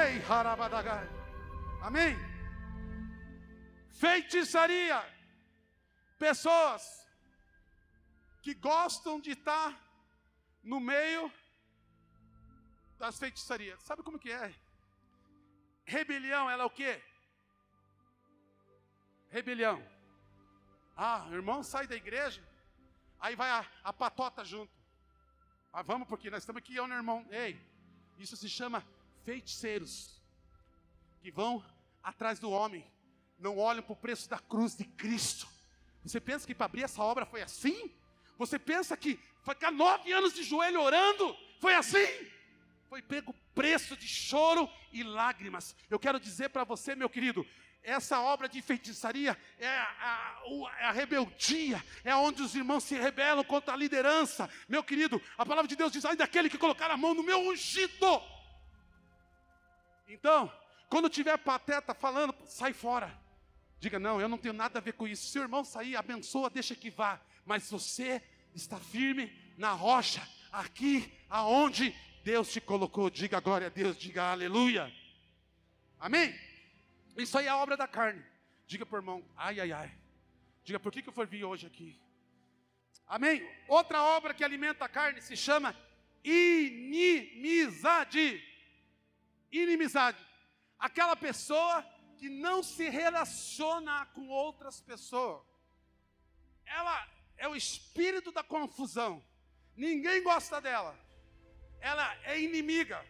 Ei. 0.04 0.22
Amém? 1.82 2.16
Feitiçaria 3.92 5.19
Pessoas 6.20 7.08
que 8.42 8.52
gostam 8.52 9.18
de 9.18 9.30
estar 9.30 9.74
no 10.62 10.78
meio 10.78 11.32
das 12.98 13.18
feitiçarias. 13.18 13.82
Sabe 13.82 14.02
como 14.02 14.18
que 14.18 14.30
é? 14.30 14.54
Rebelião, 15.82 16.50
ela 16.50 16.64
é 16.64 16.66
o 16.66 16.76
quê? 16.78 17.02
Rebelião. 19.30 19.82
Ah, 20.94 21.26
irmão 21.32 21.62
sai 21.62 21.86
da 21.86 21.96
igreja, 21.96 22.46
aí 23.18 23.34
vai 23.34 23.48
a, 23.48 23.66
a 23.82 23.90
patota 23.90 24.44
junto. 24.44 24.70
Ah, 25.72 25.80
vamos 25.80 26.06
porque 26.06 26.28
nós 26.28 26.42
estamos 26.42 26.60
aqui, 26.60 26.76
eu 26.76 26.86
e 26.86 26.92
irmão. 26.92 27.26
Ei, 27.30 27.58
isso 28.18 28.36
se 28.36 28.50
chama 28.50 28.86
feiticeiros, 29.24 30.22
que 31.22 31.30
vão 31.30 31.64
atrás 32.02 32.38
do 32.38 32.50
homem, 32.50 32.86
não 33.38 33.56
olham 33.56 33.82
para 33.82 33.94
o 33.94 33.96
preço 33.96 34.28
da 34.28 34.38
cruz 34.38 34.76
de 34.76 34.84
Cristo 34.84 35.59
você 36.04 36.20
pensa 36.20 36.46
que 36.46 36.54
para 36.54 36.66
abrir 36.66 36.82
essa 36.82 37.02
obra 37.02 37.26
foi 37.26 37.42
assim? 37.42 37.90
Você 38.38 38.58
pensa 38.58 38.96
que 38.96 39.18
ficar 39.44 39.70
nove 39.70 40.12
anos 40.12 40.32
de 40.32 40.42
joelho 40.42 40.80
orando 40.80 41.36
foi 41.58 41.74
assim? 41.74 42.06
Foi 42.88 43.02
pego 43.02 43.34
preço 43.54 43.96
de 43.96 44.08
choro 44.08 44.68
e 44.92 45.02
lágrimas. 45.02 45.76
Eu 45.88 45.98
quero 45.98 46.18
dizer 46.18 46.48
para 46.48 46.64
você, 46.64 46.94
meu 46.94 47.08
querido, 47.08 47.46
essa 47.82 48.20
obra 48.20 48.48
de 48.48 48.60
feitiçaria 48.60 49.38
é 49.58 49.68
a, 49.68 49.82
a, 49.82 50.80
é 50.80 50.84
a, 50.86 50.92
rebeldia, 50.92 51.82
é 52.04 52.14
onde 52.14 52.42
os 52.42 52.54
irmãos 52.54 52.84
se 52.84 52.94
rebelam 52.94 53.44
contra 53.44 53.74
a 53.74 53.76
liderança. 53.76 54.50
Meu 54.68 54.82
querido, 54.82 55.20
a 55.36 55.46
palavra 55.46 55.68
de 55.68 55.76
Deus 55.76 55.92
diz: 55.92 56.04
ai 56.04 56.16
daquele 56.16 56.50
que 56.50 56.58
colocar 56.58 56.90
a 56.90 56.96
mão 56.96 57.14
no 57.14 57.22
meu 57.22 57.38
ungido. 57.38 58.22
Então, 60.08 60.52
quando 60.88 61.08
tiver 61.08 61.38
pateta 61.38 61.94
falando, 61.94 62.34
sai 62.44 62.72
fora. 62.72 63.16
Diga, 63.80 63.98
não, 63.98 64.20
eu 64.20 64.28
não 64.28 64.36
tenho 64.36 64.52
nada 64.52 64.78
a 64.78 64.82
ver 64.82 64.92
com 64.92 65.08
isso. 65.08 65.26
Se 65.26 65.38
o 65.38 65.42
irmão 65.42 65.64
sair, 65.64 65.96
abençoa, 65.96 66.50
deixa 66.50 66.76
que 66.76 66.90
vá. 66.90 67.18
Mas 67.46 67.70
você 67.70 68.22
está 68.54 68.78
firme 68.78 69.32
na 69.56 69.72
rocha, 69.72 70.22
aqui 70.52 71.10
aonde 71.30 71.94
Deus 72.22 72.52
te 72.52 72.60
colocou. 72.60 73.08
Diga 73.08 73.40
glória 73.40 73.68
a 73.68 73.70
Deus, 73.70 73.96
diga 73.96 74.32
aleluia. 74.32 74.92
Amém? 75.98 76.38
Isso 77.16 77.38
aí 77.38 77.46
é 77.46 77.48
a 77.48 77.56
obra 77.56 77.74
da 77.74 77.88
carne. 77.88 78.22
Diga 78.66 78.86
o 78.88 78.96
irmão, 78.96 79.24
ai, 79.34 79.58
ai, 79.60 79.72
ai. 79.72 79.90
Diga, 80.62 80.78
por 80.78 80.92
que, 80.92 81.00
que 81.02 81.08
eu 81.08 81.12
fui 81.12 81.24
vir 81.24 81.44
hoje 81.44 81.66
aqui? 81.66 81.98
Amém? 83.06 83.42
Outra 83.66 84.02
obra 84.02 84.34
que 84.34 84.44
alimenta 84.44 84.84
a 84.84 84.88
carne 84.88 85.22
se 85.22 85.36
chama 85.36 85.74
inimizade. 86.22 87.90
Inimizade. 89.50 90.18
Aquela 90.78 91.16
pessoa 91.16 91.84
que 92.20 92.28
não 92.28 92.62
se 92.62 92.86
relaciona 92.90 94.04
com 94.14 94.28
outras 94.28 94.78
pessoas. 94.78 95.42
Ela 96.66 97.08
é 97.38 97.48
o 97.48 97.56
espírito 97.56 98.30
da 98.30 98.44
confusão. 98.44 99.24
Ninguém 99.74 100.22
gosta 100.22 100.60
dela. 100.60 100.94
Ela 101.80 102.14
é 102.24 102.38
inimiga. 102.38 103.02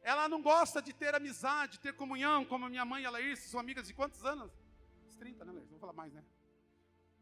Ela 0.00 0.28
não 0.28 0.40
gosta 0.40 0.80
de 0.80 0.92
ter 0.92 1.12
amizade, 1.12 1.80
ter 1.80 1.92
comunhão, 1.92 2.44
como 2.44 2.66
a 2.66 2.68
minha 2.68 2.84
mãe 2.84 3.02
e 3.02 3.06
a 3.06 3.10
Laís, 3.10 3.40
são 3.40 3.58
amigas 3.58 3.88
de 3.88 3.94
quantos 3.94 4.24
anos? 4.24 4.52
30, 5.18 5.44
né, 5.44 5.52
Laís? 5.52 5.68
Vou 5.68 5.80
falar 5.80 5.92
mais, 5.92 6.12
né? 6.12 6.24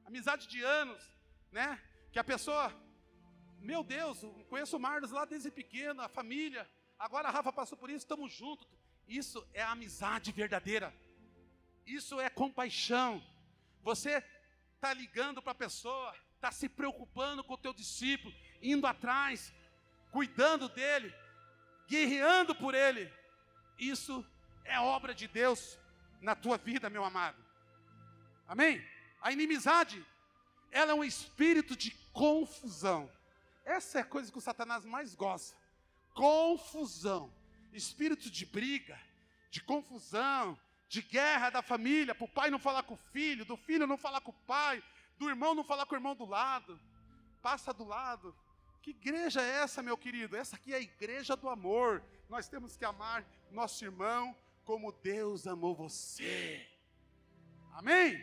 Amizade 0.04 0.46
de 0.46 0.62
anos, 0.62 1.02
né? 1.50 1.82
Que 2.12 2.18
a 2.18 2.24
pessoa, 2.24 2.70
meu 3.60 3.82
Deus, 3.82 4.20
conheço 4.50 4.76
o 4.76 4.80
Marlos 4.80 5.10
lá 5.10 5.24
desde 5.24 5.50
pequeno, 5.50 6.02
a 6.02 6.08
família. 6.08 6.68
Agora 6.98 7.28
a 7.28 7.30
Rafa 7.30 7.50
passou 7.50 7.78
por 7.78 7.88
isso, 7.88 8.04
estamos 8.04 8.30
juntos. 8.30 8.68
Isso 9.08 9.46
é 9.54 9.62
amizade 9.62 10.30
verdadeira. 10.30 10.94
Isso 11.86 12.20
é 12.20 12.28
compaixão. 12.28 13.24
Você 13.82 14.22
está 14.74 14.92
ligando 14.92 15.40
para 15.40 15.52
a 15.52 15.54
pessoa, 15.54 16.14
está 16.34 16.52
se 16.52 16.68
preocupando 16.68 17.42
com 17.42 17.54
o 17.54 17.58
teu 17.58 17.72
discípulo, 17.72 18.34
indo 18.62 18.86
atrás, 18.86 19.52
cuidando 20.12 20.68
dele, 20.68 21.12
guerreando 21.88 22.54
por 22.54 22.74
ele. 22.74 23.10
Isso 23.78 24.24
é 24.64 24.78
obra 24.78 25.14
de 25.14 25.26
Deus 25.26 25.78
na 26.20 26.36
tua 26.36 26.58
vida, 26.58 26.90
meu 26.90 27.02
amado. 27.02 27.42
Amém? 28.46 28.84
A 29.22 29.32
inimizade, 29.32 30.04
ela 30.70 30.92
é 30.92 30.94
um 30.94 31.04
espírito 31.04 31.74
de 31.74 31.92
confusão. 32.12 33.10
Essa 33.64 33.98
é 33.98 34.02
a 34.02 34.06
coisa 34.06 34.30
que 34.30 34.38
o 34.38 34.42
Satanás 34.42 34.84
mais 34.84 35.14
gosta. 35.14 35.56
Confusão 36.12 37.32
espírito 37.72 38.30
de 38.30 38.46
briga, 38.46 38.98
de 39.50 39.62
confusão, 39.62 40.58
de 40.88 41.02
guerra 41.02 41.50
da 41.50 41.62
família, 41.62 42.14
para 42.14 42.24
o 42.24 42.28
pai 42.28 42.50
não 42.50 42.58
falar 42.58 42.82
com 42.82 42.94
o 42.94 43.04
filho, 43.12 43.44
do 43.44 43.56
filho 43.56 43.86
não 43.86 43.98
falar 43.98 44.20
com 44.20 44.30
o 44.30 44.40
pai, 44.46 44.82
do 45.18 45.28
irmão 45.28 45.54
não 45.54 45.64
falar 45.64 45.84
com 45.86 45.94
o 45.94 45.98
irmão 45.98 46.14
do 46.14 46.24
lado, 46.24 46.80
passa 47.42 47.72
do 47.72 47.84
lado. 47.84 48.34
Que 48.80 48.90
igreja 48.90 49.42
é 49.42 49.62
essa, 49.62 49.82
meu 49.82 49.98
querido? 49.98 50.36
Essa 50.36 50.56
aqui 50.56 50.72
é 50.72 50.76
a 50.76 50.80
igreja 50.80 51.36
do 51.36 51.48
amor. 51.48 52.02
Nós 52.28 52.48
temos 52.48 52.76
que 52.76 52.84
amar 52.84 53.24
nosso 53.50 53.84
irmão 53.84 54.34
como 54.64 54.92
Deus 54.92 55.46
amou 55.46 55.74
você. 55.74 56.66
Amém? 57.72 58.18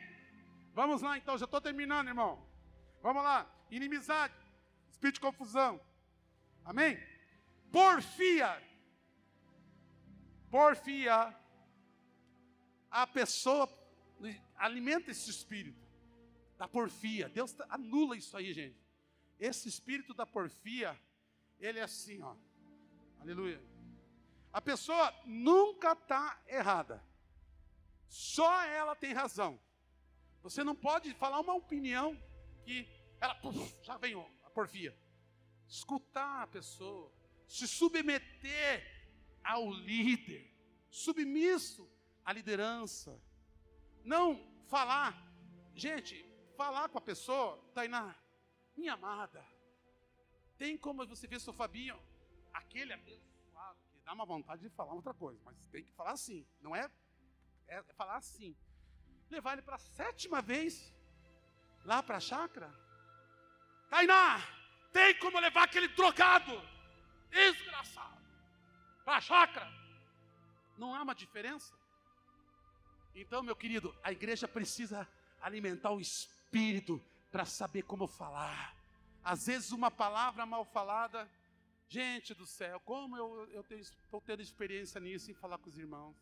Vamos 0.74 1.02
lá 1.02 1.18
então, 1.18 1.38
já 1.38 1.46
estou 1.46 1.62
terminando, 1.62 2.08
irmão. 2.08 2.46
Vamos 3.02 3.24
lá. 3.24 3.48
Inimizade, 3.70 4.34
espírito 4.90 5.16
de 5.16 5.22
confusão. 5.22 5.80
Amém? 6.64 6.98
Porfia, 7.72 8.62
Porfia, 10.50 11.36
a 12.90 13.08
pessoa 13.08 13.70
alimenta 14.56 15.12
esse 15.12 15.30
espírito. 15.30 15.84
da 16.58 16.68
porfia. 16.68 17.28
Deus 17.28 17.52
tá, 17.52 17.66
anula 17.70 18.16
isso 18.16 18.36
aí, 18.38 18.54
gente. 18.54 18.80
Esse 19.38 19.68
espírito 19.68 20.14
da 20.14 20.26
porfia, 20.26 20.98
ele 21.60 21.80
é 21.80 21.84
assim, 21.84 22.22
ó. 22.22 22.36
Aleluia. 23.20 23.62
A 24.54 24.62
pessoa 24.62 25.14
nunca 25.26 25.92
está 25.92 26.42
errada. 26.48 27.04
Só 28.08 28.64
ela 28.64 28.96
tem 28.96 29.12
razão. 29.14 29.60
Você 30.42 30.64
não 30.64 30.76
pode 30.76 31.14
falar 31.16 31.42
uma 31.42 31.54
opinião 31.54 32.18
que 32.64 32.88
ela 33.20 33.36
puf, 33.36 33.76
já 33.84 33.98
vem 33.98 34.16
a 34.44 34.50
porfia. 34.52 34.98
Escutar 35.68 36.44
a 36.44 36.48
pessoa, 36.48 37.12
se 37.48 37.68
submeter 37.68 38.95
ao 39.46 39.72
líder, 39.72 40.52
submisso 40.90 41.90
à 42.24 42.34
liderança. 42.34 43.22
Não 44.04 44.26
falar, 44.68 45.16
gente, 45.74 46.26
falar 46.58 46.90
com 46.90 46.98
a 46.98 47.02
pessoa, 47.02 47.64
Tainá, 47.74 48.16
minha 48.76 48.94
amada, 48.94 49.46
tem 50.58 50.78
como 50.78 51.06
você 51.06 51.28
ver 51.28 51.40
seu 51.40 51.54
Fabinho, 51.54 52.00
aquele 52.54 52.94
abençoado, 52.94 53.80
que 53.92 54.00
dá 54.02 54.14
uma 54.14 54.26
vontade 54.26 54.62
de 54.62 54.70
falar 54.70 54.94
outra 54.94 55.14
coisa, 55.14 55.40
mas 55.44 55.58
tem 55.68 55.84
que 55.84 55.94
falar 55.94 56.12
assim, 56.12 56.46
não 56.62 56.76
é, 56.76 56.90
é, 57.68 57.78
é 57.78 57.94
falar 57.94 58.18
assim. 58.18 58.56
Levar 59.30 59.54
ele 59.54 59.64
para 59.64 59.76
a 59.76 59.80
sétima 59.80 60.42
vez, 60.42 60.94
lá 61.84 62.02
para 62.02 62.18
a 62.18 62.20
chácara. 62.20 62.72
Tainá, 63.90 64.40
tem 64.94 65.18
como 65.20 65.40
levar 65.40 65.64
aquele 65.64 65.88
drogado, 65.90 66.54
desgraçado, 67.30 68.15
para 69.06 69.18
a 69.18 69.22
chácara. 69.22 69.72
Não 70.78 70.94
há 70.94 71.02
uma 71.02 71.16
diferença. 71.16 71.74
Então, 73.14 73.42
meu 73.42 73.56
querido, 73.56 73.96
a 74.04 74.12
igreja 74.12 74.48
precisa 74.48 75.08
alimentar 75.40 75.92
o 75.92 76.02
espírito 76.02 77.02
para 77.32 77.46
saber 77.46 77.84
como 77.84 78.08
falar. 78.08 78.76
Às 79.24 79.46
vezes, 79.46 79.72
uma 79.72 79.90
palavra 79.90 80.46
mal 80.46 80.66
falada, 80.66 81.30
gente 81.88 82.34
do 82.34 82.46
céu, 82.46 82.80
como 82.82 83.16
eu 83.16 83.66
estou 83.70 84.20
tendo 84.20 84.42
experiência 84.42 85.00
nisso 85.00 85.32
em 85.32 85.34
falar 85.34 85.58
com 85.60 85.70
os 85.70 85.78
irmãos. 85.78 86.16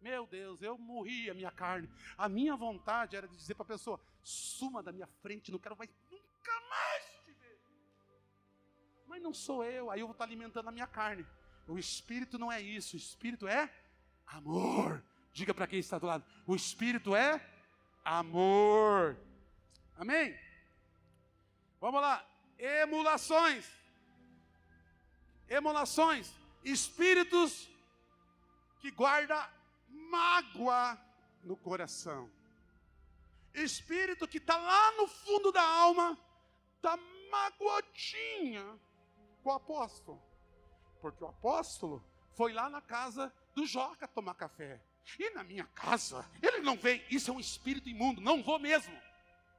Meu 0.00 0.26
Deus, 0.26 0.60
eu 0.62 0.76
morri 0.78 1.30
a 1.30 1.34
minha 1.34 1.50
carne. 1.50 1.90
A 2.16 2.28
minha 2.28 2.54
vontade 2.56 3.16
era 3.16 3.26
de 3.26 3.36
dizer 3.36 3.54
para 3.54 3.64
a 3.64 3.68
pessoa: 3.68 4.00
suma 4.22 4.82
da 4.82 4.92
minha 4.92 5.06
frente, 5.06 5.50
não 5.50 5.58
quero 5.58 5.76
mais, 5.76 5.90
nunca 6.10 6.60
mais 6.68 7.04
te 7.24 7.32
ver. 7.32 7.58
Mas 9.06 9.22
não 9.22 9.32
sou 9.32 9.64
eu, 9.64 9.90
aí 9.90 10.00
eu 10.00 10.06
vou 10.06 10.12
estar 10.12 10.24
alimentando 10.24 10.68
a 10.68 10.72
minha 10.72 10.86
carne. 10.86 11.26
O 11.66 11.78
espírito 11.78 12.38
não 12.38 12.52
é 12.52 12.60
isso, 12.60 12.96
o 12.96 12.98
espírito 12.98 13.48
é 13.48 13.72
amor. 14.26 15.02
Diga 15.32 15.52
para 15.54 15.66
quem 15.66 15.78
está 15.78 15.98
do 15.98 16.06
lado: 16.06 16.24
o 16.46 16.54
espírito 16.54 17.14
é 17.16 17.44
amor. 18.04 19.16
Amém? 19.96 20.38
Vamos 21.80 22.00
lá. 22.00 22.24
Emulações. 22.58 23.66
Emulações. 25.48 26.32
Espíritos 26.62 27.68
que 28.80 28.90
guarda 28.90 29.50
mágoa 29.88 30.98
no 31.42 31.56
coração. 31.56 32.30
Espírito 33.52 34.26
que 34.26 34.38
está 34.38 34.56
lá 34.56 34.92
no 34.92 35.06
fundo 35.06 35.52
da 35.52 35.62
alma, 35.62 36.18
está 36.76 36.96
magoadinha 37.30 38.78
com 39.42 39.50
o 39.50 39.52
apóstolo. 39.52 40.20
Porque 41.04 41.22
o 41.22 41.26
apóstolo 41.28 42.02
foi 42.32 42.54
lá 42.54 42.70
na 42.70 42.80
casa 42.80 43.30
do 43.54 43.66
Joca 43.66 44.08
tomar 44.08 44.32
café. 44.36 44.80
E 45.18 45.28
na 45.34 45.44
minha 45.44 45.66
casa, 45.66 46.24
ele 46.40 46.60
não 46.60 46.78
vem. 46.78 47.04
Isso 47.10 47.30
é 47.30 47.34
um 47.34 47.38
espírito 47.38 47.90
imundo, 47.90 48.22
não 48.22 48.42
vou 48.42 48.58
mesmo. 48.58 48.98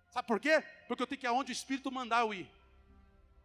Sabe 0.10 0.28
por 0.28 0.40
quê? 0.40 0.64
Porque 0.88 1.04
eu 1.04 1.06
tenho 1.06 1.20
que 1.20 1.28
ir 1.28 1.30
aonde 1.30 1.52
o 1.52 1.54
Espírito 1.54 1.92
mandar 1.92 2.22
eu 2.22 2.34
ir. 2.34 2.50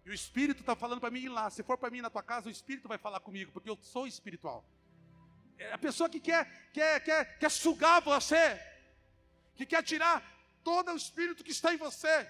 E 0.06 0.08
o 0.08 0.14
Espírito 0.14 0.60
está 0.60 0.74
falando 0.74 0.98
para 0.98 1.10
mim 1.10 1.20
ir 1.20 1.28
lá. 1.28 1.50
Se 1.50 1.62
for 1.62 1.76
para 1.76 1.90
mim 1.90 2.00
na 2.00 2.08
tua 2.08 2.22
casa, 2.22 2.48
o 2.48 2.50
Espírito 2.50 2.88
vai 2.88 2.96
falar 2.96 3.20
comigo, 3.20 3.52
porque 3.52 3.68
eu 3.68 3.76
sou 3.82 4.06
espiritual. 4.06 4.64
É 5.58 5.70
a 5.74 5.78
pessoa 5.78 6.08
que 6.08 6.20
quer, 6.20 6.70
quer, 6.72 7.04
quer, 7.04 7.38
quer 7.38 7.50
sugar 7.50 8.00
você, 8.00 8.58
que 9.56 9.66
quer 9.66 9.82
tirar 9.82 10.22
todo 10.64 10.90
o 10.90 10.96
Espírito 10.96 11.44
que 11.44 11.50
está 11.50 11.74
em 11.74 11.76
você. 11.76 12.26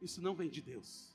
Isso 0.00 0.20
não 0.20 0.34
vem 0.34 0.50
de 0.50 0.60
Deus. 0.60 1.11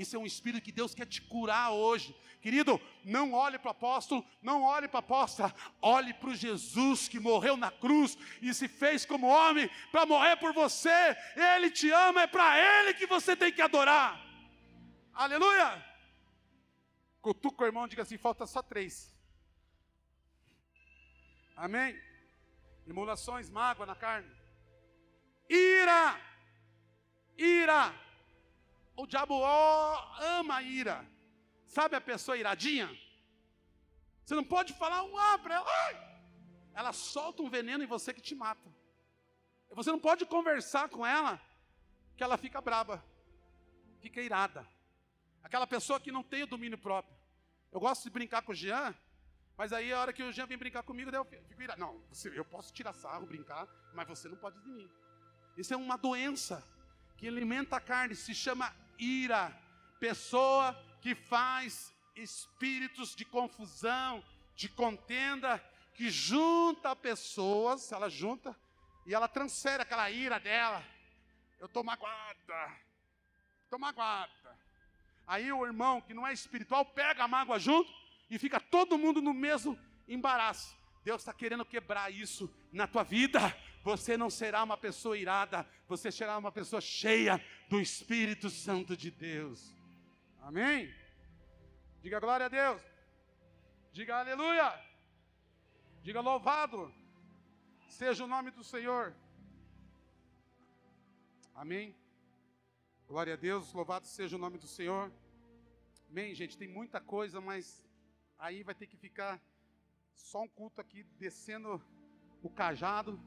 Isso 0.00 0.14
é 0.14 0.18
um 0.18 0.26
espírito 0.26 0.62
que 0.62 0.70
Deus 0.70 0.94
quer 0.94 1.06
te 1.06 1.20
curar 1.20 1.72
hoje. 1.72 2.14
Querido, 2.40 2.80
não 3.04 3.32
olhe 3.32 3.58
para 3.58 3.68
o 3.68 3.72
apóstolo, 3.72 4.24
não 4.40 4.62
olhe 4.62 4.86
para 4.86 4.98
a 4.98 5.00
apóstola, 5.00 5.52
olhe 5.82 6.14
para 6.14 6.28
o 6.28 6.36
Jesus 6.36 7.08
que 7.08 7.18
morreu 7.18 7.56
na 7.56 7.72
cruz 7.72 8.16
e 8.40 8.54
se 8.54 8.68
fez 8.68 9.04
como 9.04 9.26
homem 9.26 9.68
para 9.90 10.06
morrer 10.06 10.36
por 10.36 10.52
você. 10.52 11.16
Ele 11.34 11.68
te 11.68 11.90
ama, 11.90 12.22
é 12.22 12.26
para 12.28 12.56
Ele 12.56 12.94
que 12.94 13.06
você 13.06 13.34
tem 13.34 13.52
que 13.52 13.60
adorar. 13.60 14.24
Aleluia! 15.12 15.84
Cutuca 17.20 17.64
o 17.64 17.66
irmão 17.66 17.88
diga 17.88 18.02
assim: 18.02 18.16
falta 18.16 18.46
só 18.46 18.62
três. 18.62 19.12
Amém? 21.56 22.00
Emulações, 22.86 23.50
mágoa 23.50 23.84
na 23.84 23.96
carne. 23.96 24.30
Ira, 25.50 26.20
ira 27.36 28.07
o 28.98 29.06
diabo 29.06 29.40
ama 30.40 30.56
a 30.56 30.62
ira. 30.62 31.06
Sabe 31.64 31.94
a 31.94 32.00
pessoa 32.00 32.36
iradinha? 32.36 32.88
Você 34.24 34.34
não 34.34 34.44
pode 34.44 34.72
falar 34.74 35.04
um 35.04 35.16
ah 35.16 35.38
para 35.38 35.54
ela. 35.54 35.66
Ai! 35.86 35.94
Ela 36.74 36.92
solta 36.92 37.42
um 37.42 37.48
veneno 37.48 37.84
em 37.84 37.86
você 37.86 38.12
que 38.12 38.20
te 38.20 38.34
mata. 38.34 38.68
Você 39.70 39.92
não 39.92 40.00
pode 40.00 40.26
conversar 40.26 40.88
com 40.88 41.06
ela 41.06 41.40
que 42.16 42.24
ela 42.24 42.36
fica 42.36 42.60
braba, 42.60 43.04
fica 44.00 44.20
irada. 44.20 44.66
Aquela 45.44 45.66
pessoa 45.66 46.00
que 46.00 46.10
não 46.10 46.24
tem 46.24 46.42
o 46.42 46.46
domínio 46.48 46.76
próprio. 46.76 47.16
Eu 47.70 47.78
gosto 47.78 48.02
de 48.02 48.10
brincar 48.10 48.42
com 48.42 48.50
o 48.50 48.54
Jean, 48.54 48.92
mas 49.56 49.72
aí 49.72 49.92
a 49.92 50.00
hora 50.00 50.12
que 50.12 50.24
o 50.24 50.32
Jean 50.32 50.46
vem 50.46 50.58
brincar 50.58 50.82
comigo, 50.82 51.10
eu 51.14 51.24
fico 51.24 51.62
irado. 51.62 51.80
Não, 51.80 52.02
eu 52.34 52.44
posso 52.44 52.72
tirar 52.72 52.92
sarro, 52.92 53.26
brincar, 53.26 53.68
mas 53.94 54.08
você 54.08 54.28
não 54.28 54.36
pode 54.36 54.60
de 54.60 54.70
mim. 54.70 54.90
Isso 55.56 55.72
é 55.72 55.76
uma 55.76 55.96
doença 55.96 56.66
que 57.16 57.28
alimenta 57.28 57.76
a 57.76 57.80
carne, 57.80 58.16
se 58.16 58.34
chama 58.34 58.74
ira, 58.98 59.56
pessoa 60.00 60.74
que 61.00 61.14
faz 61.14 61.94
espíritos 62.16 63.14
de 63.14 63.24
confusão, 63.24 64.22
de 64.54 64.68
contenda, 64.68 65.62
que 65.94 66.10
junta 66.10 66.94
pessoas, 66.94 67.90
ela 67.92 68.08
junta 68.08 68.56
e 69.06 69.14
ela 69.14 69.28
transfere 69.28 69.82
aquela 69.82 70.10
ira 70.10 70.38
dela. 70.38 70.84
Eu 71.58 71.66
estou 71.66 71.82
magoada, 71.82 72.76
estou 73.64 73.78
magoada. 73.78 74.58
Aí 75.26 75.52
o 75.52 75.66
irmão 75.66 76.00
que 76.00 76.14
não 76.14 76.26
é 76.26 76.32
espiritual 76.32 76.84
pega 76.84 77.24
a 77.24 77.28
mágoa 77.28 77.58
junto 77.58 77.92
e 78.30 78.38
fica 78.38 78.58
todo 78.60 78.98
mundo 78.98 79.20
no 79.20 79.34
mesmo 79.34 79.78
embaraço. 80.06 80.76
Deus 81.04 81.22
está 81.22 81.32
querendo 81.32 81.64
quebrar 81.64 82.12
isso 82.12 82.52
na 82.72 82.86
tua 82.86 83.02
vida. 83.02 83.40
Você 83.82 84.16
não 84.16 84.28
será 84.28 84.62
uma 84.62 84.76
pessoa 84.76 85.16
irada, 85.16 85.66
você 85.86 86.10
será 86.10 86.36
uma 86.36 86.52
pessoa 86.52 86.80
cheia 86.80 87.42
do 87.68 87.80
Espírito 87.80 88.50
Santo 88.50 88.96
de 88.96 89.10
Deus. 89.10 89.74
Amém? 90.40 90.92
Diga 92.00 92.20
glória 92.20 92.46
a 92.46 92.48
Deus. 92.48 92.82
Diga 93.92 94.18
aleluia. 94.18 94.72
Diga 96.02 96.20
louvado 96.20 96.92
seja 97.88 98.24
o 98.24 98.28
nome 98.28 98.50
do 98.52 98.62
Senhor. 98.62 99.12
Amém. 101.54 101.96
Glória 103.08 103.34
a 103.34 103.36
Deus, 103.36 103.72
louvado 103.72 104.06
seja 104.06 104.36
o 104.36 104.38
nome 104.38 104.58
do 104.58 104.68
Senhor. 104.68 105.12
Amém, 106.08 106.32
gente. 106.32 106.56
Tem 106.56 106.68
muita 106.68 107.00
coisa, 107.00 107.40
mas 107.40 107.82
aí 108.38 108.62
vai 108.62 108.74
ter 108.74 108.86
que 108.86 108.96
ficar 108.96 109.42
só 110.14 110.42
um 110.42 110.48
culto 110.48 110.80
aqui 110.80 111.02
descendo 111.18 111.82
o 112.40 112.48
cajado. 112.48 113.20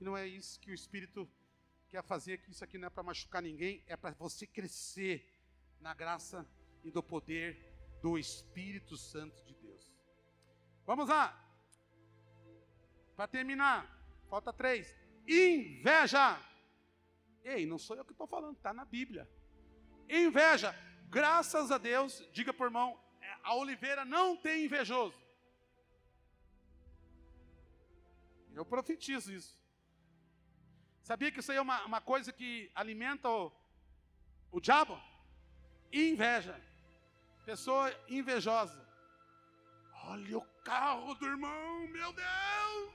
E 0.00 0.04
não 0.04 0.16
é 0.16 0.26
isso 0.26 0.60
que 0.60 0.70
o 0.70 0.74
Espírito 0.74 1.28
quer 1.88 2.02
fazer, 2.02 2.38
que 2.38 2.50
isso 2.50 2.64
aqui 2.64 2.78
não 2.78 2.86
é 2.86 2.90
para 2.90 3.02
machucar 3.02 3.42
ninguém, 3.42 3.82
é 3.86 3.96
para 3.96 4.10
você 4.14 4.46
crescer 4.46 5.26
na 5.80 5.94
graça 5.94 6.46
e 6.84 6.90
do 6.90 7.02
poder 7.02 7.72
do 8.02 8.18
Espírito 8.18 8.96
Santo 8.96 9.42
de 9.44 9.54
Deus. 9.54 9.92
Vamos 10.84 11.08
lá. 11.08 11.42
Para 13.16 13.26
terminar, 13.26 13.90
falta 14.28 14.52
três. 14.52 14.94
Inveja. 15.26 16.40
Ei, 17.42 17.64
não 17.64 17.78
sou 17.78 17.96
eu 17.96 18.04
que 18.04 18.12
estou 18.12 18.26
falando, 18.26 18.56
está 18.56 18.72
na 18.72 18.84
Bíblia. 18.84 19.28
Inveja. 20.08 20.74
Graças 21.08 21.70
a 21.70 21.78
Deus, 21.78 22.22
diga 22.32 22.52
por 22.52 22.64
irmão, 22.64 23.00
a 23.42 23.54
oliveira 23.54 24.04
não 24.04 24.36
tem 24.36 24.64
invejoso. 24.64 25.16
Eu 28.54 28.64
profetizo 28.64 29.32
isso. 29.32 29.56
Sabia 31.06 31.30
que 31.30 31.38
isso 31.38 31.52
aí 31.52 31.58
é 31.58 31.60
uma, 31.60 31.84
uma 31.84 32.00
coisa 32.00 32.32
que 32.32 32.68
alimenta 32.74 33.28
o, 33.30 33.52
o 34.50 34.60
diabo? 34.60 35.00
Inveja. 35.92 36.60
Pessoa 37.44 37.94
invejosa. 38.08 38.84
Olha 40.02 40.38
o 40.38 40.44
carro 40.64 41.14
do 41.14 41.24
irmão, 41.24 41.86
meu 41.86 42.12
Deus! 42.12 42.94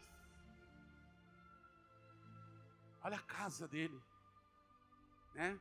Olha 3.01 3.15
a 3.15 3.21
casa 3.21 3.65
dele. 3.65 3.97
né? 5.33 5.57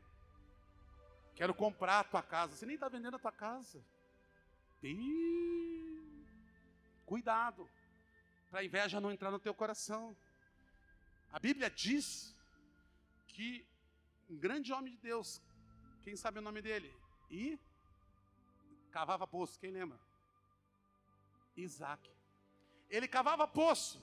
Quero 1.37 1.55
comprar 1.55 2.01
a 2.01 2.05
tua 2.05 2.21
casa. 2.21 2.57
Você 2.57 2.67
nem 2.67 2.75
está 2.75 2.89
vendendo 2.89 3.15
a 3.15 3.21
tua 3.21 3.31
casa. 3.31 3.81
Cuidado, 7.07 7.71
para 8.51 8.59
a 8.59 8.65
inveja 8.65 9.01
não 9.01 9.13
entrar 9.13 9.31
no 9.31 9.39
teu 9.39 9.55
coração. 9.55 10.17
A 11.33 11.39
Bíblia 11.39 11.71
diz 11.71 12.40
que 13.33 13.67
um 14.29 14.37
grande 14.37 14.73
homem 14.73 14.93
de 14.93 14.99
Deus, 14.99 15.43
quem 16.03 16.17
sabe 16.17 16.39
o 16.39 16.43
nome 16.43 16.63
dele? 16.63 16.93
E 17.31 17.59
cavava 18.91 19.27
poço, 19.27 19.59
quem 19.59 19.71
lembra? 19.71 19.99
Isaac. 21.57 22.09
Ele 22.89 23.07
cavava 23.07 23.47
poço. 23.47 24.03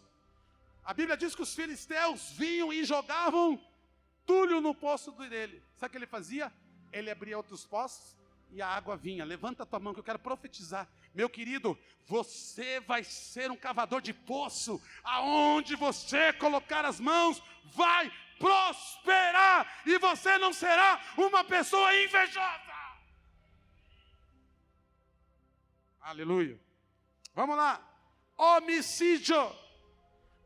A 0.83 0.93
Bíblia 0.93 1.17
diz 1.17 1.35
que 1.35 1.41
os 1.41 1.53
filisteus 1.53 2.31
vinham 2.31 2.71
e 2.71 2.83
jogavam 2.85 3.59
tulho 4.25 4.61
no 4.61 4.73
poço 4.73 5.11
dele. 5.11 5.61
Sabe 5.75 5.89
o 5.89 5.91
que 5.91 5.97
ele 5.97 6.07
fazia? 6.07 6.51
Ele 6.91 7.11
abria 7.11 7.37
outros 7.37 7.65
poços 7.65 8.15
e 8.51 8.61
a 8.61 8.67
água 8.67 8.95
vinha. 8.95 9.25
Levanta 9.25 9.63
a 9.63 9.65
tua 9.65 9.79
mão 9.79 9.93
que 9.93 9.99
eu 9.99 10.03
quero 10.03 10.19
profetizar. 10.19 10.87
Meu 11.13 11.29
querido, 11.29 11.77
você 12.05 12.79
vai 12.79 13.03
ser 13.03 13.51
um 13.51 13.57
cavador 13.57 14.01
de 14.01 14.13
poço. 14.13 14.81
Aonde 15.03 15.75
você 15.75 16.31
colocar 16.33 16.85
as 16.85 16.99
mãos, 16.99 17.41
vai 17.65 18.11
prosperar. 18.37 19.81
E 19.85 19.97
você 19.97 20.37
não 20.37 20.53
será 20.53 20.99
uma 21.17 21.43
pessoa 21.43 21.95
invejosa. 22.03 22.77
Aleluia. 26.01 26.59
Vamos 27.33 27.57
lá. 27.57 27.81
Homicídio. 28.37 29.37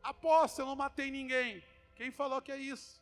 Apóstolo, 0.02 0.66
eu 0.66 0.70
não 0.70 0.76
matei 0.76 1.10
ninguém. 1.10 1.64
Quem 1.94 2.10
falou 2.10 2.42
que 2.42 2.50
é 2.50 2.56
isso? 2.56 3.00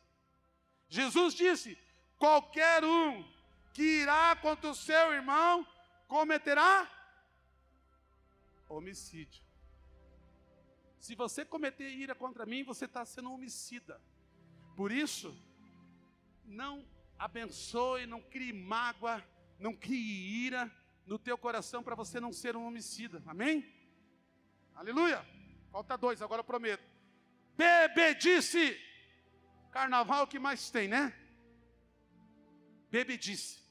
Jesus 0.87 1.33
disse: 1.33 1.77
qualquer 2.17 2.83
um 2.85 3.27
que 3.73 3.81
irá 3.81 4.35
contra 4.35 4.69
o 4.69 4.75
seu 4.75 5.13
irmão 5.13 5.65
cometerá 6.07 6.89
homicídio. 8.69 9.43
Se 10.99 11.15
você 11.15 11.43
cometer 11.43 11.89
ira 11.89 12.13
contra 12.13 12.45
mim, 12.45 12.63
você 12.63 12.85
está 12.85 13.03
sendo 13.05 13.31
homicida. 13.31 13.99
Por 14.81 14.91
isso, 14.91 15.31
não 16.43 16.83
abençoe, 17.15 18.07
não 18.07 18.19
crie 18.19 18.51
mágoa, 18.51 19.23
não 19.59 19.75
crie 19.75 20.47
ira 20.47 20.71
no 21.05 21.19
teu 21.19 21.37
coração 21.37 21.83
para 21.83 21.93
você 21.93 22.19
não 22.19 22.33
ser 22.33 22.55
um 22.55 22.65
homicida. 22.65 23.21
Amém? 23.27 23.63
Aleluia. 24.73 25.23
Falta 25.71 25.95
dois, 25.95 26.19
agora 26.19 26.43
prometo. 26.43 26.83
Bebedice. 27.55 28.75
Carnaval 29.71 30.25
que 30.25 30.39
mais 30.39 30.71
tem, 30.71 30.87
né? 30.87 31.15
Bebedice. 32.89 33.63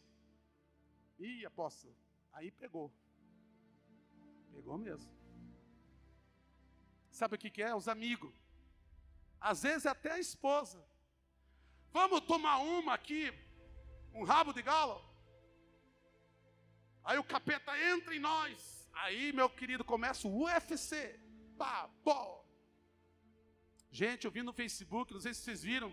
Ih, 1.19 1.45
apóstolo, 1.45 1.93
aí 2.33 2.53
pegou. 2.53 2.95
Pegou 4.53 4.79
mesmo. 4.79 5.13
Sabe 7.11 7.35
o 7.35 7.39
que, 7.39 7.51
que 7.51 7.65
é? 7.65 7.75
Os 7.75 7.89
amigos. 7.89 8.33
Às 9.41 9.65
vezes 9.65 9.87
até 9.87 10.13
a 10.13 10.21
esposa. 10.21 10.89
Vamos 11.93 12.21
tomar 12.21 12.59
uma 12.59 12.95
aqui, 12.95 13.33
um 14.15 14.25
rabo 14.25 14.53
de 14.53 14.63
galo? 14.63 15.03
Aí 17.05 17.19
o 17.19 17.25
capeta 17.25 17.73
entra 17.93 18.15
em 18.15 18.21
nós. 18.21 18.89
Aí, 18.93 19.33
meu 19.33 19.49
querido, 19.49 19.85
começa 19.85 20.29
o 20.29 20.45
UFC. 20.45 21.19
Pá, 21.59 21.89
pô. 22.05 22.45
Gente, 23.91 24.25
eu 24.25 24.31
vi 24.31 24.43
no 24.43 24.53
Facebook, 24.53 25.13
não 25.13 25.21
sei 25.21 25.35
se 25.35 25.41
vocês 25.41 25.63
viram, 25.63 25.93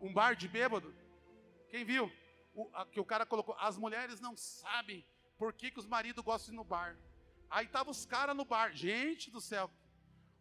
um 0.00 0.12
bar 0.12 0.34
de 0.34 0.46
bêbado. 0.46 0.94
Quem 1.70 1.84
viu? 1.84 2.12
O, 2.54 2.68
a, 2.74 2.84
que 2.84 3.00
o 3.00 3.04
cara 3.04 3.24
colocou, 3.24 3.54
as 3.58 3.78
mulheres 3.78 4.20
não 4.20 4.36
sabem 4.36 5.06
por 5.38 5.52
que, 5.54 5.70
que 5.70 5.78
os 5.78 5.86
maridos 5.86 6.22
gostam 6.22 6.50
de 6.50 6.56
ir 6.56 6.56
no 6.56 6.64
bar. 6.64 6.98
Aí 7.48 7.66
tava 7.66 7.90
os 7.90 8.04
caras 8.04 8.36
no 8.36 8.44
bar. 8.44 8.74
Gente 8.74 9.30
do 9.30 9.40
céu. 9.40 9.70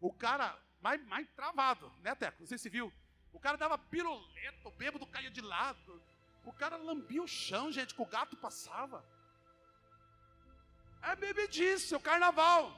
O 0.01 0.11
cara, 0.11 0.59
mais, 0.81 1.01
mais 1.05 1.29
travado, 1.31 1.89
né, 2.01 2.13
Teco? 2.15 2.41
Não 2.41 2.47
sei 2.47 2.57
se 2.57 2.69
viu. 2.69 2.91
O 3.33 3.39
cara 3.39 3.57
dava 3.57 3.77
piruleta, 3.77 4.67
o 4.67 4.71
bêbado 4.71 5.05
caía 5.05 5.31
de 5.31 5.41
lado. 5.41 6.01
O 6.43 6.53
cara 6.53 6.77
lambia 6.77 7.21
o 7.21 7.27
chão, 7.27 7.71
gente, 7.71 7.93
que 7.93 8.01
o 8.01 8.05
gato 8.05 8.35
passava. 8.37 9.03
É 11.01 11.15
bebedice, 11.15 11.95
o 11.95 11.99
carnaval. 11.99 12.75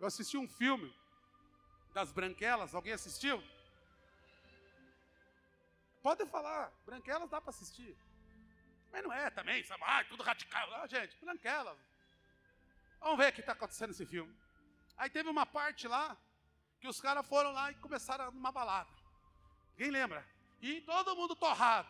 Eu 0.00 0.06
assisti 0.06 0.36
um 0.36 0.48
filme 0.48 0.94
das 1.92 2.10
Branquelas, 2.12 2.74
alguém 2.74 2.92
assistiu? 2.92 3.42
Pode 6.02 6.24
falar, 6.26 6.72
Branquelas 6.86 7.28
dá 7.28 7.40
para 7.40 7.50
assistir. 7.50 7.96
Mas 8.90 9.02
não 9.04 9.12
é 9.12 9.30
também, 9.30 9.62
sabe? 9.62 9.82
Ah, 9.86 10.04
tudo 10.04 10.22
radical. 10.22 10.70
Não, 10.70 10.86
gente, 10.88 11.16
Branquelas. 11.18 11.78
Vamos 13.00 13.18
ver 13.18 13.30
o 13.30 13.32
que 13.32 13.40
está 13.40 13.52
acontecendo 13.52 13.90
nesse 13.90 14.06
filme. 14.06 14.34
Aí 14.96 15.08
teve 15.08 15.28
uma 15.28 15.46
parte 15.46 15.86
lá 15.86 16.16
que 16.80 16.88
os 16.88 17.00
caras 17.00 17.26
foram 17.26 17.52
lá 17.52 17.70
e 17.70 17.74
começaram 17.76 18.30
numa 18.32 18.50
balada. 18.50 18.90
Quem 19.76 19.90
lembra? 19.90 20.26
E 20.60 20.80
todo 20.80 21.14
mundo 21.14 21.36
torrado. 21.36 21.88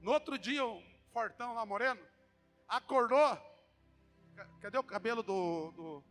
No 0.00 0.12
outro 0.12 0.38
dia, 0.38 0.64
um 0.64 0.82
fortão 1.12 1.54
lá, 1.54 1.64
moreno, 1.64 2.00
acordou. 2.66 3.38
Cadê 4.60 4.78
o 4.78 4.82
cabelo 4.82 5.22
do, 5.22 5.70
do, 5.72 6.04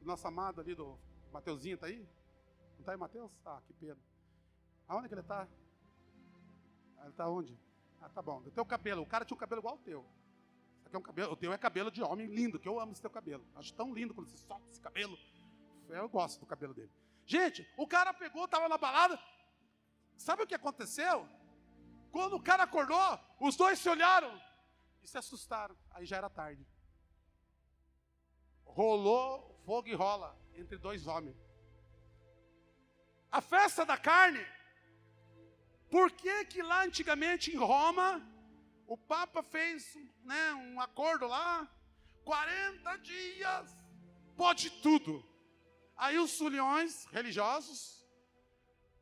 do 0.00 0.06
nosso 0.06 0.26
amado 0.26 0.60
ali, 0.60 0.74
do 0.74 0.98
Mateuzinho, 1.32 1.78
tá 1.78 1.86
aí? 1.86 2.06
Não 2.78 2.84
tá 2.84 2.92
aí, 2.92 2.98
Mateus? 2.98 3.32
Ah, 3.44 3.60
que 3.66 3.72
pena. 3.74 3.98
Aonde 4.86 5.08
que 5.08 5.14
ele 5.14 5.20
está? 5.20 5.48
Ele 7.00 7.08
está 7.08 7.28
onde? 7.28 7.58
Ah, 8.00 8.08
tá 8.08 8.20
bom. 8.20 8.38
O 8.38 8.50
teu 8.50 8.64
cabelo, 8.64 9.02
o 9.02 9.06
cara 9.06 9.24
tinha 9.24 9.36
um 9.36 9.40
cabelo 9.40 9.60
igual 9.60 9.74
ao 9.74 9.80
teu. 9.80 10.04
Aqui 10.84 10.96
é 10.96 10.98
um 10.98 11.02
cabelo, 11.02 11.32
o 11.32 11.36
teu 11.36 11.52
é 11.52 11.58
cabelo 11.58 11.90
de 11.90 12.02
homem 12.02 12.26
lindo, 12.26 12.58
que 12.58 12.68
eu 12.68 12.80
amo 12.80 12.92
esse 12.92 13.00
teu 13.00 13.10
cabelo. 13.10 13.46
Acho 13.54 13.72
tão 13.74 13.94
lindo 13.94 14.12
quando 14.12 14.28
você 14.28 14.36
solta 14.36 14.68
esse 14.70 14.80
cabelo. 14.80 15.16
Eu 15.96 16.08
gosto 16.08 16.40
do 16.40 16.46
cabelo 16.46 16.74
dele. 16.74 16.90
Gente, 17.26 17.68
o 17.76 17.86
cara 17.86 18.12
pegou, 18.12 18.44
estava 18.44 18.68
na 18.68 18.78
balada. 18.78 19.18
Sabe 20.16 20.42
o 20.42 20.46
que 20.46 20.54
aconteceu? 20.54 21.28
Quando 22.10 22.36
o 22.36 22.42
cara 22.42 22.64
acordou, 22.64 23.20
os 23.40 23.56
dois 23.56 23.78
se 23.78 23.88
olharam 23.88 24.40
e 25.02 25.08
se 25.08 25.16
assustaram. 25.16 25.76
Aí 25.92 26.04
já 26.04 26.16
era 26.16 26.28
tarde. 26.28 26.66
Rolou 28.64 29.60
fogo 29.64 29.88
e 29.88 29.94
rola 29.94 30.36
entre 30.54 30.76
dois 30.76 31.06
homens. 31.06 31.36
A 33.30 33.40
festa 33.40 33.84
da 33.84 33.96
carne 33.96 34.44
por 35.90 36.12
que, 36.12 36.44
que 36.44 36.62
lá 36.62 36.84
antigamente 36.84 37.50
em 37.50 37.56
Roma, 37.56 38.24
o 38.86 38.96
Papa 38.96 39.42
fez 39.42 39.98
né, 40.22 40.54
um 40.54 40.80
acordo 40.80 41.26
lá, 41.26 41.68
40 42.24 42.96
dias, 42.98 43.76
pode 44.36 44.70
tudo. 44.70 45.24
Aí 46.04 46.18
os 46.18 46.30
sulhões 46.30 47.04
religiosos, 47.16 47.78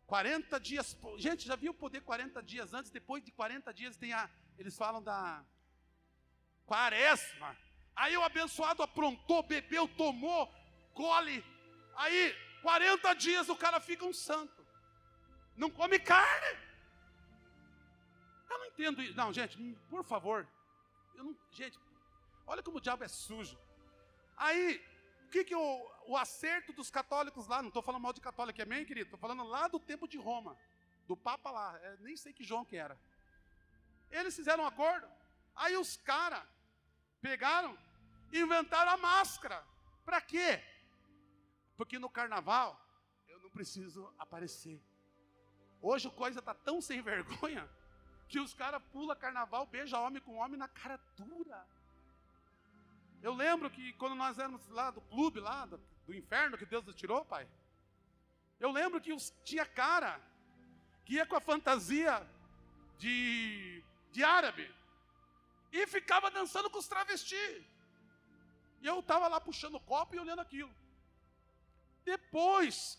40 0.08 0.58
dias, 0.58 0.96
gente, 1.16 1.46
já 1.46 1.54
viu 1.54 1.72
poder 1.72 2.00
40 2.00 2.42
dias 2.42 2.74
antes, 2.74 2.90
depois 2.90 3.22
de 3.22 3.30
40 3.30 3.72
dias 3.72 3.96
tem 3.96 4.12
a, 4.12 4.28
eles 4.58 4.76
falam 4.76 5.00
da 5.00 5.44
quaresma. 6.66 7.56
Aí 7.94 8.16
o 8.16 8.24
abençoado 8.24 8.82
aprontou, 8.82 9.44
bebeu, 9.44 9.86
tomou, 9.86 10.52
gole. 10.92 11.44
Aí 11.94 12.34
40 12.62 13.14
dias 13.14 13.48
o 13.48 13.54
cara 13.54 13.78
fica 13.78 14.04
um 14.04 14.12
santo. 14.12 14.66
Não 15.56 15.70
come 15.70 16.00
carne. 16.00 16.58
Eu 18.50 18.58
não 18.58 18.66
entendo 18.66 19.00
isso. 19.02 19.16
Não, 19.16 19.32
gente, 19.32 19.56
por 19.88 20.02
favor. 20.02 20.48
Eu 21.14 21.22
não, 21.22 21.36
gente, 21.52 21.78
olha 22.44 22.62
como 22.62 22.78
o 22.78 22.80
diabo 22.80 23.04
é 23.04 23.08
sujo. 23.08 23.56
Aí, 24.36 24.84
o 25.26 25.28
que, 25.28 25.44
que 25.44 25.54
o, 25.54 25.97
o 26.08 26.16
acerto 26.16 26.72
dos 26.72 26.90
católicos 26.90 27.46
lá, 27.46 27.60
não 27.60 27.68
estou 27.68 27.82
falando 27.82 28.00
mal 28.00 28.14
de 28.14 28.20
católico, 28.20 28.62
amém, 28.62 28.86
querido? 28.86 29.08
Estou 29.08 29.18
falando 29.18 29.44
lá 29.44 29.68
do 29.68 29.78
tempo 29.78 30.08
de 30.08 30.16
Roma, 30.16 30.56
do 31.06 31.14
Papa 31.14 31.50
lá, 31.50 31.78
é, 31.82 31.98
nem 31.98 32.16
sei 32.16 32.32
que 32.32 32.42
João 32.42 32.64
que 32.64 32.76
era. 32.76 32.98
Eles 34.10 34.34
fizeram 34.34 34.64
um 34.64 34.66
acordo. 34.66 35.06
Aí 35.54 35.76
os 35.76 35.98
caras 35.98 36.42
pegaram 37.20 37.76
e 38.32 38.40
inventaram 38.40 38.92
a 38.92 38.96
máscara. 38.96 39.62
Para 40.02 40.18
quê? 40.22 40.64
Porque 41.76 41.98
no 41.98 42.08
carnaval 42.08 42.80
eu 43.28 43.38
não 43.40 43.50
preciso 43.50 44.10
aparecer. 44.18 44.82
Hoje 45.82 46.08
a 46.08 46.10
coisa 46.10 46.38
está 46.38 46.54
tão 46.54 46.80
sem 46.80 47.02
vergonha 47.02 47.68
que 48.30 48.40
os 48.40 48.54
caras 48.54 48.82
pulam 48.92 49.14
carnaval, 49.14 49.66
beija 49.66 49.98
homem 49.98 50.22
com 50.22 50.36
homem 50.36 50.58
na 50.58 50.68
cara 50.68 50.98
dura. 51.18 51.66
Eu 53.20 53.34
lembro 53.34 53.68
que 53.68 53.92
quando 53.94 54.14
nós 54.14 54.38
éramos 54.38 54.66
lá 54.68 54.90
do 54.90 55.02
clube, 55.02 55.38
lá 55.40 55.66
do, 56.08 56.14
inferno 56.14 56.56
que 56.56 56.66
Deus 56.66 56.84
nos 56.84 56.96
tirou, 56.96 57.24
pai. 57.24 57.46
Eu 58.58 58.70
lembro 58.70 59.00
que 59.00 59.14
tinha 59.44 59.66
cara 59.66 60.20
que 61.04 61.14
ia 61.14 61.26
com 61.26 61.36
a 61.36 61.40
fantasia 61.40 62.26
de, 62.98 63.82
de 64.10 64.24
árabe 64.24 64.66
e 65.72 65.86
ficava 65.86 66.30
dançando 66.30 66.70
com 66.70 66.78
os 66.78 66.88
travestis. 66.88 67.64
E 68.80 68.86
eu 68.86 69.00
estava 69.00 69.28
lá 69.28 69.40
puxando 69.40 69.76
o 69.76 69.80
copo 69.80 70.14
e 70.14 70.18
olhando 70.18 70.40
aquilo. 70.40 70.74
Depois 72.04 72.98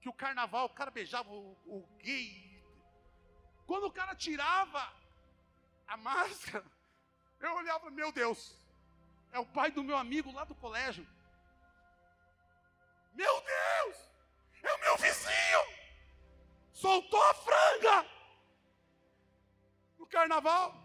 que 0.00 0.08
o 0.08 0.12
carnaval, 0.12 0.66
o 0.66 0.74
cara 0.80 0.90
beijava 0.90 1.30
o, 1.30 1.56
o 1.64 1.86
gay 1.98 2.60
Quando 3.66 3.86
o 3.86 3.92
cara 3.92 4.14
tirava 4.16 4.92
a 5.86 5.96
máscara, 6.10 6.64
eu 7.38 7.54
olhava, 7.54 7.90
meu 7.90 8.10
Deus, 8.10 8.56
é 9.30 9.38
o 9.38 9.46
pai 9.46 9.70
do 9.70 9.84
meu 9.84 9.96
amigo 9.96 10.32
lá 10.32 10.44
do 10.44 10.54
colégio. 10.54 11.06
Meu 13.14 13.34
Deus, 13.40 13.96
é 14.62 14.74
o 14.74 14.80
meu 14.80 14.96
vizinho. 14.96 15.62
Soltou 16.72 17.22
a 17.22 17.34
franga 17.34 18.06
no 19.98 20.06
carnaval. 20.06 20.80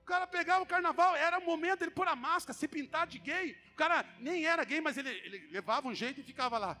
O 0.00 0.04
cara 0.04 0.26
pegava 0.26 0.62
o 0.62 0.66
carnaval, 0.66 1.14
era 1.14 1.38
o 1.38 1.44
momento 1.44 1.80
dele 1.80 1.90
pôr 1.92 2.08
a 2.08 2.16
máscara, 2.16 2.58
se 2.58 2.66
pintar 2.66 3.06
de 3.06 3.18
gay. 3.18 3.56
O 3.72 3.76
cara 3.76 4.02
nem 4.18 4.44
era 4.44 4.64
gay, 4.64 4.80
mas 4.80 4.96
ele, 4.96 5.10
ele 5.10 5.48
levava 5.50 5.86
um 5.86 5.94
jeito 5.94 6.20
e 6.20 6.24
ficava 6.24 6.58
lá. 6.58 6.80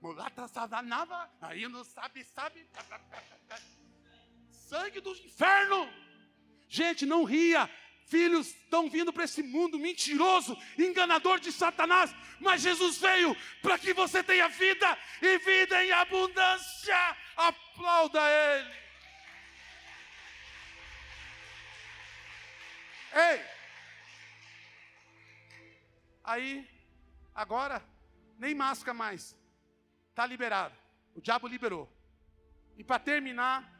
Mulata 0.00 0.48
sadanava, 0.48 1.30
aí 1.40 1.68
não 1.68 1.84
sabe, 1.84 2.24
sabe. 2.24 2.66
Sangue 4.50 5.00
do 5.00 5.12
inferno. 5.12 5.88
Gente, 6.68 7.04
não 7.04 7.24
ria. 7.24 7.68
Filhos 8.10 8.48
estão 8.48 8.90
vindo 8.90 9.12
para 9.12 9.22
esse 9.22 9.40
mundo 9.40 9.78
mentiroso, 9.78 10.58
enganador 10.76 11.38
de 11.38 11.52
Satanás, 11.52 12.12
mas 12.40 12.60
Jesus 12.60 12.98
veio 12.98 13.36
para 13.62 13.78
que 13.78 13.94
você 13.94 14.20
tenha 14.20 14.48
vida 14.48 14.98
e 15.22 15.38
vida 15.38 15.84
em 15.84 15.92
abundância. 15.92 17.16
Aplauda 17.36 18.20
Ele. 18.28 18.74
Ei! 23.14 23.44
Aí, 26.24 26.68
agora, 27.32 27.80
nem 28.38 28.56
máscara 28.56 28.92
mais. 28.92 29.38
Está 30.08 30.26
liberado. 30.26 30.76
O 31.14 31.20
diabo 31.20 31.46
liberou. 31.46 31.88
E 32.76 32.82
para 32.82 32.98
terminar, 32.98 33.72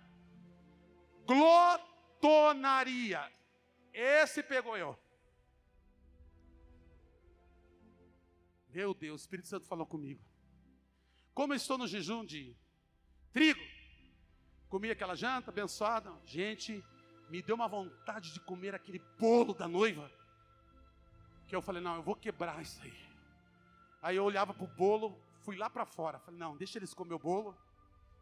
glotonaria. 1.26 3.39
Esse 3.92 4.42
pegou 4.42 4.76
eu. 4.76 4.98
Meu 8.68 8.94
Deus, 8.94 9.20
o 9.20 9.24
Espírito 9.24 9.48
Santo 9.48 9.66
falou 9.66 9.86
comigo. 9.86 10.22
Como 11.34 11.52
eu 11.52 11.56
estou 11.56 11.76
no 11.76 11.86
jejum 11.86 12.24
de 12.24 12.56
trigo, 13.32 13.60
comi 14.68 14.90
aquela 14.90 15.16
janta 15.16 15.50
abençoada. 15.50 16.12
Gente, 16.24 16.84
me 17.28 17.42
deu 17.42 17.56
uma 17.56 17.68
vontade 17.68 18.32
de 18.32 18.40
comer 18.40 18.74
aquele 18.74 19.00
bolo 19.18 19.54
da 19.54 19.66
noiva. 19.66 20.10
Que 21.48 21.56
eu 21.56 21.62
falei, 21.62 21.82
não, 21.82 21.96
eu 21.96 22.02
vou 22.02 22.14
quebrar 22.14 22.62
isso 22.62 22.80
aí. 22.82 22.94
Aí 24.02 24.16
eu 24.16 24.24
olhava 24.24 24.54
para 24.54 24.64
o 24.64 24.68
bolo, 24.68 25.20
fui 25.40 25.56
lá 25.56 25.68
para 25.68 25.84
fora. 25.84 26.20
Falei, 26.20 26.38
não, 26.38 26.56
deixa 26.56 26.78
eles 26.78 26.94
comer 26.94 27.14
o 27.14 27.18
bolo, 27.18 27.56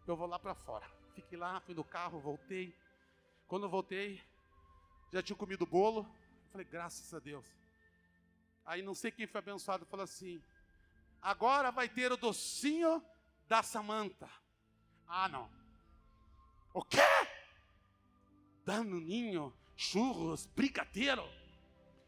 eu 0.07 0.16
vou 0.16 0.27
lá 0.27 0.39
para 0.39 0.55
fora. 0.55 0.87
Fiquei 1.14 1.39
lá, 1.39 1.61
fui 1.61 1.75
no 1.75 1.85
carro, 1.85 2.21
voltei. 2.21 2.75
Quando 3.47 3.64
eu 3.64 3.69
voltei, 3.69 4.23
já 5.13 5.23
tinha 5.23 5.37
comido 5.37 5.67
bolo. 5.67 6.07
Falei, 6.51 6.67
graças 6.67 7.13
a 7.15 7.19
Deus. 7.19 7.47
Aí 8.65 8.83
não 8.83 8.95
sei 8.95 9.11
quem 9.11 9.27
foi 9.27 9.39
abençoado, 9.39 9.87
falou 9.87 10.05
assim: 10.05 10.43
agora 11.23 11.71
vai 11.71 11.89
ter 11.89 12.13
o 12.13 12.17
docinho 12.17 13.03
da 13.49 13.63
Samanta. 13.63 14.29
Ah, 15.07 15.29
não. 15.29 15.51
O 16.75 16.85
quê? 16.85 16.99
Danoninho, 18.65 19.55
churros, 19.75 20.47
brigadeiro. 20.47 21.25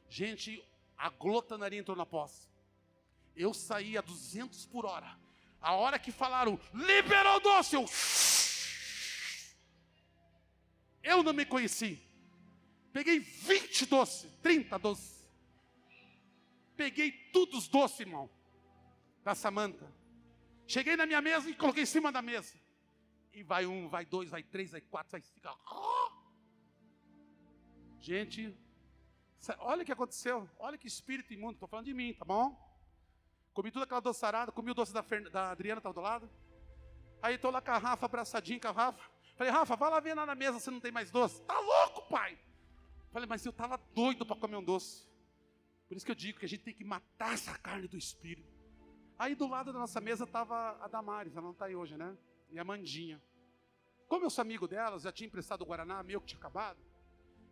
Gente, 0.08 0.62
a 0.96 1.08
glotanaria 1.08 1.78
entrou 1.78 1.96
na 1.96 2.04
posse. 2.04 2.48
Eu 3.34 3.54
saí 3.54 3.96
a 3.96 4.02
200 4.02 4.66
por 4.66 4.84
hora. 4.84 5.18
A 5.62 5.74
hora 5.74 5.98
que 5.98 6.12
falaram, 6.12 6.60
liberou 6.74 7.36
o 7.36 7.40
doce, 7.40 7.76
eu. 7.76 7.86
Eu 11.02 11.22
não 11.22 11.32
me 11.32 11.46
conheci. 11.46 12.09
Peguei 12.92 13.20
20 13.20 13.86
doces, 13.86 14.30
30 14.42 14.78
doces. 14.78 15.28
Peguei 16.76 17.12
tudo 17.32 17.58
os 17.58 17.68
doces, 17.68 18.00
irmão, 18.00 18.28
da 19.22 19.34
Samanta. 19.34 19.86
Cheguei 20.66 20.96
na 20.96 21.06
minha 21.06 21.20
mesa 21.20 21.48
e 21.48 21.54
coloquei 21.54 21.82
em 21.82 21.86
cima 21.86 22.10
da 22.10 22.22
mesa. 22.22 22.54
E 23.32 23.42
vai 23.42 23.66
um, 23.66 23.88
vai 23.88 24.04
dois, 24.04 24.30
vai 24.30 24.42
três, 24.42 24.72
vai 24.72 24.80
quatro, 24.80 25.12
vai 25.12 25.20
cinco. 25.20 25.48
Gente, 28.00 28.56
olha 29.58 29.82
o 29.82 29.84
que 29.84 29.92
aconteceu. 29.92 30.48
Olha 30.58 30.78
que 30.78 30.88
espírito 30.88 31.32
imundo. 31.32 31.54
Estou 31.54 31.68
falando 31.68 31.86
de 31.86 31.94
mim, 31.94 32.14
tá 32.14 32.24
bom? 32.24 32.58
Comi 33.52 33.70
toda 33.70 33.84
aquela 33.84 34.00
doçarada, 34.00 34.50
comi 34.50 34.70
o 34.70 34.74
doce 34.74 34.92
da, 34.92 35.02
Fern... 35.02 35.28
da 35.28 35.50
Adriana, 35.50 35.78
estava 35.78 35.94
do 35.94 36.00
lado. 36.00 36.30
Aí 37.22 37.34
estou 37.34 37.50
lá 37.50 37.60
com 37.60 37.70
a 37.70 37.78
Rafa, 37.78 38.06
abraçadinho 38.06 38.60
com 38.60 38.68
a 38.68 38.72
Rafa. 38.72 39.10
Falei, 39.36 39.52
Rafa, 39.52 39.76
vai 39.76 39.90
lá 39.90 40.00
ver 40.00 40.14
lá 40.14 40.24
na 40.24 40.34
mesa 40.34 40.58
se 40.58 40.70
não 40.70 40.80
tem 40.80 40.90
mais 40.90 41.10
doce. 41.10 41.42
Tá 41.42 41.58
louco, 41.58 42.08
pai? 42.08 42.38
Falei, 43.10 43.28
mas 43.28 43.44
eu 43.44 43.50
estava 43.50 43.76
doido 43.94 44.24
para 44.24 44.36
comer 44.36 44.56
um 44.56 44.64
doce. 44.64 45.08
Por 45.88 45.96
isso 45.96 46.06
que 46.06 46.12
eu 46.12 46.16
digo 46.16 46.38
que 46.38 46.44
a 46.44 46.48
gente 46.48 46.62
tem 46.62 46.74
que 46.74 46.84
matar 46.84 47.34
essa 47.34 47.56
carne 47.58 47.88
do 47.88 47.96
espírito. 47.96 48.48
Aí 49.18 49.34
do 49.34 49.46
lado 49.48 49.72
da 49.72 49.78
nossa 49.78 50.00
mesa 50.00 50.24
estava 50.24 50.82
a 50.82 50.88
Damares, 50.88 51.34
ela 51.34 51.42
não 51.42 51.52
está 51.52 51.66
aí 51.66 51.74
hoje, 51.74 51.96
né? 51.96 52.16
E 52.50 52.58
a 52.58 52.64
Mandinha. 52.64 53.20
Como 54.08 54.24
eu 54.24 54.30
sou 54.30 54.42
amigo 54.42 54.66
delas, 54.66 55.02
já 55.02 55.12
tinha 55.12 55.26
emprestado 55.26 55.62
o 55.62 55.66
Guaraná, 55.66 56.02
meu 56.02 56.20
que 56.20 56.28
tinha 56.28 56.38
acabado. 56.38 56.78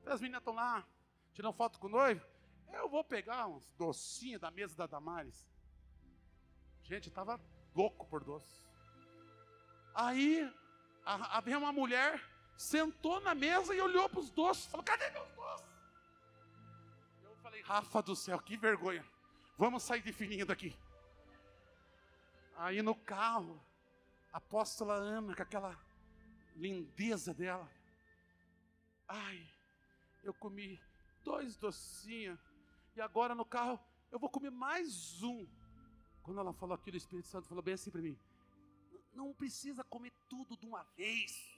As 0.07 0.21
meninas 0.21 0.41
estão 0.41 0.55
lá, 0.55 0.87
tirando 1.33 1.53
foto 1.53 1.79
com 1.79 1.87
o 1.89 1.91
noivo. 1.91 2.25
Eu 2.73 2.89
vou 2.89 3.05
pegar 3.05 3.47
uns 3.47 3.71
docinhos 3.73 4.41
da 4.41 4.51
mesa 4.51 4.77
da 4.77 4.87
Damares. 4.87 5.49
Gente, 6.83 7.09
estava 7.09 7.41
louco 7.75 8.07
por 8.07 8.25
doce. 8.25 8.63
Aí 9.95 10.51
a, 11.05 11.39
a, 11.39 11.41
veio 11.41 11.59
uma 11.59 11.73
mulher, 11.73 12.23
sentou 12.59 13.21
na 13.21 13.37
mesa 13.37 13.73
e 13.73 13.81
olhou 13.81 14.09
para 14.09 14.19
os 14.19 14.31
doces. 14.31 14.67
Falou: 14.67 14.85
cadê 14.85 15.09
meus 15.11 15.29
doces? 15.31 15.67
Eu 17.23 17.37
falei: 17.37 17.63
Rafa 17.63 18.03
do 18.03 18.17
céu, 18.17 18.39
que 18.41 18.57
vergonha. 18.57 19.07
Vamos 19.57 19.85
sair 19.85 20.03
de 20.03 20.13
fininho 20.13 20.45
daqui. 20.45 20.77
Aí 22.57 22.83
no 22.83 22.97
carro, 22.97 23.65
a 24.33 24.39
apóstola 24.39 24.95
Ana, 24.95 25.35
com 25.35 25.43
aquela 25.43 25.79
lindeza 26.57 27.33
dela. 27.33 27.71
Ai, 29.07 29.49
eu 30.25 30.35
comi 30.35 30.81
dois 31.23 31.57
docinhos. 31.57 32.41
E 32.97 33.01
agora 33.01 33.35
no 33.35 33.45
carro 33.45 33.79
eu 34.11 34.19
vou 34.19 34.29
comer 34.29 34.51
mais 34.51 35.23
um. 35.23 35.47
Quando 36.25 36.41
ela 36.41 36.53
falou 36.53 36.75
aquilo, 36.75 36.95
o 36.95 36.99
Espírito 36.99 37.29
Santo 37.29 37.47
falou 37.47 37.63
bem 37.63 37.75
assim 37.75 37.91
para 37.91 38.03
mim: 38.03 38.19
Não 39.15 39.33
precisa 39.33 39.85
comer 39.85 40.13
tudo 40.29 40.57
de 40.57 40.67
uma 40.67 40.83
vez. 40.97 41.58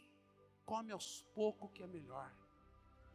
Come 0.71 0.93
aos 0.93 1.23
poucos 1.35 1.69
que 1.73 1.83
é 1.83 1.87
melhor. 1.89 2.31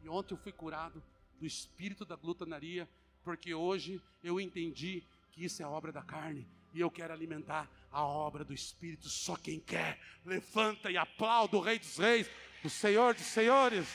E 0.02 0.08
ontem 0.10 0.34
eu 0.34 0.38
fui 0.38 0.52
curado 0.52 1.02
do 1.40 1.46
espírito 1.46 2.04
da 2.04 2.14
glutanaria, 2.14 2.86
porque 3.24 3.54
hoje 3.54 3.98
eu 4.22 4.38
entendi 4.38 5.02
que 5.32 5.42
isso 5.42 5.62
é 5.62 5.66
obra 5.66 5.90
da 5.90 6.02
carne 6.02 6.46
e 6.74 6.80
eu 6.80 6.90
quero 6.90 7.14
alimentar 7.14 7.66
a 7.90 8.04
obra 8.04 8.44
do 8.44 8.52
Espírito. 8.52 9.08
Só 9.08 9.36
quem 9.36 9.58
quer, 9.58 9.98
levanta 10.22 10.90
e 10.90 10.98
aplauda 10.98 11.56
o 11.56 11.60
Rei 11.62 11.78
dos 11.78 11.96
Reis, 11.96 12.30
o 12.62 12.68
Senhor 12.68 13.14
dos 13.14 13.24
Senhores. 13.24 13.88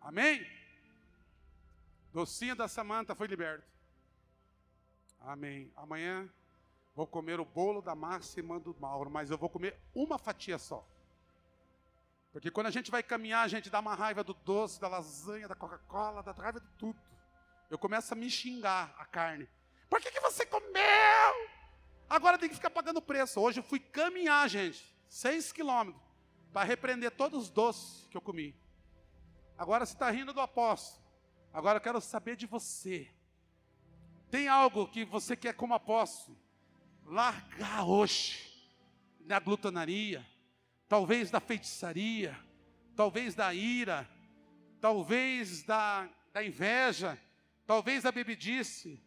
Amém? 0.00 0.46
Docinho 2.12 2.54
da 2.54 2.68
Samanta 2.68 3.12
foi 3.16 3.26
liberto. 3.26 3.66
Amém. 5.18 5.72
Amanhã 5.74 6.30
vou 6.96 7.06
comer 7.06 7.38
o 7.38 7.44
bolo 7.44 7.82
da 7.82 7.94
Máxima 7.94 8.58
do 8.58 8.74
Mauro, 8.80 9.10
mas 9.10 9.30
eu 9.30 9.36
vou 9.36 9.50
comer 9.50 9.78
uma 9.94 10.16
fatia 10.16 10.56
só. 10.56 10.82
Porque 12.32 12.50
quando 12.50 12.68
a 12.68 12.70
gente 12.70 12.90
vai 12.90 13.02
caminhar, 13.02 13.44
a 13.44 13.48
gente 13.48 13.68
dá 13.68 13.80
uma 13.80 13.94
raiva 13.94 14.24
do 14.24 14.32
doce, 14.32 14.80
da 14.80 14.88
lasanha, 14.88 15.46
da 15.46 15.54
Coca-Cola, 15.54 16.22
da 16.22 16.32
raiva 16.32 16.58
de 16.58 16.68
tudo. 16.78 16.98
Eu 17.68 17.78
começo 17.78 18.14
a 18.14 18.16
me 18.16 18.30
xingar 18.30 18.94
a 18.98 19.04
carne. 19.04 19.46
Por 19.90 20.00
que, 20.00 20.10
que 20.10 20.20
você 20.20 20.46
comeu? 20.46 21.50
Agora 22.08 22.38
tem 22.38 22.48
que 22.48 22.54
ficar 22.54 22.70
pagando 22.70 23.02
preço. 23.02 23.40
Hoje 23.40 23.60
eu 23.60 23.64
fui 23.64 23.78
caminhar, 23.78 24.48
gente, 24.48 24.96
seis 25.06 25.52
quilômetros, 25.52 26.02
para 26.50 26.64
repreender 26.64 27.10
todos 27.10 27.44
os 27.44 27.50
doces 27.50 28.06
que 28.08 28.16
eu 28.16 28.22
comi. 28.22 28.58
Agora 29.58 29.84
você 29.84 29.92
está 29.92 30.10
rindo 30.10 30.32
do 30.32 30.40
apóstolo. 30.40 31.04
Agora 31.52 31.76
eu 31.76 31.82
quero 31.82 32.00
saber 32.00 32.36
de 32.36 32.46
você. 32.46 33.10
Tem 34.30 34.48
algo 34.48 34.88
que 34.88 35.04
você 35.04 35.36
quer 35.36 35.52
como 35.54 35.74
apóstolo? 35.74 36.45
Largar 37.06 37.86
hoje 37.86 38.44
na 39.20 39.38
glutanaria 39.38 40.24
talvez 40.88 41.30
da 41.30 41.40
feitiçaria, 41.40 42.38
talvez 42.94 43.34
da 43.34 43.52
ira, 43.52 44.08
talvez 44.80 45.62
da, 45.62 46.08
da 46.32 46.44
inveja, 46.44 47.20
talvez 47.66 48.02
da 48.04 48.12
bebedice. 48.12 49.02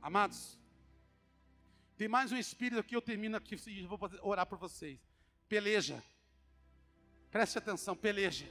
Amados, 0.00 0.58
tem 1.96 2.08
mais 2.08 2.32
um 2.32 2.36
espírito 2.36 2.80
aqui, 2.80 2.96
eu 2.96 3.02
termino 3.02 3.36
aqui 3.36 3.56
e 3.68 3.86
vou 3.86 3.98
orar 4.22 4.46
por 4.46 4.58
vocês. 4.58 4.98
Peleja. 5.48 6.02
Preste 7.30 7.58
atenção, 7.58 7.96
peleja. 7.96 8.46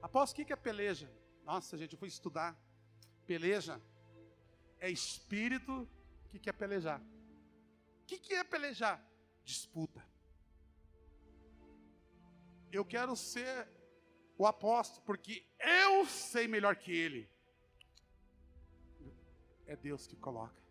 Após 0.00 0.30
o 0.30 0.34
que 0.34 0.52
é 0.52 0.56
peleja? 0.56 1.10
Nossa, 1.44 1.76
gente, 1.76 1.92
eu 1.92 1.98
fui 1.98 2.08
estudar. 2.08 2.56
Peleja 3.26 3.80
é 4.80 4.90
espírito 4.90 5.86
que 6.28 6.38
quer 6.38 6.52
pelejar. 6.52 7.00
O 7.00 8.06
que, 8.06 8.18
que 8.18 8.34
é 8.34 8.44
pelejar? 8.44 9.04
Disputa. 9.44 10.04
Eu 12.70 12.84
quero 12.84 13.16
ser 13.16 13.68
o 14.36 14.46
apóstolo, 14.46 15.02
porque 15.04 15.44
eu 15.58 16.06
sei 16.06 16.46
melhor 16.46 16.76
que 16.76 16.92
ele. 16.92 17.28
É 19.66 19.76
Deus 19.76 20.06
que 20.06 20.16
coloca. 20.16 20.62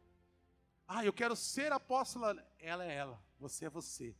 Ah, 0.87 1.03
eu 1.03 1.11
quero 1.11 1.35
ser 1.35 1.71
apóstola. 1.71 2.35
Ela 2.59 2.85
é 2.85 2.95
ela, 2.95 3.21
você 3.39 3.65
é 3.65 3.69
você. 3.69 4.15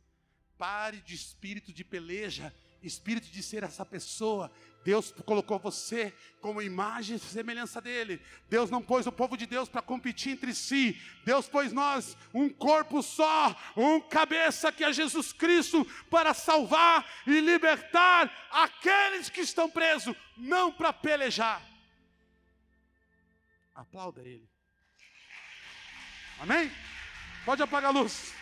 Pare 0.56 1.00
de 1.00 1.14
espírito 1.14 1.72
de 1.72 1.84
peleja, 1.84 2.54
espírito 2.82 3.30
de 3.30 3.42
ser 3.42 3.62
essa 3.62 3.84
pessoa. 3.84 4.50
Deus 4.84 5.12
colocou 5.24 5.58
você 5.58 6.14
como 6.40 6.62
imagem 6.62 7.16
e 7.16 7.18
semelhança 7.18 7.80
dele. 7.80 8.22
Deus 8.48 8.70
não 8.70 8.80
pôs 8.80 9.06
o 9.06 9.12
povo 9.12 9.36
de 9.36 9.46
Deus 9.46 9.68
para 9.68 9.82
competir 9.82 10.32
entre 10.32 10.54
si. 10.54 11.00
Deus 11.24 11.48
pôs 11.48 11.72
nós 11.72 12.16
um 12.32 12.48
corpo 12.48 13.02
só, 13.02 13.54
um 13.76 14.00
cabeça 14.00 14.72
que 14.72 14.84
é 14.84 14.92
Jesus 14.92 15.32
Cristo 15.32 15.84
para 16.08 16.32
salvar 16.32 17.06
e 17.26 17.40
libertar 17.40 18.48
aqueles 18.50 19.28
que 19.28 19.40
estão 19.40 19.68
presos, 19.68 20.16
não 20.36 20.72
para 20.72 20.92
pelejar. 20.92 21.62
Aplauda 23.74 24.22
ele. 24.22 24.48
Amém? 26.40 26.70
Pode 27.44 27.62
apagar 27.62 27.90
a 27.90 27.98
luz. 27.98 28.32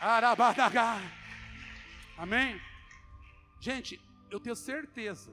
Arabadagá. 0.00 1.00
Amém? 2.16 2.60
Gente, 3.60 4.00
eu 4.30 4.40
tenho 4.40 4.56
certeza 4.56 5.32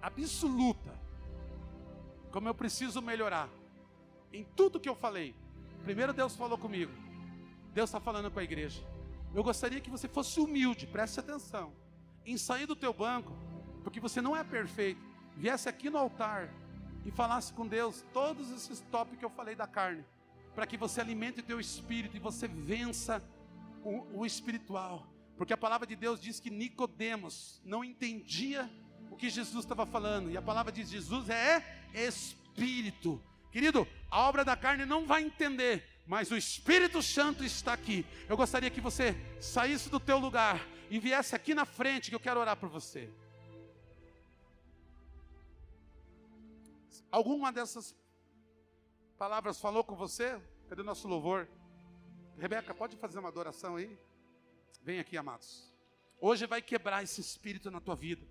absoluta 0.00 0.92
como 2.30 2.48
eu 2.48 2.54
preciso 2.54 3.00
melhorar 3.02 3.48
em 4.32 4.44
tudo 4.56 4.80
que 4.80 4.88
eu 4.88 4.94
falei. 4.94 5.34
Primeiro 5.84 6.12
Deus 6.12 6.34
falou 6.34 6.56
comigo. 6.56 6.92
Deus 7.74 7.90
está 7.90 8.00
falando 8.00 8.30
com 8.30 8.40
a 8.40 8.44
igreja. 8.44 8.82
Eu 9.34 9.42
gostaria 9.42 9.80
que 9.80 9.90
você 9.90 10.08
fosse 10.08 10.40
humilde, 10.40 10.86
preste 10.86 11.20
atenção, 11.20 11.72
em 12.24 12.36
sair 12.36 12.66
do 12.66 12.76
teu 12.76 12.92
banco, 12.92 13.32
porque 13.82 14.00
você 14.00 14.20
não 14.20 14.36
é 14.36 14.44
perfeito. 14.44 15.00
Viesse 15.36 15.68
aqui 15.68 15.88
no 15.88 15.98
altar 15.98 16.50
e 17.04 17.10
falasse 17.10 17.52
com 17.52 17.66
Deus 17.66 18.04
todos 18.12 18.50
esses 18.50 18.80
tópicos 18.90 19.18
que 19.18 19.24
eu 19.24 19.30
falei 19.30 19.54
da 19.54 19.66
carne, 19.66 20.04
para 20.54 20.66
que 20.66 20.76
você 20.76 21.00
alimente 21.00 21.40
o 21.40 21.42
teu 21.42 21.58
espírito 21.58 22.16
e 22.16 22.20
você 22.20 22.46
vença 22.46 23.22
o, 23.82 24.20
o 24.20 24.26
espiritual. 24.26 25.06
Porque 25.42 25.52
a 25.52 25.56
palavra 25.56 25.84
de 25.84 25.96
Deus 25.96 26.20
diz 26.20 26.38
que 26.38 26.48
Nicodemos 26.48 27.60
não 27.64 27.82
entendia 27.82 28.70
o 29.10 29.16
que 29.16 29.28
Jesus 29.28 29.64
estava 29.64 29.84
falando. 29.84 30.30
E 30.30 30.36
a 30.36 30.40
palavra 30.40 30.70
de 30.70 30.84
Jesus 30.84 31.28
é 31.28 31.82
espírito. 31.92 33.20
Querido, 33.50 33.84
a 34.08 34.20
obra 34.20 34.44
da 34.44 34.56
carne 34.56 34.86
não 34.86 35.04
vai 35.04 35.24
entender, 35.24 35.84
mas 36.06 36.30
o 36.30 36.36
Espírito 36.36 37.02
Santo 37.02 37.42
está 37.42 37.72
aqui. 37.72 38.06
Eu 38.28 38.36
gostaria 38.36 38.70
que 38.70 38.80
você 38.80 39.16
saísse 39.40 39.90
do 39.90 39.98
teu 39.98 40.16
lugar 40.16 40.64
e 40.88 41.00
viesse 41.00 41.34
aqui 41.34 41.54
na 41.54 41.64
frente 41.64 42.08
que 42.08 42.14
eu 42.14 42.20
quero 42.20 42.38
orar 42.38 42.56
por 42.56 42.68
você. 42.68 43.10
Alguma 47.10 47.50
dessas 47.50 47.96
palavras 49.18 49.60
falou 49.60 49.82
com 49.82 49.96
você? 49.96 50.40
Cadê 50.68 50.82
o 50.82 50.84
nosso 50.84 51.08
louvor? 51.08 51.48
Rebeca, 52.38 52.72
pode 52.72 52.94
fazer 52.96 53.18
uma 53.18 53.28
adoração 53.28 53.74
aí? 53.74 53.98
Vem 54.84 54.98
aqui, 54.98 55.16
amados. 55.16 55.72
Hoje 56.20 56.44
vai 56.44 56.60
quebrar 56.60 57.04
esse 57.04 57.20
espírito 57.20 57.70
na 57.70 57.80
tua 57.80 57.94
vida. 57.94 58.26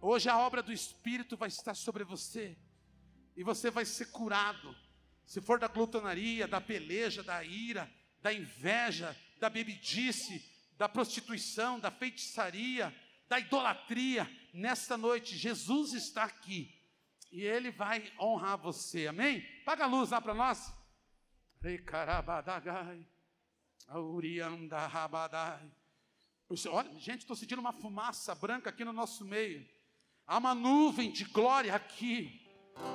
Hoje 0.00 0.28
a 0.28 0.38
obra 0.38 0.62
do 0.62 0.72
Espírito 0.72 1.36
vai 1.36 1.48
estar 1.48 1.74
sobre 1.74 2.04
você. 2.04 2.56
E 3.36 3.42
você 3.42 3.68
vai 3.68 3.84
ser 3.84 4.06
curado. 4.06 4.74
Se 5.24 5.40
for 5.40 5.58
da 5.58 5.66
glutonaria, 5.66 6.46
da 6.46 6.60
peleja, 6.60 7.22
da 7.22 7.42
ira, 7.42 7.90
da 8.22 8.32
inveja, 8.32 9.16
da 9.40 9.50
bebidice, 9.50 10.44
da 10.76 10.88
prostituição, 10.88 11.80
da 11.80 11.90
feitiçaria, 11.90 12.94
da 13.28 13.40
idolatria, 13.40 14.30
nesta 14.54 14.96
noite 14.96 15.36
Jesus 15.36 15.92
está 15.92 16.22
aqui. 16.22 16.72
E 17.32 17.42
Ele 17.42 17.72
vai 17.72 18.12
honrar 18.18 18.58
você. 18.58 19.08
Amém? 19.08 19.42
Paga 19.64 19.84
a 19.84 19.88
luz 19.88 20.10
lá 20.10 20.20
para 20.20 20.34
nós. 20.34 20.72
Recarabadagai. 21.60 23.04
Olha, 26.70 26.90
gente, 26.98 27.20
estou 27.20 27.34
sentindo 27.34 27.60
uma 27.60 27.72
fumaça 27.72 28.34
branca 28.34 28.68
aqui 28.68 28.84
no 28.84 28.92
nosso 28.92 29.24
meio. 29.24 29.66
Há 30.26 30.36
uma 30.36 30.54
nuvem 30.54 31.10
de 31.10 31.24
glória 31.24 31.74
aqui. 31.74 32.46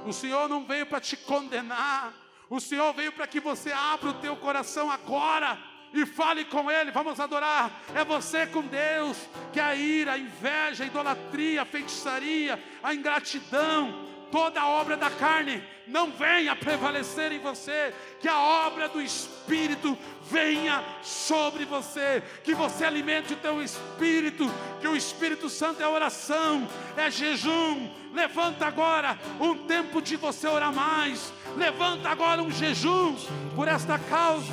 O 0.05 0.13
Senhor 0.13 0.47
não 0.47 0.65
veio 0.65 0.85
para 0.85 1.01
te 1.01 1.17
condenar. 1.17 2.13
O 2.49 2.59
Senhor 2.59 2.93
veio 2.93 3.11
para 3.11 3.25
que 3.25 3.39
você 3.39 3.71
abra 3.71 4.11
o 4.11 4.21
teu 4.21 4.37
coração 4.37 4.91
agora 4.91 5.57
e 5.93 6.05
fale 6.05 6.45
com 6.45 6.69
Ele. 6.69 6.91
Vamos 6.91 7.19
adorar. 7.19 7.71
É 7.95 8.05
você 8.05 8.45
com 8.45 8.61
Deus. 8.61 9.17
Que 9.51 9.59
a 9.59 9.75
ira, 9.75 10.13
a 10.13 10.17
inveja, 10.17 10.83
a 10.83 10.87
idolatria, 10.87 11.63
a 11.63 11.65
feitiçaria, 11.65 12.63
a 12.83 12.93
ingratidão, 12.93 14.12
toda 14.33 14.59
a 14.59 14.67
obra 14.67 14.97
da 14.97 15.11
carne 15.11 15.61
não 15.85 16.09
venha 16.09 16.55
prevalecer 16.55 17.31
em 17.31 17.37
você, 17.37 17.93
que 18.19 18.27
a 18.27 18.39
obra 18.65 18.89
do 18.89 18.99
Espírito 18.99 19.95
venha 20.23 20.83
sobre 21.03 21.65
você, 21.65 22.23
que 22.43 22.55
você 22.55 22.83
alimente 22.83 23.33
o 23.33 23.37
teu 23.37 23.61
espírito, 23.61 24.51
que 24.81 24.87
o 24.87 24.95
Espírito 24.95 25.49
Santo 25.49 25.83
é 25.83 25.87
oração, 25.87 26.67
é 26.97 27.11
jejum. 27.11 27.91
Levanta 28.11 28.65
agora 28.65 29.19
um 29.39 29.67
tempo 29.67 30.01
de 30.01 30.15
você 30.15 30.47
orar 30.47 30.73
mais. 30.73 31.31
Levanta 31.55 32.09
agora 32.09 32.41
um 32.41 32.49
jejum 32.49 33.15
por 33.55 33.67
esta 33.67 33.99
causa. 33.99 34.51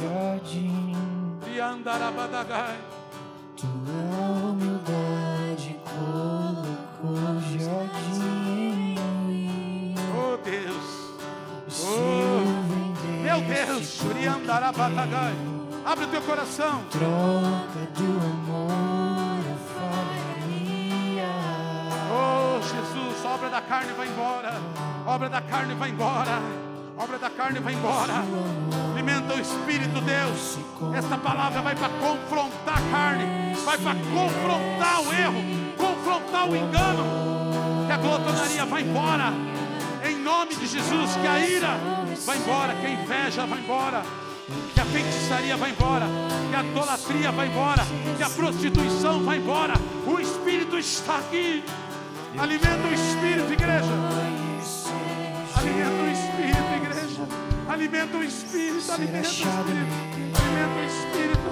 E 1.50 1.58
andarabadagai. 1.58 2.76
Deus. 13.80 15.60
Abre 15.84 16.04
o 16.04 16.08
teu 16.08 16.22
coração. 16.22 16.82
Troca 16.90 17.86
do 17.96 18.04
amor 18.04 19.40
a 19.48 19.60
Oh, 22.12 22.60
Jesus, 22.60 23.24
obra 23.24 23.48
da 23.48 23.60
carne 23.62 23.92
vai 23.96 24.08
embora. 24.08 24.52
Obra 25.06 25.28
da 25.28 25.40
carne 25.40 25.74
vai 25.74 25.90
embora. 25.90 26.42
Obra 26.98 27.18
da 27.18 27.30
carne 27.30 27.60
vai 27.60 27.72
embora. 27.72 28.12
Alimenta 28.92 29.34
o 29.34 29.40
Espírito, 29.40 30.00
Deus. 30.02 30.58
Esta 30.94 31.16
palavra 31.16 31.62
vai 31.62 31.74
para 31.74 31.88
confrontar 31.88 32.76
a 32.76 32.90
carne. 32.90 33.54
Vai 33.64 33.78
para 33.78 33.94
confrontar 33.94 35.00
o 35.00 35.12
erro. 35.12 35.42
Confrontar 35.78 36.48
o 36.48 36.56
engano. 36.56 37.86
Que 37.86 37.92
a 37.92 37.96
glutonaria 37.96 38.66
vai 38.66 38.82
embora. 38.82 39.32
Nome 40.30 40.54
de 40.54 40.64
Jesus, 40.64 41.16
que 41.16 41.26
a 41.26 41.40
ira 41.40 41.76
vai 42.24 42.38
embora, 42.38 42.72
que 42.74 42.86
a 42.86 42.90
inveja 42.90 43.44
vai 43.46 43.58
embora, 43.58 44.02
que 44.72 44.80
a 44.80 44.84
feitiçaria 44.84 45.56
vai 45.56 45.70
embora, 45.70 46.06
que 46.48 46.54
a 46.54 46.62
idolatria 46.62 47.32
vai 47.32 47.48
embora, 47.48 47.82
que 48.16 48.22
a 48.22 48.30
prostituição 48.30 49.24
vai 49.24 49.38
embora. 49.38 49.74
O 50.06 50.20
Espírito 50.20 50.78
está 50.78 51.18
aqui. 51.18 51.64
Alimenta 52.38 52.86
o 52.86 52.94
Espírito, 52.94 53.52
igreja. 53.52 53.92
Alimenta 55.56 56.00
o 56.00 56.10
Espírito, 56.12 56.74
igreja. 56.76 57.22
Alimenta 57.68 58.16
o 58.16 58.22
Espírito, 58.22 58.92
alimenta 58.92 59.26
o 59.26 59.32
Espírito. 59.32 59.82
Alimenta 60.38 60.78
o 60.78 60.84
Espírito. 60.84 61.50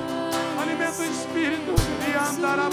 Alimenta 0.62 1.02
o 1.02 1.04
Espírito. 1.04 1.74
E 2.06 2.14
andará 2.16 2.68